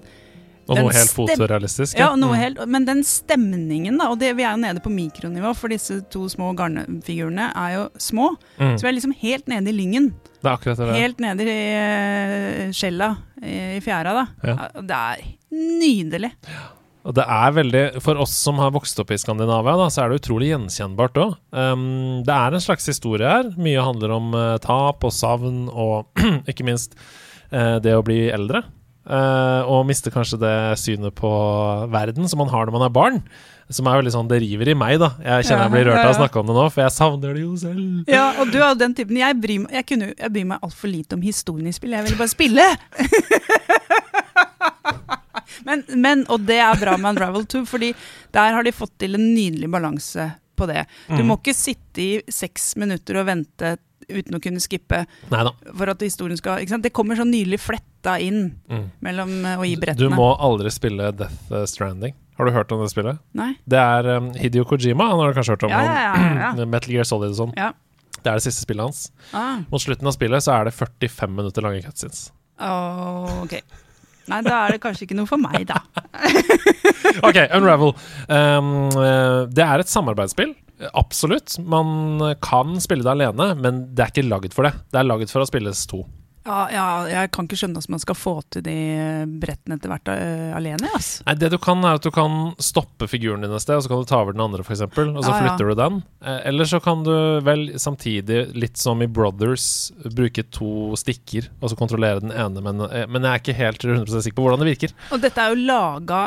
Og 0.64 0.78
noe 0.80 0.92
helt 0.96 1.12
fotorealistisk. 1.12 1.98
Ja, 2.00 2.14
noe 2.16 2.32
Mm. 2.32 2.40
helt, 2.40 2.58
men 2.72 2.86
den 2.88 3.02
stemningen, 3.04 3.98
da, 4.00 4.08
og 4.08 4.18
det, 4.18 4.30
vi 4.38 4.42
er 4.46 4.52
jo 4.56 4.62
nede 4.62 4.80
på 4.80 4.88
mikronivå, 4.88 5.52
for 5.54 5.68
disse 5.68 6.00
to 6.08 6.24
små 6.32 6.54
garnfigurene 6.56 7.50
er 7.54 7.74
jo 7.74 7.82
små. 8.00 8.30
Mm. 8.56 8.78
Så 8.78 8.80
vi 8.80 8.88
er 8.88 8.92
liksom 8.96 9.12
helt 9.20 9.46
nede 9.52 9.68
i 9.68 9.76
lyngen. 9.76 10.14
Det 10.40 10.48
er 10.48 10.54
akkurat 10.56 10.78
det. 10.80 10.94
Helt 10.96 11.18
nede 11.20 11.42
i 11.44 11.74
eh, 11.76 12.72
skjella 12.72 13.10
i, 13.42 13.76
i 13.76 13.80
fjæra, 13.84 14.14
da. 14.16 14.26
Ja. 14.42 14.54
Det 14.80 14.96
er 14.96 15.16
nydelig. 15.52 16.32
Og 17.04 17.16
det 17.16 17.24
er 17.28 17.56
veldig 17.58 17.82
For 18.04 18.20
oss 18.20 18.34
som 18.46 18.60
har 18.62 18.72
vokst 18.74 18.98
opp 19.02 19.12
i 19.12 19.18
Skandinavia, 19.20 19.76
da, 19.80 19.90
så 19.92 20.04
er 20.04 20.12
det 20.12 20.22
utrolig 20.22 20.52
gjenkjennbart 20.52 21.20
òg. 21.20 21.34
Um, 21.52 22.22
det 22.24 22.36
er 22.36 22.56
en 22.56 22.64
slags 22.64 22.88
historie 22.88 23.28
her. 23.28 23.50
Mye 23.60 23.84
handler 23.84 24.14
om 24.16 24.32
uh, 24.36 24.56
tap 24.62 25.04
og 25.04 25.12
savn 25.12 25.66
og 25.68 26.24
ikke 26.50 26.66
minst 26.66 26.96
uh, 27.52 27.76
det 27.84 27.92
å 27.96 28.04
bli 28.06 28.24
eldre. 28.32 28.64
Uh, 29.04 29.68
og 29.68 29.82
miste 29.84 30.08
kanskje 30.08 30.38
det 30.40 30.54
synet 30.80 31.12
på 31.18 31.28
verden 31.92 32.24
som 32.24 32.40
man 32.40 32.48
har 32.48 32.64
når 32.64 32.78
man 32.78 32.86
er 32.88 32.94
barn. 32.94 33.20
Som 33.72 33.88
er 33.88 33.96
veldig 33.96 34.12
sånn 34.12 34.28
Det 34.28 34.38
river 34.42 34.68
i 34.72 34.76
meg, 34.76 34.98
da. 35.00 35.10
Jeg 35.24 35.48
kjenner 35.48 35.66
jeg 35.66 35.72
blir 35.72 35.86
rørt 35.88 35.98
å 35.98 36.00
Ja, 36.00 36.08
av 36.08 36.14
å 36.14 36.18
snakke 36.18 36.40
om 36.40 36.48
det 36.48 36.56
nå, 36.56 36.64
for 36.72 36.84
jeg 36.84 36.94
savner 36.96 37.36
det 37.36 37.44
jo 37.44 37.54
selv. 37.60 38.10
Ja, 38.12 38.26
og 38.40 38.52
du 38.52 38.58
er 38.60 38.76
den 38.80 38.96
typen 38.96 39.20
Jeg 39.20 39.36
bryr, 39.40 39.68
jeg 39.72 39.88
kunne, 39.88 40.10
jeg 40.12 40.34
bryr 40.36 40.50
meg 40.54 40.64
altfor 40.64 40.92
lite 40.92 41.16
om 41.16 41.24
historien 41.24 41.68
i 41.68 41.76
spill. 41.76 41.96
Jeg 41.96 42.08
ville 42.08 42.20
bare 42.20 42.32
spille! 42.32 42.68
men, 45.64 45.84
men, 45.96 46.24
og 46.28 46.44
det 46.46 46.58
er 46.60 46.78
bra 46.80 46.96
med 46.96 47.14
Unravel 47.14 47.44
2, 47.46 47.64
fordi 47.66 47.92
der 48.32 48.52
har 48.56 48.62
de 48.66 48.72
fått 48.72 48.92
til 48.98 49.14
en 49.18 49.26
nydelig 49.34 49.70
balanse 49.70 50.32
på 50.56 50.66
det. 50.70 50.86
Du 51.08 51.22
Mm. 51.22 51.26
må 51.32 51.36
ikke 51.40 51.54
sitte 51.54 51.98
i 52.02 52.22
seks 52.30 52.76
minutter 52.76 53.16
og 53.20 53.26
vente 53.26 53.76
uten 54.08 54.34
å 54.36 54.40
kunne 54.42 54.60
skippe 54.60 55.06
Neida. 55.32 55.50
for 55.74 55.88
at 55.90 55.98
historien 56.04 56.36
skal 56.36 56.58
ikke 56.60 56.68
sant? 56.74 56.82
Det 56.84 56.92
kommer 56.92 57.16
så 57.16 57.24
nydelig 57.24 57.58
fletta 57.60 58.18
inn 58.20 58.52
Mm. 58.70 58.90
mellom 59.02 59.44
eh, 59.44 59.56
og 59.58 59.64
i 59.66 59.74
Du 59.96 60.08
må 60.10 60.36
aldri 60.38 60.70
spille 60.70 61.10
Death 61.16 61.50
eh, 61.52 61.64
Stranding. 61.66 62.14
Har 62.36 62.44
du 62.46 62.50
hørt 62.52 62.70
om 62.72 62.80
det 62.82 62.90
spillet? 62.90 63.18
Nei? 63.32 63.54
Det 63.66 63.78
er 63.78 64.16
um, 64.16 64.32
Hideo 64.34 64.64
Kojima. 64.64 65.08
Han 65.08 65.20
har 65.20 65.32
du 65.32 65.38
kanskje 65.40 65.54
hørt 65.54 65.62
om? 65.64 65.70
Ja, 65.70 65.82
ja, 65.84 66.14
ja, 66.18 66.54
ja. 66.58 66.64
Metal 66.74 66.90
Gear 66.92 67.04
Solid 67.04 67.30
og 67.30 67.36
sånn. 67.38 67.52
Ja. 67.56 67.72
Det 68.24 68.26
er 68.30 68.34
det 68.40 68.42
siste 68.42 68.64
spillet 68.66 68.80
hans. 68.84 69.10
Ah, 69.32 69.60
Mot 69.70 69.80
slutten 69.80 70.06
av 70.06 70.12
spillet 70.16 70.42
så 70.42 70.52
er 70.60 70.64
det 70.64 70.74
45 70.74 71.30
minutter 71.34 71.62
lange 71.62 71.82
cutscenes. 71.84 72.30
ok. 72.58 73.60
Nei, 74.30 74.40
da 74.46 74.64
er 74.64 74.74
det 74.74 74.82
kanskje 74.82 75.06
ikke 75.06 75.16
noe 75.18 75.28
for 75.28 75.40
meg, 75.40 75.66
da. 75.68 75.82
Ok, 77.28 77.36
Unravel. 77.54 77.92
Um, 78.28 78.70
eh, 78.98 79.40
det 79.54 79.64
er 79.64 79.82
et 79.82 79.90
samarbeidsspill. 79.90 80.54
Absolutt. 80.96 81.58
Man 81.60 82.20
kan 82.42 82.74
spille 82.82 83.04
det 83.06 83.12
alene, 83.12 83.52
men 83.60 83.84
det 83.94 84.06
er 84.06 84.12
ikke 84.12 84.26
laget 84.26 84.56
for 84.56 84.66
det. 84.66 84.74
Det 84.90 85.00
er 85.00 85.06
laget 85.06 85.32
for 85.32 85.44
å 85.44 85.48
spilles 85.48 85.84
to. 85.90 86.02
Ja, 86.44 86.58
ja, 86.72 86.86
jeg 87.08 87.30
kan 87.32 87.46
ikke 87.48 87.56
skjønne 87.56 87.78
hvordan 87.80 87.94
man 87.94 88.02
skal 88.02 88.16
få 88.18 88.34
til 88.52 88.64
de 88.66 88.74
brettene 89.40 89.78
etter 89.78 89.88
hvert 89.92 90.10
uh, 90.12 90.50
alene. 90.58 90.90
Ass. 90.96 91.22
Nei, 91.24 91.34
Det 91.40 91.48
du 91.54 91.58
kan, 91.62 91.80
er 91.84 91.96
at 91.98 92.04
du 92.04 92.10
kan 92.14 92.52
stoppe 92.62 93.08
figuren 93.08 93.44
din 93.44 93.54
et 93.54 93.64
sted, 93.64 93.78
og 93.78 93.84
så 93.86 93.90
kan 93.92 94.02
du 94.02 94.08
ta 94.10 94.20
over 94.20 94.36
den 94.36 94.44
andre, 94.44 94.60
f.eks., 94.64 94.82
og 94.84 94.92
så 95.24 95.24
Ja, 95.24 95.32
ja. 95.32 95.38
flytter 95.40 95.70
du 95.70 95.74
den. 95.78 96.02
Eh, 96.24 96.40
eller 96.50 96.68
så 96.68 96.80
kan 96.84 97.02
du 97.06 97.12
vel 97.46 97.64
samtidig, 97.80 98.42
litt 98.54 98.76
som 98.80 99.00
i 99.02 99.08
Brothers, 99.08 99.92
bruke 100.14 100.44
to 100.52 100.92
stikker, 101.00 101.48
og 101.60 101.72
så 101.72 101.78
kontrollere 101.80 102.20
den 102.24 102.32
ene, 102.34 102.60
men, 102.64 102.84
eh, 102.90 103.06
men 103.08 103.24
jeg 103.24 103.30
er 103.32 103.42
ikke 103.42 103.56
helt 103.58 103.84
100 103.88 104.22
sikker 104.26 104.36
på 104.38 104.44
hvordan 104.46 104.60
det 104.64 104.68
virker. 104.74 104.94
Og 105.16 105.22
dette 105.24 105.40
er 105.40 105.54
jo 105.54 105.64
laga 105.64 106.20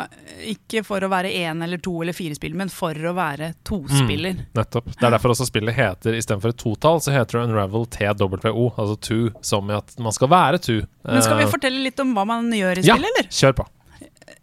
ikke 0.50 0.82
for 0.88 1.04
å 1.06 1.12
være 1.14 1.30
én 1.44 1.62
eller 1.66 1.78
to 1.84 1.94
eller 2.02 2.18
fire 2.18 2.36
spill, 2.38 2.58
men 2.58 2.74
for 2.74 2.94
å 2.98 3.14
være 3.18 3.52
tospiller. 3.68 4.42
Nettopp. 4.58 4.90
Det 4.98 5.06
er 5.08 5.14
derfor 5.14 5.36
også 5.36 5.48
spillet 5.50 5.78
heter 5.78 6.18
istedenfor 6.18 6.54
et 6.56 6.62
totall, 6.62 7.02
så 7.06 7.14
heter 7.14 7.38
det 7.40 7.46
Unravel 7.52 7.86
TWO, 7.94 8.68
altså 8.78 8.98
two, 8.98 9.22
som 9.46 9.70
i 9.70 9.78
at 9.78 9.94
man 10.02 10.07
skal 10.16 10.30
være 10.30 10.60
to. 10.62 10.82
Men 11.06 11.22
skal 11.22 11.38
vi 11.38 11.44
Eh, 11.44 11.50
fortelle 11.52 11.82
litt 11.84 12.00
om 12.00 12.14
hva 12.16 12.26
man 12.26 12.52
gjør 12.52 12.78
i 12.80 12.86
Ja. 12.88 12.96
spillet, 12.96 13.12
eller? 13.18 13.28
Kjør 13.30 13.54
på. 13.62 13.66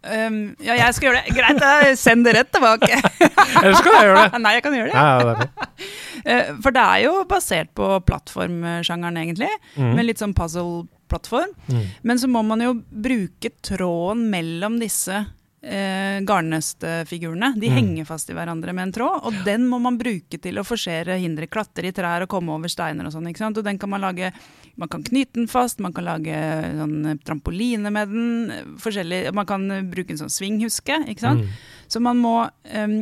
Um, 0.05 0.55
ja, 0.61 0.75
jeg 0.77 0.93
skal 0.93 1.07
gjøre 1.09 1.21
det. 1.25 1.33
Greit, 1.33 1.59
da. 1.59 1.95
send 1.97 2.25
det 2.27 2.35
rett 2.35 2.51
tilbake. 2.53 2.91
Eller 3.63 3.73
skal 3.79 3.91
jeg 3.95 4.05
gjøre 4.05 4.29
det? 4.29 4.39
Nei, 4.43 4.51
jeg 4.53 4.63
kan 4.63 4.73
gjøre 4.77 4.91
det. 4.91 4.93
Ja, 4.93 5.05
ja, 5.17 5.23
det 5.25 5.47
er. 5.47 5.69
Eh, 6.25 6.47
For 6.61 6.71
det 6.73 6.81
er 6.81 6.99
jo 7.05 7.23
basert 7.29 7.69
på 7.77 7.87
plattformsjangeren, 8.05 9.17
egentlig. 9.21 9.49
Mm. 9.77 9.91
Med 9.97 10.05
litt 10.07 10.17
sånn 10.21 10.33
puzzle-plattform. 10.33 11.51
Mm. 11.69 11.83
Men 12.03 12.17
så 12.21 12.29
må 12.29 12.41
man 12.45 12.61
jo 12.65 12.71
bruke 12.89 13.49
tråden 13.65 14.23
mellom 14.33 14.79
disse 14.81 15.19
eh, 15.65 16.19
garnnøstfigurene. 16.25 17.53
De 17.59 17.69
Mm. 17.69 17.75
henger 17.77 18.05
fast 18.05 18.29
i 18.29 18.33
hverandre 18.33 18.73
med 18.73 18.83
en 18.87 18.91
tråd, 18.93 19.21
og 19.25 19.33
den 19.45 19.67
må 19.69 19.79
man 19.81 19.97
bruke 19.97 20.37
til 20.41 20.55
å 20.57 20.65
forsere 20.65 21.17
hindre, 21.21 21.47
klatre 21.47 21.87
i 21.89 21.91
trær 21.91 22.21
og 22.23 22.29
komme 22.29 22.49
over 22.53 22.69
steiner 22.69 23.05
og 23.05 23.13
sånn. 23.13 23.27
ikke 23.29 23.37
sant? 23.41 23.57
Og 23.57 23.63
den 23.63 23.77
kan 23.77 23.89
man 23.89 24.01
lage 24.01 24.31
Man 24.77 24.89
kan 24.91 25.03
knyte 25.07 25.37
den 25.39 25.47
fast, 25.47 25.79
man 25.79 25.93
kan 25.95 26.03
lage 26.07 26.35
sånn 26.75 27.19
trampoline 27.23 27.91
med 27.95 28.11
den. 28.11 29.35
Man 29.35 29.47
kan 29.47 29.67
bruke 29.91 30.11
en 30.15 30.19
sånn 30.25 30.33
svinghuske, 30.33 30.97
ikke 31.11 31.23
sant. 31.23 31.45
Mm. 31.45 31.85
Så 31.87 32.01
man 32.03 32.19
må 32.19 32.33
um, 32.49 32.95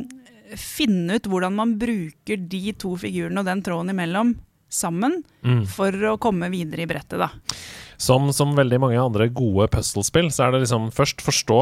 finne 0.59 1.17
ut 1.17 1.29
hvordan 1.31 1.55
man 1.57 1.77
bruker 1.81 2.38
de 2.38 2.75
to 2.77 2.93
figurene 3.01 3.41
og 3.41 3.49
den 3.49 3.63
tråden 3.65 3.93
imellom 3.95 4.36
sammen 4.73 5.21
Mm. 5.43 5.65
for 5.67 5.91
å 6.07 6.17
komme 6.17 6.47
videre 6.49 6.86
i 6.86 6.88
brettet, 6.89 7.19
da. 7.19 7.27
Som, 7.99 8.29
som 8.33 8.55
veldig 8.57 8.79
mange 8.81 8.97
andre 8.97 9.27
gode 9.29 9.67
puzzlespill, 9.73 10.29
så 10.33 10.45
er 10.47 10.53
det 10.55 10.63
liksom 10.63 10.88
først 10.95 11.21
forstå 11.21 11.59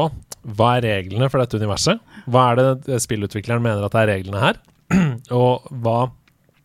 hva 0.56 0.68
er 0.78 0.86
reglene 0.86 1.28
for 1.30 1.42
dette 1.42 1.58
universet. 1.60 2.00
Hva 2.30 2.44
er 2.52 2.60
det 2.84 3.00
spillutvikleren 3.04 3.62
mener 3.62 3.84
at 3.84 3.96
er 3.98 4.08
reglene 4.14 4.40
her? 4.40 4.60
Og 5.34 5.66
hva, 5.82 6.06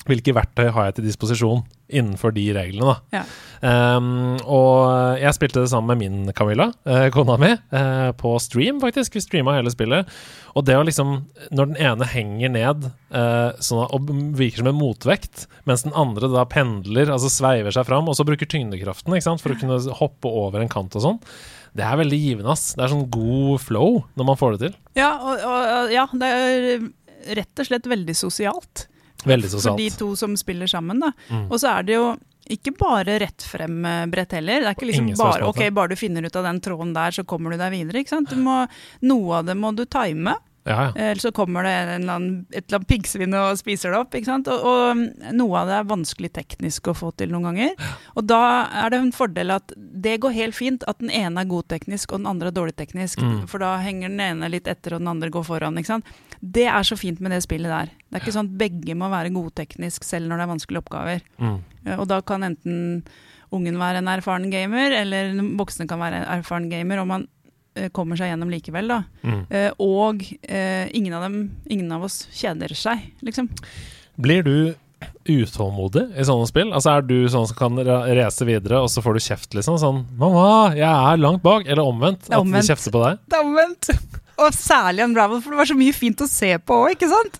hvilke 0.08 0.36
verktøy 0.38 0.70
har 0.72 0.88
jeg 0.88 1.00
til 1.00 1.10
disposisjon 1.10 1.66
innenfor 1.88 2.34
de 2.36 2.46
reglene, 2.56 2.94
da. 2.94 3.20
Ja. 3.20 3.24
Um, 3.98 4.36
og 4.44 5.18
jeg 5.18 5.34
spilte 5.34 5.64
det 5.64 5.72
sammen 5.72 5.96
med 5.96 6.04
min 6.04 6.34
Camilla, 6.38 6.68
eh, 6.86 7.08
kona 7.14 7.38
mi, 7.42 7.50
eh, 7.56 8.12
på 8.20 8.36
stream, 8.44 8.82
faktisk. 8.84 9.16
Vi 9.16 9.24
streama 9.24 9.56
hele 9.56 9.72
spillet. 9.74 10.10
Og 10.58 10.66
det 10.66 10.76
å 10.78 10.86
liksom 10.86 11.26
Når 11.54 11.70
den 11.70 11.78
ene 11.78 12.06
henger 12.10 12.50
ned 12.50 12.88
eh, 13.14 13.52
sånn, 13.62 13.86
og 13.94 14.10
virker 14.38 14.64
som 14.64 14.70
en 14.72 14.80
motvekt, 14.80 15.46
mens 15.70 15.86
den 15.86 15.96
andre 15.98 16.30
da 16.34 16.46
pendler, 16.50 17.12
altså 17.14 17.32
sveiver 17.32 17.74
seg 17.74 17.88
fram, 17.88 18.10
og 18.10 18.18
så 18.18 18.26
bruker 18.28 18.50
tyngdekraften 18.50 19.16
ikke 19.16 19.30
sant, 19.30 19.44
for 19.44 19.54
å 19.54 19.60
kunne 19.60 19.80
hoppe 20.02 20.28
over 20.30 20.62
en 20.62 20.72
kant 20.72 20.98
og 20.98 21.06
sånn, 21.06 21.22
det 21.78 21.86
er 21.86 22.00
veldig 22.00 22.20
givende, 22.20 22.52
ass. 22.52 22.74
Det 22.76 22.84
er 22.84 22.94
sånn 22.94 23.10
god 23.14 23.62
flow 23.62 24.04
når 24.18 24.30
man 24.32 24.40
får 24.40 24.56
det 24.56 24.62
til. 24.66 24.78
Ja, 24.98 25.12
og, 25.22 25.44
og, 25.46 25.92
ja, 25.94 26.08
det 26.18 26.32
er 26.34 26.88
rett 27.38 27.62
og 27.62 27.70
slett 27.70 27.90
veldig 27.90 28.16
sosialt. 28.18 28.88
Veldig 29.26 29.50
For 29.50 29.78
de 29.80 29.90
to 29.98 30.12
som 30.20 30.36
spiller 30.38 30.70
sammen, 30.70 31.00
da. 31.02 31.12
Mm. 31.30 31.48
Og 31.50 31.60
så 31.62 31.72
er 31.78 31.88
det 31.88 31.96
jo 31.98 32.10
ikke 32.54 32.72
bare 32.80 33.18
rett 33.20 33.44
frem-brett 33.44 34.38
heller. 34.38 34.62
Det 34.64 34.70
er 34.70 34.78
ikke 34.78 34.90
liksom 34.92 35.10
bare 35.20 35.48
ok, 35.50 35.62
bare 35.76 35.92
du 35.92 36.00
finner 36.00 36.28
ut 36.28 36.38
av 36.40 36.46
den 36.48 36.62
tråden 36.64 36.94
der, 36.96 37.16
så 37.16 37.26
kommer 37.28 37.52
du 37.52 37.60
deg 37.60 37.74
videre. 37.74 38.04
ikke 38.04 38.16
sant? 38.16 38.32
Du 38.32 38.40
må, 38.40 38.62
noe 39.10 39.42
av 39.42 39.50
det 39.50 39.58
må 39.60 39.74
du 39.76 39.84
time. 39.86 40.38
Ja, 40.68 40.78
ja. 40.88 40.92
Eller 40.96 41.22
så 41.24 41.32
kommer 41.36 41.64
det 41.64 41.72
en 41.72 41.90
eller 41.96 42.14
annen, 42.18 42.46
et 42.52 42.66
eller 42.68 42.82
annet 42.82 42.90
piggsvin 42.92 43.36
og 43.40 43.60
spiser 43.60 43.94
det 43.94 44.02
opp. 44.02 44.18
Og, 44.18 44.66
og 44.68 45.34
noe 45.38 45.62
av 45.62 45.70
det 45.72 45.78
er 45.78 45.90
vanskelig 45.90 46.32
teknisk 46.36 46.90
å 46.92 46.96
få 46.98 47.12
til 47.18 47.32
noen 47.32 47.50
ganger. 47.50 47.88
Og 48.20 48.28
da 48.28 48.42
er 48.84 48.92
det 48.94 49.00
en 49.00 49.14
fordel 49.16 49.56
at 49.56 49.72
det 49.78 50.18
går 50.24 50.36
helt 50.36 50.58
fint 50.58 50.84
at 50.92 51.00
den 51.00 51.14
ene 51.14 51.44
er 51.44 51.50
god 51.50 51.70
teknisk 51.72 52.12
og 52.12 52.22
den 52.22 52.32
andre 52.34 52.52
er 52.52 52.58
dårlig 52.60 52.76
teknisk. 52.80 53.24
Mm. 53.24 53.46
For 53.48 53.64
da 53.64 53.78
henger 53.84 54.12
den 54.12 54.24
ene 54.24 54.52
litt 54.52 54.68
etter 54.68 54.98
og 54.98 55.04
den 55.04 55.12
andre 55.14 55.32
går 55.34 55.48
foran. 55.48 55.80
Det 56.42 56.68
er 56.68 56.84
så 56.86 56.98
fint 57.00 57.22
med 57.24 57.32
det 57.32 57.42
spillet 57.48 57.72
der. 57.72 57.94
Det 58.08 58.20
er 58.20 58.24
ikke 58.26 58.36
sånn 58.36 58.52
at 58.52 58.60
begge 58.60 58.96
må 58.98 59.10
være 59.12 59.34
gode 59.36 59.56
teknisk 59.58 60.06
selv 60.08 60.28
når 60.30 60.40
det 60.42 60.46
er 60.46 60.54
vanskelige 60.54 60.84
oppgaver. 60.84 61.26
Mm. 61.40 61.58
Eh, 61.86 61.98
Og 62.00 62.08
da 62.12 62.22
kan 62.22 62.44
enten 62.44 63.04
ungen 63.56 63.80
være 63.80 64.02
en 64.02 64.12
erfaren 64.12 64.50
gamer, 64.52 64.92
eller 64.92 65.32
voksne 65.60 65.88
kan 65.88 66.02
være 66.02 66.22
en 66.22 66.30
erfaren 66.40 66.68
gamer, 66.72 67.00
og 67.00 67.08
man 67.08 67.22
eh, 67.24 67.37
kommer 67.96 68.20
seg 68.20 68.32
gjennom 68.32 68.50
likevel, 68.54 68.88
da. 68.92 69.00
Mm. 69.24 69.40
Eh, 69.50 69.70
og 69.84 70.26
eh, 70.44 70.90
ingen 70.98 71.14
av 71.18 71.28
dem, 71.28 71.38
ingen 71.70 71.92
av 71.96 72.04
oss 72.10 72.24
kjeder 72.36 72.74
seg, 72.78 73.06
liksom. 73.26 73.50
Blir 74.18 74.44
du 74.48 74.58
utålmodig 75.30 76.08
i 76.18 76.24
sånne 76.26 76.48
spill? 76.50 76.72
Altså 76.74 76.96
Er 76.98 77.04
du 77.06 77.18
sånn 77.32 77.48
som 77.50 77.58
kan 77.60 77.78
ra- 77.86 78.04
race 78.18 78.46
videre, 78.48 78.80
og 78.82 78.90
så 78.90 79.04
får 79.06 79.18
du 79.18 79.26
kjeft, 79.28 79.54
liksom? 79.58 79.78
Sånn 79.82 80.06
'Mamma, 80.18 80.74
jeg 80.76 80.88
er 80.88 81.18
langt 81.22 81.44
bak.' 81.44 81.68
Eller 81.68 81.84
omvendt? 81.86 82.30
At 82.32 82.44
de 82.44 82.64
kjefter 82.66 82.92
på 82.96 83.04
deg? 83.04 83.20
Det 83.30 83.38
er 83.38 83.46
omvendt! 83.46 83.92
Og 84.38 84.54
særlig 84.54 85.02
Unravel, 85.04 85.40
for 85.42 85.50
det 85.50 85.58
var 85.58 85.66
så 85.66 85.74
mye 85.78 85.94
fint 85.98 86.20
å 86.22 86.28
se 86.30 86.52
på 86.62 86.76
òg, 86.78 86.92
ikke 86.94 87.08
sant? 87.10 87.40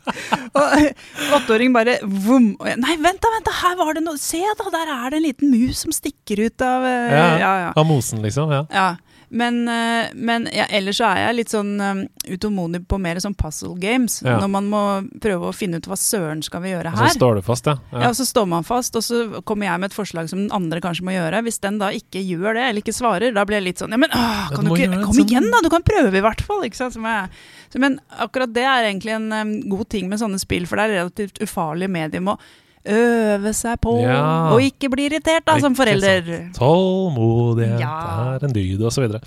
Og 0.58 0.64
eh, 0.82 0.94
åtteåring 1.38 1.70
bare 1.74 2.00
vom. 2.04 2.56
Og 2.60 2.66
jeg, 2.72 2.78
Nei, 2.82 2.96
vent 2.98 3.22
da, 3.22 3.30
vent 3.36 3.46
da, 3.46 3.54
her 3.62 3.76
var 3.78 3.94
det 3.94 4.02
noe 4.06 4.18
Se 4.18 4.42
da, 4.58 4.70
der 4.74 4.90
er 4.96 5.10
det 5.14 5.20
en 5.20 5.28
liten 5.28 5.52
mus 5.54 5.84
som 5.86 5.94
stikker 5.94 6.42
ut 6.48 6.62
av 6.66 6.84
eh, 6.90 7.12
Ja. 7.14 7.28
ja, 7.38 7.52
ja. 7.68 7.74
Av 7.78 7.86
mosen, 7.86 8.22
liksom? 8.26 8.50
Ja. 8.52 8.64
Ja, 8.74 8.88
men, 9.30 9.68
eh, 9.68 10.08
men 10.16 10.48
ja, 10.54 10.66
ellers 10.72 11.02
så 11.02 11.10
er 11.10 11.20
jeg 11.26 11.36
litt 11.36 11.52
sånn 11.52 11.74
um, 11.84 12.04
utålmodig 12.32 12.86
på 12.88 13.00
mer 13.02 13.20
sånn 13.20 13.36
puzzle 13.36 13.74
games. 13.80 14.22
Ja. 14.24 14.38
Når 14.40 14.52
man 14.54 14.70
må 14.72 14.84
prøve 15.24 15.50
å 15.50 15.56
finne 15.56 15.82
ut 15.82 15.90
hva 15.90 15.98
søren 16.00 16.44
skal 16.46 16.64
vi 16.64 16.72
gjøre 16.72 16.94
her. 16.94 17.10
Og 17.10 17.12
så 17.12 17.20
står 17.20 17.40
du 17.40 17.44
fast, 17.44 17.68
ja. 17.68 17.76
Ja, 17.92 18.06
ja. 18.06 18.12
og 18.12 18.16
så 18.20 18.28
står 18.30 18.48
man 18.54 18.68
fast, 18.68 18.96
og 18.96 19.04
så 19.04 19.42
kommer 19.48 19.68
jeg 19.68 19.84
med 19.84 19.92
et 19.92 19.98
forslag 19.98 20.30
som 20.32 20.40
den 20.46 20.54
andre 20.56 20.80
kanskje 20.84 21.08
må 21.08 21.16
gjøre. 21.16 21.42
Hvis 21.48 21.60
den 21.64 21.80
da 21.82 21.92
ikke 21.96 22.24
gjør 22.24 22.56
det, 22.56 22.68
eller 22.70 22.86
ikke 22.86 22.96
svarer, 22.96 23.36
da 23.36 23.44
blir 23.48 23.60
jeg 23.60 23.68
litt 23.68 23.84
sånn 23.84 23.96
Ja, 23.96 24.00
men 24.00 24.16
åh, 24.16 24.54
kan 24.54 24.64
du 24.64 24.72
ikke 24.76 25.02
Kom 25.04 25.18
sånn. 25.18 25.26
igjen, 25.28 25.50
da! 25.52 25.64
Du 25.66 25.72
kan 25.74 25.84
prøve, 25.88 26.14
i 26.16 26.24
hvert 26.24 26.46
fall. 26.48 26.64
Ikke 26.68 26.80
sant? 26.80 26.96
Som 26.96 27.08
jeg, 27.10 27.28
så, 27.74 27.82
men 27.84 28.00
akkurat 28.24 28.54
det 28.56 28.64
er 28.64 28.88
egentlig 28.88 29.18
en 29.18 29.28
um, 29.36 29.54
god 29.76 29.90
ting 29.92 30.08
med 30.08 30.24
sånne 30.24 30.40
spill, 30.40 30.70
for 30.70 30.80
det 30.80 30.88
er 30.88 30.98
relativt 31.02 31.44
ufarlig 31.44 31.92
medium 31.92 32.32
å 32.32 32.38
øve 32.86 33.54
seg 33.54 33.80
på, 33.82 34.02
Ja. 34.04 34.52
og 34.54 34.62
ikke 34.62 34.90
bli 34.90 35.10
irritert 35.10 35.46
da, 35.46 35.58
som 35.60 35.76
forelder. 35.76 36.22
forelder. 36.24 36.52
Tålmodighet 36.54 37.80
Ja. 37.80 38.36
er 38.36 38.46
en 38.46 38.54
dyd, 38.54 38.82
osv. 38.82 39.20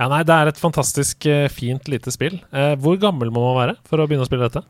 Ja, 0.00 0.08
nei, 0.08 0.22
det 0.24 0.34
er 0.34 0.48
et 0.48 0.56
fantastisk 0.58 1.24
eh, 1.26 1.48
fint 1.48 1.86
lite 1.88 2.10
spill. 2.10 2.40
Eh, 2.52 2.74
hvor 2.76 2.98
gammel 2.98 3.30
må 3.30 3.54
man 3.54 3.68
være 3.68 3.76
for 3.86 3.98
å 3.98 4.08
begynne 4.08 4.24
å 4.24 4.28
spille 4.28 4.48
dette? 4.50 4.64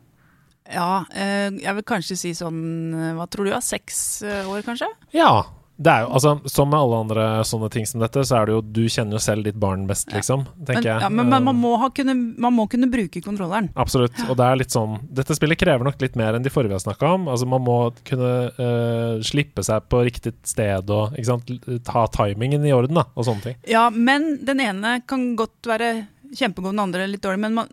Ja, 0.72 1.04
eh, 1.14 1.50
jeg 1.60 1.74
vil 1.74 1.82
kanskje 1.84 2.16
si 2.16 2.30
sånn 2.32 2.94
eh, 2.94 3.14
Hva 3.14 3.26
tror 3.28 3.44
du, 3.44 3.50
ja? 3.50 3.60
Seks 3.60 4.22
eh, 4.22 4.44
år, 4.48 4.62
kanskje? 4.64 4.86
Ja. 5.12 5.42
Det 5.76 5.90
er 5.90 6.04
jo, 6.04 6.10
altså, 6.14 6.36
Som 6.50 6.70
med 6.70 6.78
alle 6.78 7.00
andre 7.02 7.24
sånne 7.46 7.68
ting 7.72 7.86
som 7.88 8.02
dette, 8.02 8.22
så 8.26 8.38
er 8.38 8.46
det 8.46 8.54
jo 8.54 8.60
Du 8.62 8.82
kjenner 8.86 9.18
jo 9.18 9.22
selv 9.22 9.46
ditt 9.48 9.58
barn 9.58 9.88
best, 9.88 10.12
liksom. 10.14 10.44
Men, 10.46 10.66
tenker 10.68 10.88
jeg. 10.88 11.02
ja, 11.02 11.10
men 11.10 11.28
man, 11.28 11.42
man, 11.48 11.54
Eh, 11.54 11.60
må 11.64 11.74
ha 11.80 11.90
kunne, 11.94 12.14
man 12.38 12.54
må 12.54 12.66
kunne 12.70 12.88
bruke 12.92 13.22
kontrolleren. 13.24 13.70
Absolutt. 13.74 14.16
Og 14.28 14.36
det 14.38 14.46
er 14.46 14.60
litt 14.60 14.74
sånn 14.74 14.98
Dette 15.14 15.36
spillet 15.36 15.58
krever 15.60 15.86
nok 15.86 16.00
litt 16.02 16.18
mer 16.18 16.36
enn 16.36 16.44
de 16.44 16.52
forrige 16.52 16.74
vi 16.74 16.78
har 16.78 16.84
snakka 16.84 17.12
om. 17.18 17.28
Altså 17.32 17.48
Man 17.50 17.64
må 17.66 17.78
kunne 18.06 18.32
uh, 18.58 19.22
slippe 19.24 19.64
seg 19.66 19.86
på 19.90 20.04
riktig 20.06 20.34
sted 20.46 20.90
og 20.94 21.14
ikke 21.18 21.30
sant, 21.30 21.52
ta 21.86 22.06
timingen 22.12 22.64
i 22.66 22.74
orden, 22.74 22.98
da, 22.98 23.06
og 23.14 23.26
sånne 23.26 23.48
ting. 23.48 23.56
Ja, 23.70 23.88
men 23.90 24.36
den 24.44 24.62
ene 24.62 24.98
kan 25.08 25.32
godt 25.38 25.66
være 25.68 25.94
kjempegod, 26.34 26.72
den 26.74 26.82
andre 26.82 27.06
litt 27.08 27.22
dårlig. 27.24 27.40
Men 27.44 27.56
man, 27.58 27.70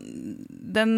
den, 0.76 0.92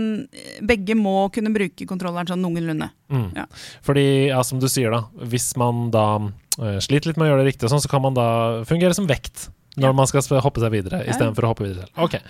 begge 0.66 0.96
må 0.98 1.28
kunne 1.34 1.52
bruke 1.54 1.88
kontrolleren 1.88 2.30
sånn 2.30 2.42
noenlunde. 2.44 2.90
Mm. 3.12 3.28
Ja. 3.36 3.46
Fordi, 3.84 4.06
ja, 4.30 4.42
som 4.46 4.60
du 4.62 4.68
sier, 4.70 4.94
da, 4.94 5.26
hvis 5.30 5.52
man 5.60 5.88
da 5.94 6.06
sliter 6.56 7.10
litt 7.10 7.16
med 7.20 7.26
å 7.26 7.32
gjøre 7.32 7.44
det 7.44 7.52
riktig, 7.54 7.70
sånn, 7.72 7.82
så 7.82 7.90
kan 7.90 8.02
man 8.04 8.14
da 8.14 8.28
fungere 8.68 8.94
som 8.94 9.08
vekt 9.10 9.48
når 9.76 9.90
Ja. 9.90 9.92
man 9.92 10.06
skal 10.06 10.22
hoppe 10.40 10.60
seg 10.62 10.70
videre, 10.70 11.02
Ja. 11.04 11.12
istedenfor 11.12 11.42
å 11.48 11.50
hoppe 11.54 11.64
videre 11.66 11.88
selv. 11.88 11.98
Ok. 11.98 12.20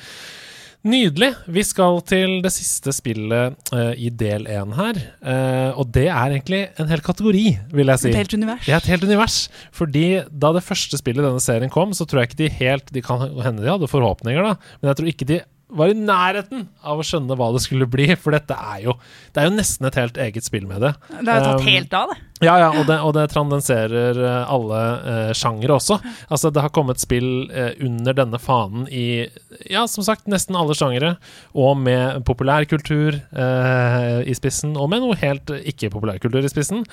Nydelig. 0.85 1.31
Vi 1.49 1.63
skal 1.65 2.03
til 2.05 2.43
det 2.45 2.51
siste 2.53 2.93
spillet 2.93 3.55
uh, 3.73 3.93
i 3.97 4.11
del 4.13 4.45
én 4.53 4.75
her. 4.77 4.99
Uh, 5.25 5.71
og 5.81 5.89
det 5.97 6.11
er 6.13 6.35
egentlig 6.35 6.59
en 6.77 6.91
hel 6.91 7.01
kategori, 7.01 7.45
vil 7.73 7.87
jeg 7.89 8.03
si. 8.03 8.11
Et 8.11 8.19
helt 8.21 8.35
univers. 8.37 8.69
Er 8.69 8.77
et 8.77 8.91
helt 8.93 9.07
univers. 9.09 9.39
Fordi 9.73 10.05
da 10.29 10.53
det 10.53 10.65
første 10.67 11.01
spillet 11.01 11.25
i 11.25 11.27
denne 11.31 11.41
serien 11.41 11.73
kom, 11.73 11.97
så 11.97 12.05
tror 12.05 12.21
jeg 12.21 12.33
ikke 12.35 12.43
de 12.43 12.51
helt 12.61 12.93
De 12.93 13.01
kan 13.01 13.25
hende 13.41 13.65
de 13.65 13.73
hadde 13.73 13.89
forhåpninger, 13.89 14.45
da, 14.45 14.59
men 14.83 14.93
jeg 14.93 14.99
tror 15.01 15.09
ikke 15.15 15.31
de 15.33 15.41
var 15.69 15.91
i 15.91 15.97
nærheten 15.97 16.67
av 16.85 17.01
å 17.01 17.05
skjønne 17.07 17.37
hva 17.39 17.49
det 17.55 17.63
skulle 17.65 17.89
bli. 17.91 18.07
For 18.21 18.35
dette 18.35 18.57
er 18.57 18.85
jo 18.85 18.97
Det 19.35 19.43
er 19.43 19.49
jo 19.49 19.57
nesten 19.57 19.89
et 19.89 19.99
helt 19.99 20.19
eget 20.21 20.47
spill 20.47 20.67
med 20.71 20.85
det. 20.85 20.93
Det 21.11 21.27
har 21.29 21.41
jo 21.41 21.47
tatt 21.49 21.65
Um, 21.65 21.69
helt 21.69 21.95
av, 21.97 22.11
det. 22.13 22.19
Ja, 22.45 22.55
ja, 22.61 22.69
og 22.77 22.87
det, 22.89 22.99
og 23.01 23.15
det 23.17 23.25
trandenserer 23.33 24.19
eh, 24.21 24.53
alle 24.53 24.81
uh, 25.07 25.33
sjangere 25.37 25.79
også. 25.79 25.97
Altså, 26.29 26.51
det 26.53 26.65
har 26.65 26.73
kommet 26.75 27.01
spill 27.03 27.49
eh, 27.51 27.73
under 27.85 28.17
denne 28.17 28.41
fanen 28.43 28.89
i 28.91 29.27
Ja, 29.71 29.87
som 29.91 30.05
sagt, 30.05 30.29
nesten 30.31 30.59
alle 30.59 30.77
sjangere. 30.77 31.15
Og 31.55 31.79
med 31.81 32.25
populærkultur 32.29 33.21
eh, 33.23 34.21
i 34.29 34.37
spissen, 34.37 34.77
og 34.77 34.91
med 34.93 35.05
noe 35.05 35.19
helt 35.23 35.55
eh, 35.55 35.65
ikke-populærkultur 35.73 36.45
i 36.45 36.53
spissen. 36.53 36.85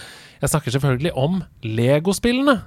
Jeg 0.41 0.53
snakker 0.53 0.77
selvfølgelig 0.77 1.13
om 1.17 1.41
Lego-spillene. 1.65 2.61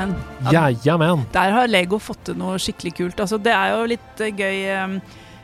Men. 0.00 0.16
Ja, 0.52 0.66
ja, 0.84 0.96
men. 1.00 1.24
Der 1.36 1.52
har 1.56 1.70
Lego 1.70 2.00
fått 2.02 2.24
til 2.30 2.38
noe 2.40 2.58
skikkelig 2.60 2.96
kult. 2.98 3.20
Altså, 3.26 3.38
det 3.42 3.52
er 3.56 3.76
jo 3.76 3.86
litt 3.94 4.24
eh, 4.26 4.32
gøy 4.32 4.60
eh, 4.74 5.00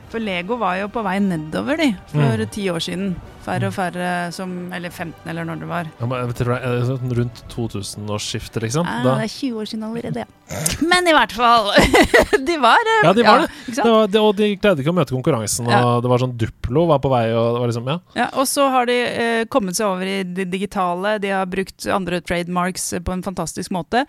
For 0.07 0.23
Lego 0.23 0.55
var 0.55 0.77
jo 0.79 0.85
på 0.87 1.01
vei 1.03 1.17
nedover, 1.19 1.75
de, 1.81 1.89
for 2.13 2.39
Mm. 2.39 2.49
ti 2.55 2.69
år 2.71 2.79
siden. 2.79 3.09
Færre 3.47 3.67
og 3.69 3.73
færre 3.75 4.05
som 4.35 4.53
Eller 4.75 4.89
15, 4.91 5.27
eller 5.31 5.43
når 5.47 5.59
det 5.61 5.67
var. 5.67 5.87
Ja, 5.99 6.05
men, 6.07 6.27
jeg 6.27 6.35
tror 6.35 6.49
det 6.53 6.57
er 6.67 6.81
sånn 6.87 7.13
rundt 7.15 7.41
2000-årsskiftet, 7.51 8.61
liksom. 8.63 8.87
Ja, 8.87 9.03
det 9.03 9.25
er 9.25 9.31
20 9.33 9.59
år 9.61 9.67
siden 9.71 9.83
allerede, 9.87 10.23
ja. 10.23 10.61
Men 10.87 11.07
i 11.07 11.13
hvert 11.15 11.35
fall! 11.35 11.69
de 12.49 12.57
var 12.63 12.79
eh, 12.91 13.03
Ja, 13.07 13.13
de 13.15 13.23
var 13.27 13.43
det. 13.43 13.49
Ikke 13.67 13.83
det 13.83 13.91
var, 13.97 14.07
de, 14.15 14.23
og 14.23 14.33
de 14.39 14.49
greide 14.55 14.83
ikke 14.83 14.93
å 14.95 14.97
møte 14.99 15.15
konkurransen, 15.15 15.67
og 15.67 15.75
Ja. 15.75 15.83
det 16.03 16.11
var 16.11 16.23
sånn 16.23 16.35
Duplo 16.39 16.85
var 16.91 16.99
på 17.03 17.11
vei, 17.11 17.23
og 17.35 17.47
det 17.55 17.61
var 17.65 17.71
liksom 17.73 17.91
Ja. 17.91 17.97
Ja, 18.15 18.29
og 18.39 18.47
så 18.51 18.67
har 18.71 18.87
de 18.87 18.97
eh, 19.03 19.43
kommet 19.51 19.75
seg 19.79 19.87
over 19.91 20.07
i 20.07 20.17
det 20.23 20.47
digitale. 20.51 21.17
De 21.23 21.31
har 21.35 21.45
brukt 21.51 21.87
andre 21.91 22.19
trademarks 22.23 22.93
eh, 22.93 23.03
på 23.03 23.11
en 23.15 23.23
fantastisk 23.27 23.71
måte. 23.75 24.05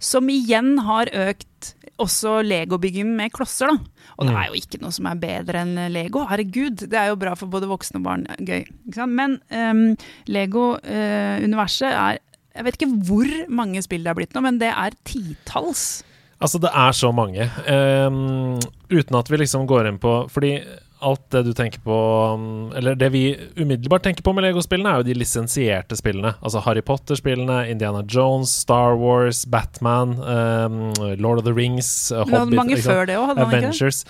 Som 0.00 0.28
igjen 0.30 0.76
har 0.86 1.06
økt 1.10 1.72
også 1.98 2.36
legobygging 2.46 3.08
med 3.18 3.32
klosser, 3.34 3.72
da. 3.72 3.78
Og 4.18 4.26
det 4.28 4.34
Mm. 4.34 4.38
er 4.42 4.46
jo 4.48 4.54
ikke 4.60 4.80
noe 4.80 4.92
som 4.94 5.06
er 5.06 5.16
bedre 5.18 5.60
enn 5.64 5.92
Lego. 5.92 6.24
Herregud, 6.26 6.76
det 6.88 6.94
er 6.94 7.08
jo 7.08 7.16
bra 7.16 7.34
for 7.34 7.46
både 7.50 7.66
voksne 7.66 7.96
og 7.98 8.04
barn. 8.04 8.26
Gøy. 8.38 8.64
Men 9.08 9.40
um, 9.50 9.96
Lego-universet 10.26 11.90
er 11.92 12.18
Jeg 12.58 12.64
vet 12.66 12.74
ikke 12.80 13.04
hvor 13.06 13.28
mange 13.54 13.78
spill 13.84 14.02
det 14.02 14.10
er 14.10 14.16
blitt 14.18 14.32
nå, 14.34 14.40
men 14.42 14.56
det 14.58 14.72
er 14.72 14.90
titalls. 15.06 16.02
Altså, 16.42 16.58
det 16.58 16.70
er 16.74 16.90
så 16.96 17.12
mange. 17.14 17.44
Um, 17.70 18.58
uten 18.90 19.14
at 19.18 19.28
vi 19.30 19.36
liksom 19.38 19.66
går 19.68 19.86
inn 19.86 19.98
på 20.02 20.28
Fordi 20.30 20.56
alt 21.00 21.22
det 21.30 21.42
du 21.46 21.52
tenker 21.56 21.80
på 21.84 21.94
um, 22.34 22.72
Eller 22.76 22.96
det 22.98 23.08
vi 23.14 23.22
umiddelbart 23.56 24.02
tenker 24.02 24.24
på 24.26 24.32
med 24.36 24.44
Lego-spillene, 24.46 24.90
er 24.90 25.02
jo 25.02 25.08
de 25.08 25.16
lisensierte 25.18 25.98
spillene. 25.98 26.34
Altså 26.42 26.62
Harry 26.64 26.82
Potter-spillene, 26.82 27.60
Indiana 27.70 28.02
Jones, 28.08 28.52
Star 28.64 28.98
Wars, 28.98 29.44
Batman, 29.46 30.16
um, 30.18 30.80
Lord 31.20 31.42
of 31.42 31.46
the 31.46 31.54
Rings, 31.54 32.10
uh, 32.12 32.24
Hobbit 32.26 32.78
ikke? 32.78 33.00
Avengers. 33.46 34.04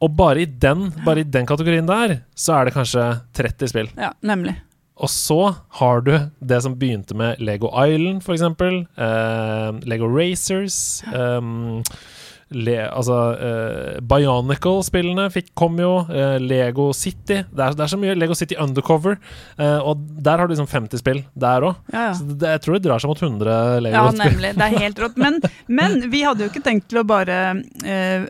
Og 0.00 0.14
bare 0.14 0.44
i 0.44 0.46
den, 0.46 0.92
bare 1.04 1.24
i 1.24 1.26
den 1.26 1.46
kategorien 1.48 1.88
der, 1.88 2.20
så 2.38 2.60
er 2.60 2.68
det 2.68 2.76
kanskje 2.76 3.06
30 3.34 3.72
spill. 3.72 3.90
Ja, 3.98 4.12
nemlig. 4.22 4.54
Og 4.98 5.10
så 5.10 5.54
har 5.78 6.00
du 6.02 6.12
det 6.42 6.62
som 6.62 6.74
begynte 6.78 7.14
med 7.14 7.38
Lego 7.42 7.70
Island, 7.70 8.22
for 8.22 8.34
eksempel. 8.34 8.86
eh, 8.98 9.70
Lego 9.86 10.06
Racers. 10.10 11.02
Um, 11.14 11.82
le, 12.48 12.76
altså 12.86 13.16
uh, 13.36 13.98
Bionicle-spillene 14.08 15.28
kom 15.58 15.76
jo. 15.80 15.92
Uh, 16.08 16.38
Lego 16.40 16.90
City. 16.96 17.42
Det 17.44 17.64
er, 17.64 17.76
det 17.76 17.84
er 17.84 17.92
så 17.92 17.98
mye. 18.00 18.14
Lego 18.16 18.36
City 18.38 18.56
Undercover. 18.60 19.18
Uh, 19.58 19.78
og 19.84 20.00
der 20.24 20.40
har 20.40 20.48
du 20.48 20.54
liksom 20.54 20.70
50 20.70 21.02
spill 21.02 21.22
der 21.36 21.66
òg. 21.68 21.82
Ja, 21.92 22.08
ja. 22.08 22.14
Så 22.16 22.28
det, 22.30 22.54
jeg 22.56 22.62
tror 22.64 22.78
det 22.78 22.82
drar 22.86 23.04
seg 23.04 23.12
mot 23.12 23.22
100 23.22 23.84
Lego-spill. 23.84 24.22
nemlig. 24.22 24.52
Det 24.56 24.68
er 24.68 24.84
helt 24.84 25.02
rått. 25.04 25.18
Men, 25.20 25.38
men 25.68 25.98
vi 26.12 26.22
hadde 26.24 26.46
jo 26.46 26.52
ikke 26.52 26.64
tenkt 26.64 26.88
til 26.88 27.02
å 27.02 27.06
bare 27.08 27.38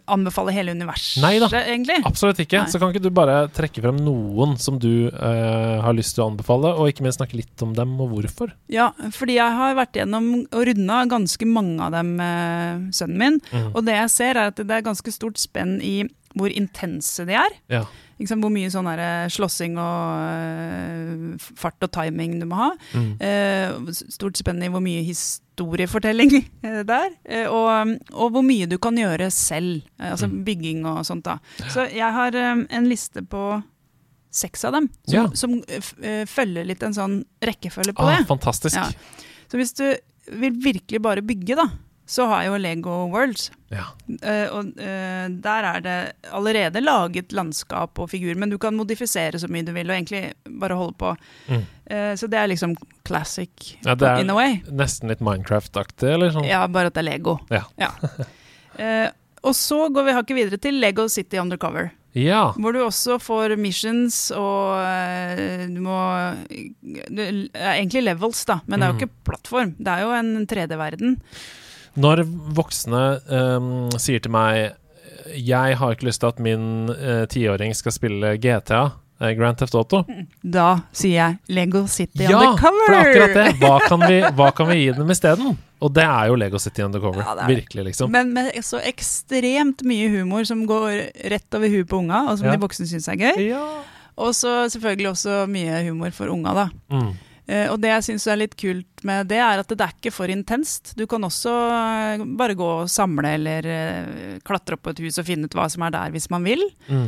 anbefale 0.09 0.53
hele 0.55 0.73
universet, 0.75 1.21
Nei 1.23 1.37
da. 1.43 1.49
egentlig. 1.61 1.99
Absolutt 2.09 2.41
ikke. 2.43 2.65
Nei. 2.65 2.73
Så 2.73 2.81
kan 2.81 2.93
ikke 2.93 3.05
du 3.05 3.11
bare 3.15 3.41
trekke 3.55 3.83
frem 3.85 3.99
noen 4.03 4.57
som 4.61 4.79
du 4.81 5.09
har 5.13 5.95
lyst 5.97 6.17
til 6.17 6.25
å 6.25 6.29
anbefale, 6.33 6.73
og 6.79 6.91
ikke 6.91 7.05
minst 7.07 7.21
snakke 7.21 7.39
litt 7.39 7.65
om 7.65 7.75
dem, 7.77 7.95
og 8.03 8.13
hvorfor? 8.15 8.53
Ja, 8.73 8.91
fordi 9.15 9.39
jeg 9.39 9.57
har 9.59 9.77
vært 9.79 9.99
gjennom 9.99 10.29
og 10.47 10.65
runda 10.69 11.01
ganske 11.11 11.49
mange 11.49 11.85
av 11.85 11.95
dem 11.95 12.15
med 12.19 12.89
sønnen 12.97 13.21
min. 13.21 13.39
Mm. 13.53 13.71
Og 13.73 13.85
det 13.87 13.97
jeg 13.99 14.08
ser, 14.11 14.37
er 14.37 14.51
at 14.53 14.57
det 14.57 14.71
er 14.71 14.83
ganske 14.87 15.13
stort 15.13 15.39
spenn 15.39 15.79
i 15.83 16.03
hvor 16.37 16.53
intense 16.53 17.25
de 17.27 17.33
er. 17.35 17.55
Ja. 17.73 17.85
Sant? 18.27 18.43
Hvor 18.43 18.51
mye 18.51 18.69
sånn 18.71 18.87
eh, 18.91 19.29
slåssing 19.31 19.77
og 19.79 20.19
uh, 20.27 21.49
fart 21.57 21.83
og 21.87 21.91
timing 21.95 22.37
du 22.41 22.47
må 22.51 22.59
ha. 22.59 22.69
Mm. 22.93 23.13
Uh, 23.23 23.93
stort 24.13 24.37
spenn 24.41 24.61
i 24.67 24.69
hvor 24.73 24.83
mye 24.85 25.05
historiefortelling 25.07 26.35
det 26.91 26.99
er. 26.99 27.17
og, 27.49 27.95
og 28.13 28.35
hvor 28.35 28.45
mye 28.47 28.67
du 28.71 28.77
kan 28.83 28.99
gjøre 28.99 29.31
selv. 29.35 29.83
altså 29.99 30.29
Mm. 30.29 30.45
bygging 30.45 30.85
og 30.87 31.01
sånt. 31.07 31.25
da. 31.25 31.39
Så 31.73 31.87
jeg 31.95 32.13
har 32.13 32.35
en 32.37 32.89
liste 32.91 33.23
på 33.25 33.63
seks 34.31 34.65
av 34.69 34.73
dem, 34.77 34.91
som, 35.09 35.15
Ja. 35.15 35.25
som 35.35 35.55
følger 36.29 36.67
litt 36.69 36.83
en 36.85 36.93
sånn 36.95 37.21
rekkefølge 37.43 37.95
på 37.97 38.05
Ah, 38.05 38.19
det. 38.19 38.27
fantastisk. 38.29 38.77
Ja. 38.77 38.91
Så 39.49 39.57
hvis 39.57 39.73
du 39.79 39.87
vil 40.37 40.53
virkelig 40.61 41.01
bare 41.01 41.23
bygge, 41.25 41.57
da, 41.57 41.71
så 42.09 42.25
har 42.31 42.47
jo 42.47 42.57
Lego 42.57 42.95
Worlds. 43.13 43.51
Ja. 43.69 43.83
Uh, 44.09 44.47
og 44.57 44.71
uh, 44.81 45.27
der 45.45 45.67
er 45.69 45.83
det 45.85 45.97
allerede 46.33 46.81
laget 46.81 47.35
landskap 47.37 47.99
og 48.01 48.09
figur, 48.09 48.33
men 48.41 48.49
du 48.49 48.57
kan 48.59 48.73
modifisere 48.79 49.37
så 49.43 49.51
mye 49.53 49.67
du 49.67 49.75
vil, 49.77 49.91
og 49.93 49.97
egentlig 49.99 50.23
bare 50.61 50.79
holde 50.81 50.97
på. 51.01 51.11
Mm. 51.51 51.67
Uh, 51.93 52.15
så 52.17 52.31
det 52.33 52.41
er 52.41 52.49
liksom 52.49 52.73
classic 53.05 53.75
Ja, 53.85 53.93
er- 53.93 54.23
in 54.25 54.31
a 54.33 54.35
way. 54.39 54.57
Nesten 54.73 55.13
litt 55.13 55.21
Minecraft-aktig, 55.21 56.09
eller 56.17 56.33
sånn? 56.33 56.49
Ja, 56.49 56.65
bare 56.67 56.89
at 56.89 56.97
det 56.97 57.05
er 57.05 57.11
Lego. 57.13 57.39
Ja. 57.53 57.65
Eh, 58.79 59.09
og 59.43 59.57
så 59.59 59.89
går 59.91 60.05
vi 60.07 60.13
hakket 60.15 60.37
videre 60.37 60.59
til 60.63 60.77
Lego 60.79 61.09
City 61.11 61.35
Undercover. 61.43 61.89
Ja. 62.15 62.53
Hvor 62.55 62.71
du 62.77 62.79
også 62.85 63.17
får 63.19 63.57
missions 63.59 64.29
og 64.31 64.79
du 65.73 65.81
må 65.83 65.97
Det 66.85 67.27
er 67.59 67.73
egentlig 67.81 68.05
levels, 68.07 68.45
da, 68.47 68.61
men 68.71 68.79
det 68.79 68.87
er 68.87 68.93
jo 68.93 68.95
Mm. 68.95 69.01
ikke 69.03 69.25
plattform. 69.27 69.73
Det 69.83 69.89
er 69.97 70.05
jo 70.05 70.13
en 70.15 70.47
3D-verden. 70.47 71.17
Når 71.99 72.23
voksne 72.57 73.03
um, 73.29 73.69
sier 73.99 74.23
til 74.23 74.31
meg 74.35 74.75
Jeg 75.35 75.77
har 75.81 75.93
ikke 75.97 76.07
lyst 76.09 76.23
til 76.23 76.31
at 76.31 76.39
min 76.43 76.65
tiåring 77.33 77.75
uh, 77.75 77.79
skal 77.79 77.93
spille 77.97 78.37
GTA, 78.41 78.83
uh, 79.21 79.31
Grand 79.39 79.59
Theft 79.61 79.75
Auto. 79.77 80.05
Da 80.43 80.69
sier 80.97 81.17
jeg 81.19 81.39
Lego 81.59 81.83
City 81.91 82.23
Ja, 82.25 82.39
Undercover! 82.39 82.87
for 82.87 82.95
det 82.95 83.01
er 83.01 83.11
akkurat 83.11 83.35
det! 83.37 83.49
Hva 83.61 83.81
kan 83.89 84.05
vi, 84.07 84.21
hva 84.39 84.51
kan 84.57 84.71
vi 84.71 84.79
gi 84.85 84.93
dem 84.97 85.11
isteden? 85.15 85.57
Og 85.79 85.93
det 85.95 86.03
er 86.07 86.31
jo 86.31 86.39
Lego 86.41 86.59
City 86.59 86.83
Undercover. 86.83 87.23
Ja. 87.23 87.45
Virkelig, 87.47 87.85
liksom. 87.93 88.11
Men 88.11 88.33
med 88.35 88.57
så 88.67 88.81
ekstremt 88.83 89.85
mye 89.87 90.09
humor 90.11 90.43
som 90.49 90.65
går 90.67 91.05
rett 91.31 91.55
over 91.55 91.71
huet 91.71 91.87
på 91.91 92.01
unga, 92.01 92.25
og 92.33 92.39
som 92.41 92.49
Ja. 92.49 92.57
de 92.57 92.63
voksne 92.65 92.87
syns 92.91 93.07
er 93.13 93.21
gøy. 93.21 93.45
Ja. 93.53 93.63
Og 94.19 94.33
så 94.35 94.65
selvfølgelig 94.73 95.13
også 95.13 95.45
mye 95.47 95.85
humor 95.87 96.11
for 96.11 96.33
unga, 96.35 96.55
da. 96.57 96.65
Mm. 96.91 97.13
Eh, 97.49 97.65
og 97.73 97.79
det 97.81 97.89
jeg 97.89 98.05
syns 98.11 98.27
er 98.29 98.37
litt 98.43 98.55
kult 98.61 99.03
med 99.09 99.31
det, 99.31 99.39
er 99.41 99.63
at 99.63 99.71
det 99.73 99.81
er 99.81 99.95
ikke 99.95 100.13
for 100.13 100.29
intenst. 100.29 100.91
Du 100.99 101.07
kan 101.09 101.23
også 101.25 101.53
eh, 101.73 102.25
bare 102.37 102.57
gå 102.59 102.67
og 102.83 102.91
samle 102.93 103.31
eller 103.39 103.69
eh, 103.73 104.35
klatre 104.45 104.77
opp 104.77 104.83
på 104.85 104.93
et 104.93 105.01
hus 105.07 105.17
og 105.23 105.25
finne 105.31 105.49
ut 105.49 105.57
hva 105.57 105.65
som 105.73 105.87
er 105.87 105.95
der, 105.95 106.13
hvis 106.13 106.29
man 106.33 106.45
vil. 106.45 106.61
Mm. 106.93 107.07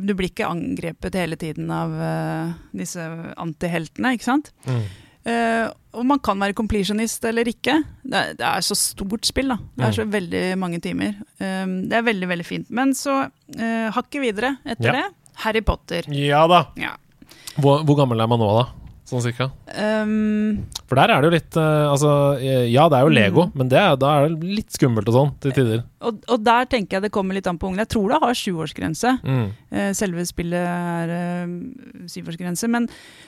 Du 0.00 0.12
blir 0.18 0.30
ikke 0.30 0.48
angrepet 0.50 1.18
hele 1.20 1.38
tiden 1.38 1.70
av 1.74 1.92
disse 2.76 3.04
antiheltene, 3.40 4.14
ikke 4.16 4.26
sant? 4.26 4.50
Mm. 4.66 4.82
Og 6.00 6.06
man 6.06 6.20
kan 6.24 6.40
være 6.40 6.56
completionist 6.56 7.24
eller 7.28 7.48
ikke. 7.50 7.76
Det 8.02 8.22
er, 8.40 8.64
så 8.64 8.76
stort 8.78 9.28
spill, 9.28 9.52
da. 9.52 9.58
Det 9.76 9.86
er 9.88 9.96
så 10.00 10.06
veldig 10.10 10.42
mange 10.60 10.80
timer. 10.82 11.14
Det 11.38 11.96
er 11.98 12.06
veldig, 12.06 12.30
veldig 12.30 12.46
fint. 12.48 12.70
Men 12.74 12.94
så 12.96 13.22
hakket 13.94 14.22
videre 14.24 14.56
etter 14.64 14.90
Ja. 14.90 14.98
det. 14.98 15.06
Harry 15.44 15.62
Potter. 15.64 16.08
Ja 16.12 16.42
da! 16.50 16.64
Ja. 16.80 16.94
Hvor, 17.60 17.82
hvor 17.86 17.96
gammel 17.98 18.20
er 18.22 18.28
man 18.30 18.40
nå, 18.42 18.50
da? 18.60 18.66
Sånn 19.10 19.22
cirka? 19.24 19.48
Um, 19.74 20.66
For 20.86 20.94
der 20.94 21.10
er 21.10 21.20
det 21.22 21.26
jo 21.30 21.34
litt 21.34 21.56
eh, 21.58 21.86
Altså, 21.90 22.10
eh, 22.38 22.68
ja, 22.70 22.84
det 22.88 22.98
er 23.00 23.02
jo 23.08 23.10
Lego, 23.14 23.46
Mm. 23.48 23.52
men 23.58 23.68
det, 23.72 23.78
er- 23.80 23.96
da 23.98 24.12
er 24.20 24.28
det 24.30 24.44
litt 24.60 24.70
skummelt 24.76 25.08
og 25.10 25.14
sånn 25.16 25.32
til 25.42 25.52
tider. 25.56 25.82
og, 26.00 26.22
og 26.28 26.44
der 26.46 26.64
tenker 26.70 26.96
jeg 26.98 27.02
det 27.08 27.12
kommer 27.12 27.34
litt 27.34 27.46
an 27.50 27.58
på 27.58 27.66
ungene. 27.68 27.82
Jeg 27.84 27.92
tror 27.96 28.08
det 28.14 28.20
har 28.22 28.34
sjuårsgrense. 28.38 29.16
Mm. 29.24 29.46
Eh, 29.72 29.90
selve 29.98 30.24
spillet 30.30 30.62
er 30.62 31.14
eh, 31.18 31.46
syvårsgrense. 32.06 32.68
Men 32.70 32.86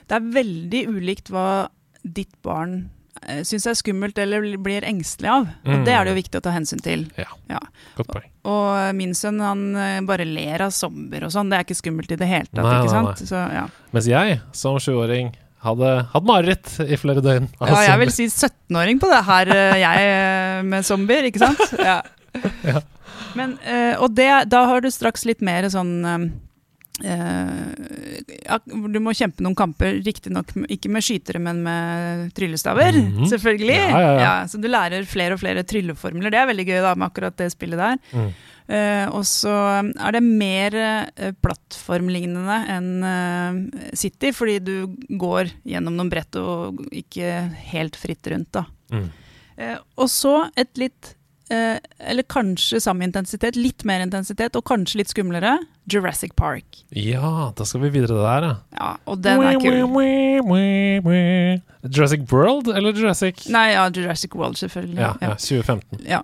det 0.09 0.18
er 0.18 0.33
veldig 0.41 0.87
ulikt 0.89 1.30
hva 1.35 1.68
ditt 2.05 2.33
barn 2.43 2.91
uh, 3.22 3.43
syns 3.47 3.66
er 3.70 3.76
skummelt 3.78 4.16
eller 4.18 4.57
blir 4.59 4.83
engstelig 4.89 5.28
av. 5.30 5.45
Og 5.64 5.76
Mm. 5.76 5.85
det 5.87 5.93
er 5.95 6.05
det 6.05 6.11
jo 6.14 6.18
viktig 6.22 6.39
å 6.41 6.43
ta 6.43 6.51
hensyn 6.51 6.80
til. 6.83 7.05
Godt 7.97 8.09
poeng. 8.09 8.26
Og 8.45 8.95
min 8.99 9.12
sønn 9.14 9.39
han 9.41 9.76
eh, 9.76 10.01
bare 10.09 10.24
ler 10.26 10.62
av 10.66 10.72
zombier 10.74 11.22
og 11.28 11.30
sånn. 11.30 11.49
Det 11.53 11.59
er 11.61 11.64
ikke 11.66 11.78
skummelt 11.78 12.11
i 12.11 12.16
det 12.18 12.26
hele 12.26 12.49
tatt. 12.51 12.64
Nei, 12.64 12.72
ikke 12.83 12.91
nei, 12.91 13.14
sant? 13.14 13.28
Så, 13.30 13.39
ja. 13.55 13.66
Mens 13.95 14.09
jeg, 14.11 14.41
som 14.53 14.78
sjuåring, 14.83 15.30
hadde 15.62 15.90
hatt 16.12 16.26
mareritt 16.26 16.72
i 16.82 16.98
flere 16.98 17.22
døgn. 17.24 17.48
ja, 17.62 17.82
jeg 17.86 18.00
vil 18.02 18.12
si 18.14 18.26
17-åring 18.28 19.00
på 19.02 19.10
det 19.10 19.20
her, 19.28 19.52
eh, 19.54 19.76
jeg 19.82 20.08
eh, 20.08 20.62
med 20.66 20.86
zombier, 20.86 21.28
ikke 21.30 21.44
sant? 21.44 21.62
Ja. 21.92 22.00
Ja. 22.64 22.80
Men, 23.36 23.58
eh, 23.68 23.92
og 24.00 24.14
det, 24.16 24.28
da 24.52 24.64
har 24.70 24.80
du 24.80 24.88
straks 24.92 25.26
litt 25.28 25.42
mer 25.44 25.68
sånn 25.72 25.92
ja, 27.01 28.59
Du 28.62 28.99
må 29.03 29.14
kjempe 29.16 29.43
noen 29.43 29.57
kamper, 29.59 29.97
riktignok 30.05 30.53
ikke 30.70 30.90
med 30.93 31.05
skytere, 31.05 31.40
men 31.43 31.62
med 31.64 32.28
tryllestaver. 32.36 32.99
Mhm. 33.01 33.26
Selvfølgelig. 33.30 33.78
Ja, 33.80 34.03
ja, 34.20 34.32
så 34.47 34.61
du 34.61 34.68
lærer 34.70 35.07
flere 35.09 35.36
og 35.36 35.43
flere 35.43 35.64
trylleformler. 35.64 36.30
Det 36.30 36.40
er 36.40 36.51
veldig 36.53 36.66
gøy 36.68 36.80
da, 36.84 36.95
med 36.95 37.09
akkurat 37.09 37.38
det 37.40 37.53
spillet 37.55 37.80
der. 37.80 38.03
Mm. 38.12 38.32
Uh, 38.72 39.07
og 39.18 39.24
så 39.26 39.53
er 39.82 40.14
det 40.14 40.20
mer 40.22 40.76
uh, 40.78 41.32
plattformlignende 41.43 42.59
enn 42.72 42.93
uh, 43.03 43.88
City, 43.99 44.30
fordi 44.36 44.61
du 44.62 44.76
går 45.18 45.51
gjennom 45.66 45.99
noen 45.99 46.12
brett 46.12 46.38
og 46.38 46.78
ikke 46.95 47.34
helt 47.72 47.99
fritt 47.99 48.30
rundt, 48.30 48.53
da. 48.55 48.64
Mm. 48.95 49.11
Eh, 49.57 49.78
og 50.01 50.09
så 50.11 50.36
et 50.59 50.72
litt 50.80 51.12
eh, 51.12 51.16
eller 51.53 52.24
kanskje 52.30 52.80
samme 52.82 53.05
intensitet, 53.05 53.59
litt 53.59 53.84
mer 53.88 54.00
intensitet, 54.05 54.57
og 54.57 54.64
kanskje 54.68 55.03
litt 55.03 55.12
skumlere, 55.12 55.59
Jurassic 55.90 56.32
Park. 56.38 56.82
Ja, 56.96 57.50
da 57.57 57.66
skal 57.68 57.82
vi 57.84 57.92
videre 57.98 58.20
der, 58.22 58.46
ja. 58.46 58.55
Ja, 58.78 58.90
og 59.05 59.20
den 59.24 59.42
er 59.42 59.59
kul. 59.61 59.76
Jurassic 61.82 62.26
World 62.30 62.70
eller 62.70 62.94
Jurassic 62.94 63.46
Nei, 63.50 63.72
ja, 63.74 63.88
Jurassic 63.90 64.34
World, 64.38 64.57
selvfølgelig. 64.61 65.00
Ja, 65.03 65.14
ja 65.20 65.34
2015. 65.34 66.05
Ja. 66.07 66.22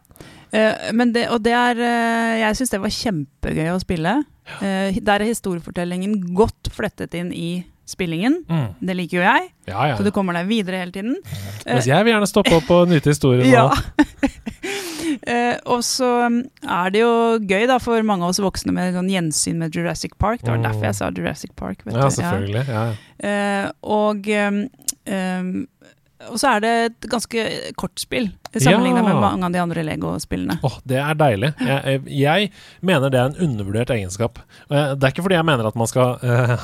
Eh, 0.51 0.93
men 0.97 1.13
det, 1.13 1.27
og 1.29 1.43
det 1.45 1.53
er 1.53 1.77
eh, 1.77 2.35
Jeg 2.41 2.57
syns 2.57 2.71
det 2.73 2.81
var 2.81 2.95
kjempegøy 2.95 3.73
å 3.75 3.81
spille. 3.83 4.15
Eh, 4.63 4.97
der 4.97 5.21
er 5.21 5.29
historiefortellingen 5.29 6.21
godt 6.37 6.71
flettet 6.73 7.17
inn 7.19 7.33
i 7.37 7.51
spillingen. 7.89 8.43
Mm. 8.49 8.69
Det 8.85 8.97
liker 8.97 9.21
jo 9.21 9.25
jeg, 9.25 9.49
Ja, 9.69 9.87
ja. 9.91 9.97
så 9.97 10.05
du 10.05 10.13
kommer 10.13 10.37
deg 10.37 10.49
videre 10.51 10.83
hele 10.83 10.93
tiden. 10.93 11.17
Mens 11.65 11.89
jeg 11.89 12.05
vil 12.05 12.15
gjerne 12.15 12.29
stoppe 12.29 12.59
opp 12.61 12.71
og 12.77 12.93
nyte 12.93 13.15
historien. 13.15 13.49
Ja. 13.57 13.71
Eh, 15.27 15.57
og 15.67 15.83
så 15.87 16.09
um, 16.27 16.41
er 16.69 16.91
det 16.95 17.01
jo 17.05 17.13
gøy 17.49 17.67
da 17.71 17.79
for 17.83 18.03
mange 18.07 18.25
av 18.27 18.31
oss 18.35 18.41
voksne 18.43 18.73
med 18.77 18.95
sånn 18.97 19.11
gjensyn 19.13 19.59
med 19.63 19.75
Jurassic 19.77 20.17
Park. 20.19 20.43
Det 20.43 20.51
var 20.53 20.59
Mm. 20.59 20.67
derfor 20.69 20.89
jeg 20.89 20.95
sa 20.99 21.11
Jurassic 21.11 21.53
Park. 21.57 21.85
Vet 21.87 21.95
ja, 21.95 22.03
du. 22.09 22.11
selvfølgelig. 22.19 22.67
Ja. 22.69 22.85
ja. 22.85 22.93
Eh, 23.29 23.71
og 23.83 24.29
um, 24.29 25.67
og 26.29 26.35
så 26.43 26.49
er 26.57 26.63
det 26.65 26.71
et 26.89 27.07
ganske 27.13 27.43
kort 27.79 28.01
spill, 28.03 28.25
sammenlignet 28.51 29.05
Ja. 29.05 29.07
med 29.07 29.21
mange 29.23 29.47
av 29.47 29.53
de 29.55 29.61
andre 29.63 29.85
Lego-spillene. 29.87 30.57
Åh, 30.67 30.79
det 30.85 30.97
er 30.99 31.15
deilig. 31.15 31.53
Jeg, 31.63 32.01
jeg 32.11 32.49
mener 32.83 33.13
det 33.15 33.21
er 33.21 33.29
en 33.31 33.39
undervurdert 33.47 33.93
egenskap. 33.95 34.41
Eh, 34.69 34.97
Det 34.99 35.05
er 35.07 35.13
ikke 35.15 35.23
fordi 35.29 35.39
jeg 35.39 35.47
mener 35.47 35.69
at 35.71 35.77
man 35.79 35.87
skal 35.87 36.19
eh, 36.27 36.57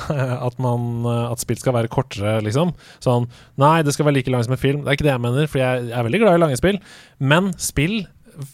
at, 0.49 0.59
man, 0.59 1.05
eh, 1.07 1.31
at 1.31 1.39
spill 1.39 1.57
skal 1.57 1.73
være 1.77 1.87
kortere, 1.87 2.41
liksom. 2.43 2.73
Sånn 2.99 3.29
Nei, 3.57 3.81
det 3.81 3.93
skal 3.95 4.09
være 4.09 4.17
like 4.19 4.29
langt 4.35 4.49
som 4.49 4.57
en 4.57 4.59
film. 4.59 4.83
Det 4.83 4.91
er 4.91 4.97
ikke 4.99 5.07
det 5.07 5.15
jeg 5.15 5.23
mener, 5.23 5.47
for 5.47 5.63
jeg 5.63 5.87
er 5.89 6.03
veldig 6.09 6.19
glad 6.25 6.35
i 6.35 6.43
lange 6.43 6.57
spill. 6.59 6.81
Men 7.23 7.53
spill 7.57 8.01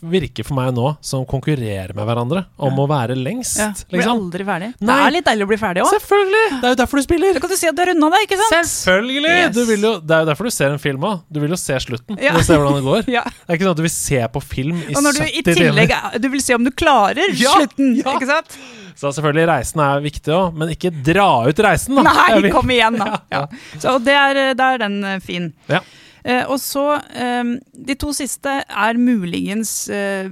virker 0.01 0.45
for 0.47 0.57
meg 0.57 0.71
nå 0.77 0.91
som 1.05 1.23
konkurrerer 1.29 1.93
med 1.97 2.07
hverandre 2.07 2.43
om 2.61 2.79
å 2.81 2.87
være 2.89 3.15
lengst, 3.17 3.59
Ja, 3.59 3.69
blir 3.89 4.01
liksom. 4.01 4.19
aldri 4.25 4.45
ferdig. 4.47 4.69
Det 4.79 4.97
er 4.97 5.13
litt 5.15 5.27
deilig 5.27 5.47
å 5.47 5.49
bli 5.51 5.59
ferdig 5.61 5.83
òg. 5.85 5.91
Selvfølgelig! 5.95 6.43
Det 6.61 6.69
er 6.69 6.75
jo 6.75 6.79
derfor 6.81 7.01
du 7.01 7.05
spiller. 7.05 7.33
Da 7.37 7.43
kan 7.43 7.53
du 7.53 7.57
si 7.59 7.69
at 7.69 7.77
du 7.77 7.81
har 7.83 7.91
runda 7.91 8.11
deg, 8.15 8.25
ikke 8.27 8.39
sant? 8.41 8.71
Selvfølgelig! 8.71 9.35
Yes. 9.41 9.61
Jo, 9.81 9.93
det 10.01 10.15
er 10.17 10.25
jo 10.25 10.29
derfor 10.31 10.49
du 10.49 10.53
ser 10.55 10.75
en 10.75 10.81
film 10.83 11.07
òg. 11.09 11.23
Du 11.31 11.39
vil 11.43 11.55
jo 11.55 11.59
se 11.59 11.79
slutten. 11.85 12.19
Ja. 12.21 12.35
Du 12.35 12.41
vil 12.41 12.47
se 12.49 12.59
hvordan 12.59 12.77
det 12.79 12.85
går. 12.89 13.09
Ja. 13.17 13.23
Det 13.27 13.49
er 13.49 13.57
ikke 13.57 13.67
sånn 13.67 13.75
at 13.75 13.81
du 13.81 13.85
vil 13.87 13.95
se 13.95 14.19
på 14.35 14.41
film 14.45 14.77
i 14.87 14.93
Og 14.95 15.03
når 15.03 15.17
du 15.17 15.23
i 15.27 15.41
tillegg. 15.45 15.95
Du 16.23 16.29
vil 16.31 16.43
se 16.43 16.55
om 16.55 16.63
du 16.67 16.71
klarer 16.71 17.33
Ja, 17.41 17.57
slutten, 17.57 17.95
ja. 17.99 18.15
ikke 18.15 18.29
sant? 18.29 18.55
Så 19.01 19.09
selvfølgelig, 19.15 19.47
reisen 19.49 19.81
er 19.81 20.01
viktig 20.03 20.33
òg, 20.35 20.57
men 20.61 20.71
ikke 20.73 20.91
dra 21.03 21.27
ut 21.47 21.61
reisen, 21.63 21.95
da. 21.97 22.03
Nei, 22.11 22.51
kom 22.53 22.69
igjen, 22.73 22.97
da. 22.99 23.21
Ja. 23.33 23.45
Så 23.79 23.95
det 24.03 24.13
er, 24.13 24.39
da 24.59 24.73
er 24.75 24.81
den 24.83 24.97
eh, 25.07 25.19
fin. 25.23 25.51
Ja. 25.71 25.79
Eh, 26.23 26.43
og 26.45 26.59
så 26.61 27.01
eh, 27.15 27.55
De 27.73 27.95
to 27.95 28.11
siste 28.13 28.59
er 28.69 28.99
muligens 29.01 29.89
eh, 29.89 30.29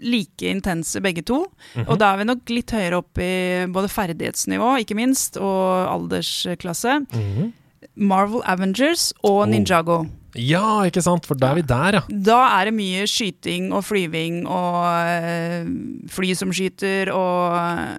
like 0.00 0.46
intense 0.46 1.00
begge 1.02 1.22
to. 1.26 1.42
Mhm. 1.74 1.88
Og 1.88 1.98
da 2.00 2.12
er 2.14 2.20
vi 2.22 2.28
nok 2.28 2.52
litt 2.54 2.70
høyere 2.70 3.00
opp 3.02 3.18
i 3.18 3.66
både 3.72 3.90
ferdighetsnivå, 3.92 4.76
ikke 4.84 4.96
minst, 4.96 5.36
og 5.36 5.88
aldersklasse. 5.90 7.00
Mhm. 7.12 7.52
Marvel 7.96 8.40
Avengers 8.46 9.12
og 9.24 9.48
Oh. 9.48 10.06
Ja, 10.38 10.82
ikke 10.86 11.02
sant, 11.02 11.26
for 11.26 11.34
da 11.38 11.50
er 11.52 11.58
vi 11.58 11.64
der, 11.66 11.96
ja. 11.98 12.02
Da 12.10 12.38
er 12.60 12.68
det 12.70 12.74
mye 12.76 13.06
skyting 13.10 13.70
og 13.74 13.82
flyving 13.88 14.44
og 14.46 14.84
eh, 15.10 15.64
fly 16.12 16.30
som 16.38 16.52
skyter 16.54 17.10
og 17.14 17.56
eh, 17.58 17.96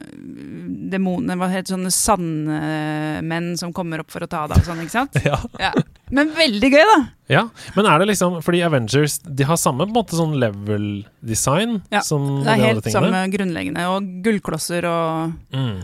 demoner, 0.94 1.36
hva 1.40 1.50
heter 1.52 1.76
sånne 1.76 1.92
sandmenn 1.92 3.52
som 3.60 3.74
kommer 3.76 4.04
opp 4.04 4.12
for 4.14 4.24
å 4.24 4.30
ta 4.32 4.46
deg 4.52 4.62
og 4.62 4.68
sånn, 4.70 4.82
ikke 4.86 4.96
sant? 4.96 5.20
ja. 5.28 5.40
Ja. 5.62 5.72
Men 6.12 6.32
veldig 6.36 6.72
gøy, 6.74 6.84
da! 6.88 6.98
Ja, 7.32 7.46
Men 7.78 7.88
er 7.88 8.02
det 8.02 8.10
liksom 8.10 8.42
Fordi 8.44 8.60
Avengers 8.68 9.14
De 9.24 9.46
har 9.48 9.56
samme 9.56 9.86
på 9.86 9.88
en 9.88 9.96
måte 9.96 10.18
sånn 10.20 10.34
level 10.42 10.88
design 11.24 11.78
Ja, 11.94 12.02
som 12.04 12.42
Det 12.44 12.52
er 12.58 12.64
helt 12.66 12.90
samme 12.92 13.22
grunnleggende. 13.32 13.86
Og 13.94 14.10
gullklosser 14.26 14.84
og 14.90 15.38
Mm. 15.56 15.80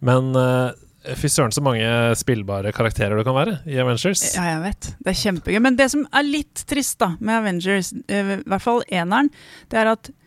Men 0.00 0.30
eh, 0.40 0.70
fy 1.16 1.30
søren 1.32 1.52
så 1.54 1.62
mange 1.64 1.88
spillbare 2.18 2.72
karakterer 2.76 3.16
det 3.16 3.24
kan 3.24 3.36
være 3.36 3.58
i 3.70 3.78
Avengers. 3.80 4.22
Ja, 4.36 4.46
jeg 4.54 4.62
vet. 4.66 4.90
Det 5.00 5.12
er 5.12 5.20
kjempegøy. 5.22 5.60
Men 5.64 5.78
det 5.78 5.88
som 5.94 6.06
er 6.12 6.26
litt 6.26 6.64
trist 6.68 6.98
da 7.00 7.14
med 7.18 7.38
Avengers, 7.40 7.92
eh, 8.08 8.34
i 8.36 8.42
hvert 8.44 8.64
fall 8.64 8.82
eneren, 8.92 9.30
det 9.72 9.80
er 9.80 9.92
at 9.94 10.10
eh, 10.10 10.19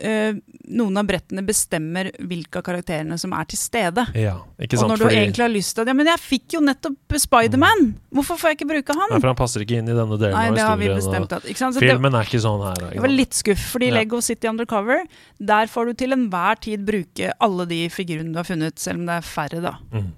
noen 0.00 0.96
av 1.00 1.06
brettene 1.08 1.42
bestemmer 1.44 2.10
hvilke 2.18 2.60
av 2.60 2.64
karakterene 2.66 3.18
som 3.20 3.34
er 3.36 3.48
til 3.50 3.60
stede. 3.60 4.04
Ja, 4.16 4.36
ikke 4.60 4.78
Og 4.80 4.92
når 4.92 5.02
du 5.02 5.06
egentlig 5.10 5.44
har 5.44 5.52
lyst 5.52 5.74
til 5.76 5.84
at 5.84 5.90
Ja, 5.90 5.96
men 5.96 6.08
jeg 6.08 6.22
fikk 6.22 6.56
jo 6.56 6.62
nettopp 6.64 7.16
Spiderman! 7.20 7.90
Hvorfor 8.14 8.38
får 8.40 8.52
jeg 8.52 8.60
ikke 8.60 8.68
bruke 8.70 8.96
han? 8.96 9.12
Nei, 9.12 9.18
for 9.20 9.32
han 9.32 9.38
passer 9.38 9.64
ikke 9.64 9.80
inn 9.80 9.90
i 9.90 9.96
denne 9.96 10.18
delen 10.20 10.36
Nei, 10.36 10.46
av 10.48 10.80
historien. 10.80 11.26
at 11.26 11.48
sant? 11.58 11.80
Det, 11.80 11.84
Filmen 11.84 12.16
er 12.16 12.30
ikke 12.30 12.42
sånn 12.42 12.64
her. 12.64 12.86
det 12.94 13.04
var 13.04 13.14
litt 13.14 13.36
skuff, 13.36 13.66
fordi 13.74 13.90
Ja. 13.90 13.98
Lego 13.98 14.20
City 14.24 14.48
Undercover, 14.48 15.04
der 15.38 15.66
får 15.66 15.90
du 15.90 15.92
til 16.04 16.16
enhver 16.16 16.60
tid 16.60 16.86
bruke 16.86 17.32
alle 17.40 17.66
de 17.66 17.82
figurene 17.92 18.32
du 18.32 18.38
har 18.40 18.48
funnet, 18.48 18.78
selv 18.78 19.02
om 19.02 19.06
det 19.10 19.18
er 19.20 19.26
færre, 19.26 19.60
da. 19.60 19.76
Mm. 19.92 20.10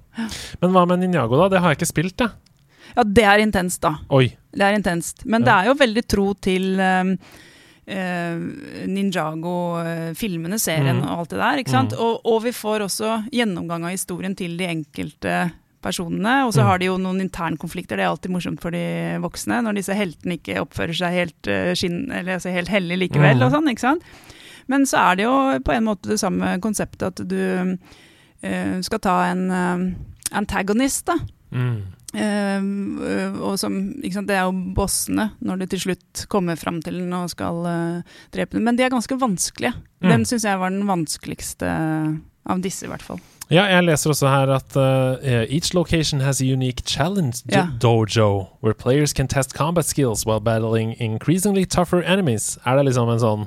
Men 0.61 0.75
hva 0.77 0.87
med 0.87 1.01
Ninjago, 1.01 1.39
da? 1.41 1.49
Det 1.49 1.63
har 1.63 1.73
jeg 1.73 1.81
ikke 1.81 1.93
spilt, 1.95 2.19
jeg. 2.21 2.31
Ja, 2.93 3.05
det 3.07 3.25
er 3.25 3.41
intenst, 3.41 3.81
da. 3.81 3.97
Oi. 4.13 4.27
Det 4.53 4.67
er 4.67 4.77
intenst. 4.77 5.25
Men 5.25 5.47
det 5.47 5.53
er 5.55 5.71
jo 5.71 5.79
veldig 5.81 6.05
tro 6.09 6.27
til 6.45 6.75
um, 6.77 7.15
eh, 7.17 7.41
Ninjago-filmene, 7.83 10.59
serien 10.63 11.01
mm. 11.01 11.09
og 11.09 11.25
alt 11.25 11.33
det 11.33 11.41
der. 11.41 11.63
ikke 11.63 11.75
sant? 11.75 11.97
Mm. 11.97 12.05
Og, 12.05 12.21
og 12.31 12.39
vi 12.45 12.53
får 12.55 12.85
også 12.87 13.17
gjennomgang 13.35 13.89
av 13.89 13.97
historien 13.97 14.37
til 14.39 14.55
de 14.61 14.69
enkelte 14.71 15.35
personene. 15.83 16.35
Og 16.47 16.55
så 16.55 16.63
mm. 16.63 16.69
har 16.69 16.81
de 16.81 16.89
jo 16.89 16.99
noen 17.03 17.25
internkonflikter, 17.25 17.99
det 17.99 18.07
er 18.07 18.13
alltid 18.13 18.35
morsomt 18.35 18.63
for 18.63 18.75
de 18.75 18.85
voksne. 19.23 19.61
Når 19.67 19.81
disse 19.81 19.97
heltene 19.99 20.39
ikke 20.39 20.61
oppfører 20.63 20.99
seg 20.99 21.19
helt, 21.19 21.51
eh, 21.51 21.73
skinn, 21.79 22.05
eller, 22.11 22.39
altså 22.39 22.55
helt 22.55 22.71
hellig 22.73 23.01
likevel. 23.07 23.41
Mhm. 23.41 23.49
og 23.49 23.57
sånn, 23.57 23.73
ikke 23.73 23.87
sant? 23.89 24.07
Men 24.71 24.87
så 24.87 25.03
er 25.11 25.19
det 25.19 25.27
jo 25.27 25.35
på 25.67 25.75
en 25.75 25.89
måte 25.89 26.13
det 26.13 26.21
samme 26.23 26.55
konseptet 26.63 27.09
at 27.11 27.25
du 27.29 27.43
eh, 28.47 28.77
skal 28.87 29.03
ta 29.03 29.17
en 29.33 29.49
eh, 29.51 29.89
antagonist, 30.39 31.09
da. 31.11 31.19
Mm. 32.13 32.99
Eh, 33.09 33.39
og 33.41 33.59
som, 33.61 33.79
sant, 34.13 34.29
det 34.29 34.37
er 34.37 34.45
jo 34.49 34.75
bossene 34.77 35.31
når 35.41 35.63
du 35.63 35.67
til 35.73 35.85
slutt 35.87 36.27
kommer 36.33 36.59
fram 36.61 36.83
til 36.85 37.01
den 37.01 37.13
og 37.17 37.31
skal 37.33 37.63
drepe 38.35 38.59
den. 38.59 38.65
Men 38.67 38.77
de 38.77 38.85
er 38.87 38.93
ganske 38.93 39.17
vanskelige. 39.21 39.75
Mm. 40.03 40.11
Den 40.11 40.27
syns 40.29 40.45
jeg 40.49 40.61
var 40.61 40.75
den 40.75 40.87
vanskeligste 40.89 41.71
av 42.53 42.61
disse, 42.63 42.87
i 42.87 42.91
hvert 42.91 43.05
fall. 43.07 43.21
Ja, 43.53 43.67
jeg 43.69 43.85
leser 43.85 44.11
også 44.15 44.31
her 44.33 44.51
at 44.55 44.77
uh, 44.81 45.45
each 45.53 45.75
location 45.75 46.21
has 46.25 46.41
a 46.41 46.45
unique 46.47 46.83
challenge 46.87 47.43
Ja. 47.53 47.67
dojo, 47.81 48.47
where 48.63 48.73
players 48.75 49.13
can 49.13 49.29
test 49.29 49.53
combat 49.55 49.85
skills 49.85 50.25
while 50.27 50.41
battling 50.41 50.95
increasingly 50.99 51.65
tougher 51.67 52.03
enemies. 52.03 52.59
Er 52.65 52.77
det 52.77 52.87
liksom 52.87 53.11
en 53.13 53.21
sånn 53.21 53.47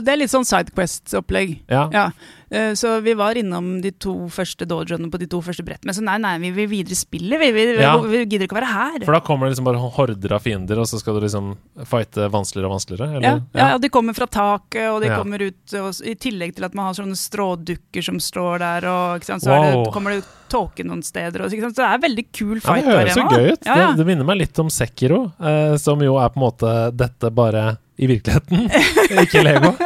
det 0.00 0.12
er 0.12 0.18
litt 0.20 0.30
sånn 0.32 0.44
Sidequest-opplegg. 0.46 1.60
Ja. 1.70 1.88
Ja. 1.92 2.10
Eh, 2.50 2.72
så 2.78 3.00
vi 3.02 3.14
var 3.18 3.34
innom 3.34 3.80
de 3.82 3.90
to 3.90 4.12
første 4.30 4.66
dojoene 4.70 5.08
på 5.10 5.18
de 5.18 5.26
to 5.26 5.40
første 5.42 5.64
brettene. 5.66 5.88
Men 5.90 5.96
Så 5.96 6.02
nei, 6.06 6.16
nei, 6.22 6.34
vi 6.44 6.50
vil 6.54 6.68
videre 6.70 6.94
spille. 6.98 7.38
Vi, 7.40 7.48
vi, 7.52 7.64
Ja. 7.80 7.96
vi 7.98 8.20
gidder 8.24 8.46
ikke 8.46 8.54
å 8.56 8.60
være 8.60 8.70
her. 8.72 9.04
For 9.04 9.12
da 9.16 9.20
kommer 9.20 9.46
det 9.48 9.56
liksom 9.56 9.66
bare 9.66 9.82
horder 9.96 10.32
av 10.36 10.42
fiender, 10.44 10.78
og 10.78 10.86
så 10.86 11.00
skal 11.00 11.14
du 11.18 11.24
liksom 11.26 11.56
fighte 11.84 12.28
vanskeligere 12.30 12.70
og 12.70 12.76
vanskeligere? 12.76 13.22
Ja, 13.22 13.34
ja, 13.54 13.74
og 13.74 13.80
de 13.82 13.88
kommer 13.90 14.14
fra 14.14 14.26
taket, 14.30 14.86
og 14.92 15.02
de 15.02 15.08
kommer 15.10 15.42
ut 15.42 15.74
og, 15.80 15.90
I 16.06 16.14
tillegg 16.14 16.54
til 16.56 16.64
at 16.68 16.74
man 16.74 16.86
har 16.86 16.94
sånne 16.94 17.16
strådukker 17.18 18.04
som 18.04 18.20
står 18.22 18.58
der, 18.62 18.86
og 18.90 19.24
sant, 19.24 19.42
så 19.42 19.50
Wow. 19.56 19.84
det, 19.84 19.92
kommer 19.94 20.10
det 20.14 20.24
tåke 20.48 20.84
noen 20.86 21.02
steder. 21.02 21.42
Og, 21.42 21.50
sant, 21.50 21.74
så 21.74 21.82
det 21.82 21.88
er 21.88 21.94
en 21.98 22.06
veldig 22.06 22.26
kul 22.32 22.60
fight. 22.60 22.84
Ja, 22.84 22.90
det 22.90 22.98
høres 23.00 23.14
så 23.16 23.26
gøy 23.26 23.52
ut. 23.52 23.60
Det, 23.66 23.96
det 23.98 24.06
minner 24.06 24.24
meg 24.24 24.38
litt 24.38 24.58
om 24.62 24.70
Sekiro, 24.70 25.32
eh, 25.40 25.76
som 25.82 25.98
jo 26.04 26.14
er 26.22 26.28
på 26.30 26.38
en 26.38 26.46
måte 26.46 26.74
dette 26.94 27.30
bare 27.34 27.78
i 27.98 28.08
virkeligheten, 28.10 28.66
ikke 29.24 29.44
Lego. 29.46 29.74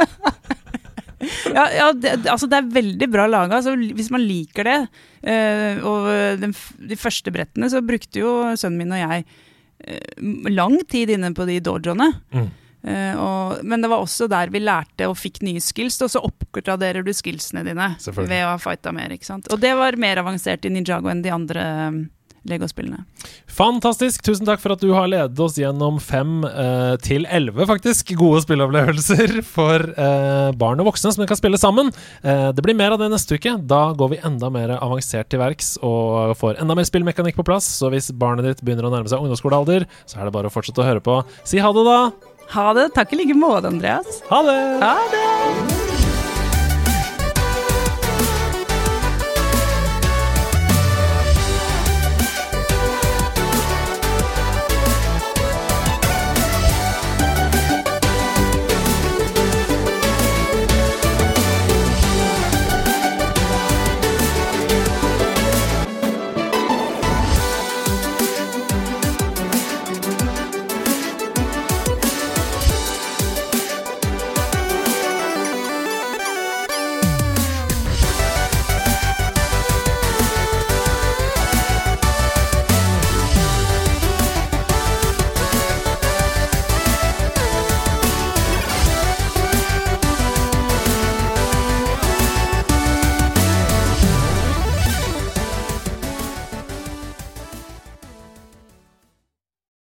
Ja, 1.52 1.66
ja 1.74 1.86
det, 1.92 2.14
det- 2.22 2.30
altså 2.32 2.46
det 2.48 2.56
er 2.56 2.68
veldig 2.72 3.08
bra 3.12 3.26
laga. 3.28 3.58
Altså, 3.58 3.74
hvis 3.76 4.08
man 4.10 4.22
liker 4.24 4.64
det 4.64 4.76
eh, 5.28 5.80
Og 5.84 6.06
den, 6.40 6.54
de 6.88 6.96
første 6.96 7.32
brettene 7.34 7.68
så 7.68 7.82
brukte 7.84 8.22
jo 8.22 8.30
sønnen 8.56 8.78
min 8.80 8.94
og 8.96 9.02
jeg 9.02 9.26
eh, 9.84 10.22
lang 10.48 10.78
tid 10.88 11.12
inne 11.12 11.32
på 11.36 11.44
de 11.50 11.58
dojoene. 11.60 12.08
Mm. 12.32 12.46
Eh, 12.88 13.20
og, 13.20 13.58
men 13.68 13.84
det 13.84 13.90
var 13.92 14.00
også 14.00 14.30
der 14.32 14.48
vi 14.54 14.62
lærte 14.64 15.10
og 15.10 15.18
fikk 15.20 15.42
nye 15.44 15.60
skills, 15.60 15.98
og 16.06 16.08
så 16.14 16.22
oppgraderer 16.24 17.04
du 17.04 17.12
skillsene 17.12 17.66
dine 17.68 17.90
ved 18.22 18.38
å 18.46 18.54
ha 18.54 18.56
fighta 18.62 18.94
mer. 18.96 19.12
ikke 19.12 19.28
sant? 19.28 19.50
Og 19.52 19.60
det 19.60 19.74
var 19.76 20.00
mer 20.00 20.22
avansert 20.24 20.64
i 20.64 20.72
Ninjago 20.72 21.12
enn 21.12 21.20
de 21.26 21.34
andre 21.36 21.66
um, 21.90 22.00
Lego-spillene. 22.48 23.04
Fantastisk! 23.50 24.22
Tusen 24.24 24.48
takk 24.48 24.62
for 24.62 24.74
at 24.74 24.82
du 24.82 24.92
har 24.94 25.08
ledet 25.10 25.40
oss 25.42 25.58
gjennom 25.60 25.98
fem 26.00 26.40
eh, 26.48 26.94
til 27.04 27.26
elleve, 27.28 27.66
faktisk, 27.68 28.14
gode 28.18 28.40
spilleopplevelser 28.46 29.40
for 29.56 29.84
eh, 29.92 30.48
barn 30.60 30.80
og 30.80 30.90
voksne 30.90 31.12
som 31.14 31.26
kan 31.28 31.40
spille 31.40 31.60
sammen. 31.60 31.92
Eh, 32.22 32.48
det 32.56 32.64
blir 32.64 32.78
mer 32.78 32.96
av 32.96 33.02
det 33.02 33.10
neste 33.12 33.36
uke. 33.36 33.56
Da 33.60 33.82
går 33.98 34.14
vi 34.14 34.22
enda 34.24 34.52
mer 34.52 34.76
avansert 34.78 35.30
til 35.32 35.42
verks 35.42 35.74
og 35.84 36.36
får 36.40 36.62
enda 36.62 36.78
mer 36.78 36.88
spillmekanikk 36.88 37.38
på 37.40 37.46
plass. 37.50 37.68
Så 37.80 37.92
hvis 37.92 38.08
barnet 38.16 38.48
ditt 38.48 38.64
begynner 38.64 38.88
å 38.88 38.94
nærme 38.94 39.10
seg 39.10 39.20
ungdomsskolealder, 39.20 39.88
så 40.08 40.20
er 40.20 40.28
det 40.28 40.36
bare 40.38 40.48
å 40.48 40.54
fortsette 40.54 40.80
å 40.80 40.88
høre 40.88 41.04
på. 41.04 41.20
Si 41.44 41.60
ha 41.60 41.74
det, 41.76 41.86
da! 41.86 42.00
Ha 42.50 42.72
det. 42.74 42.88
Takk 42.96 43.14
i 43.14 43.20
like 43.22 43.36
måte, 43.38 43.70
Andreas. 43.70 44.24
Ha 44.32 44.42
det! 44.48 44.58
Ha 44.82 44.96
det! 45.12 45.79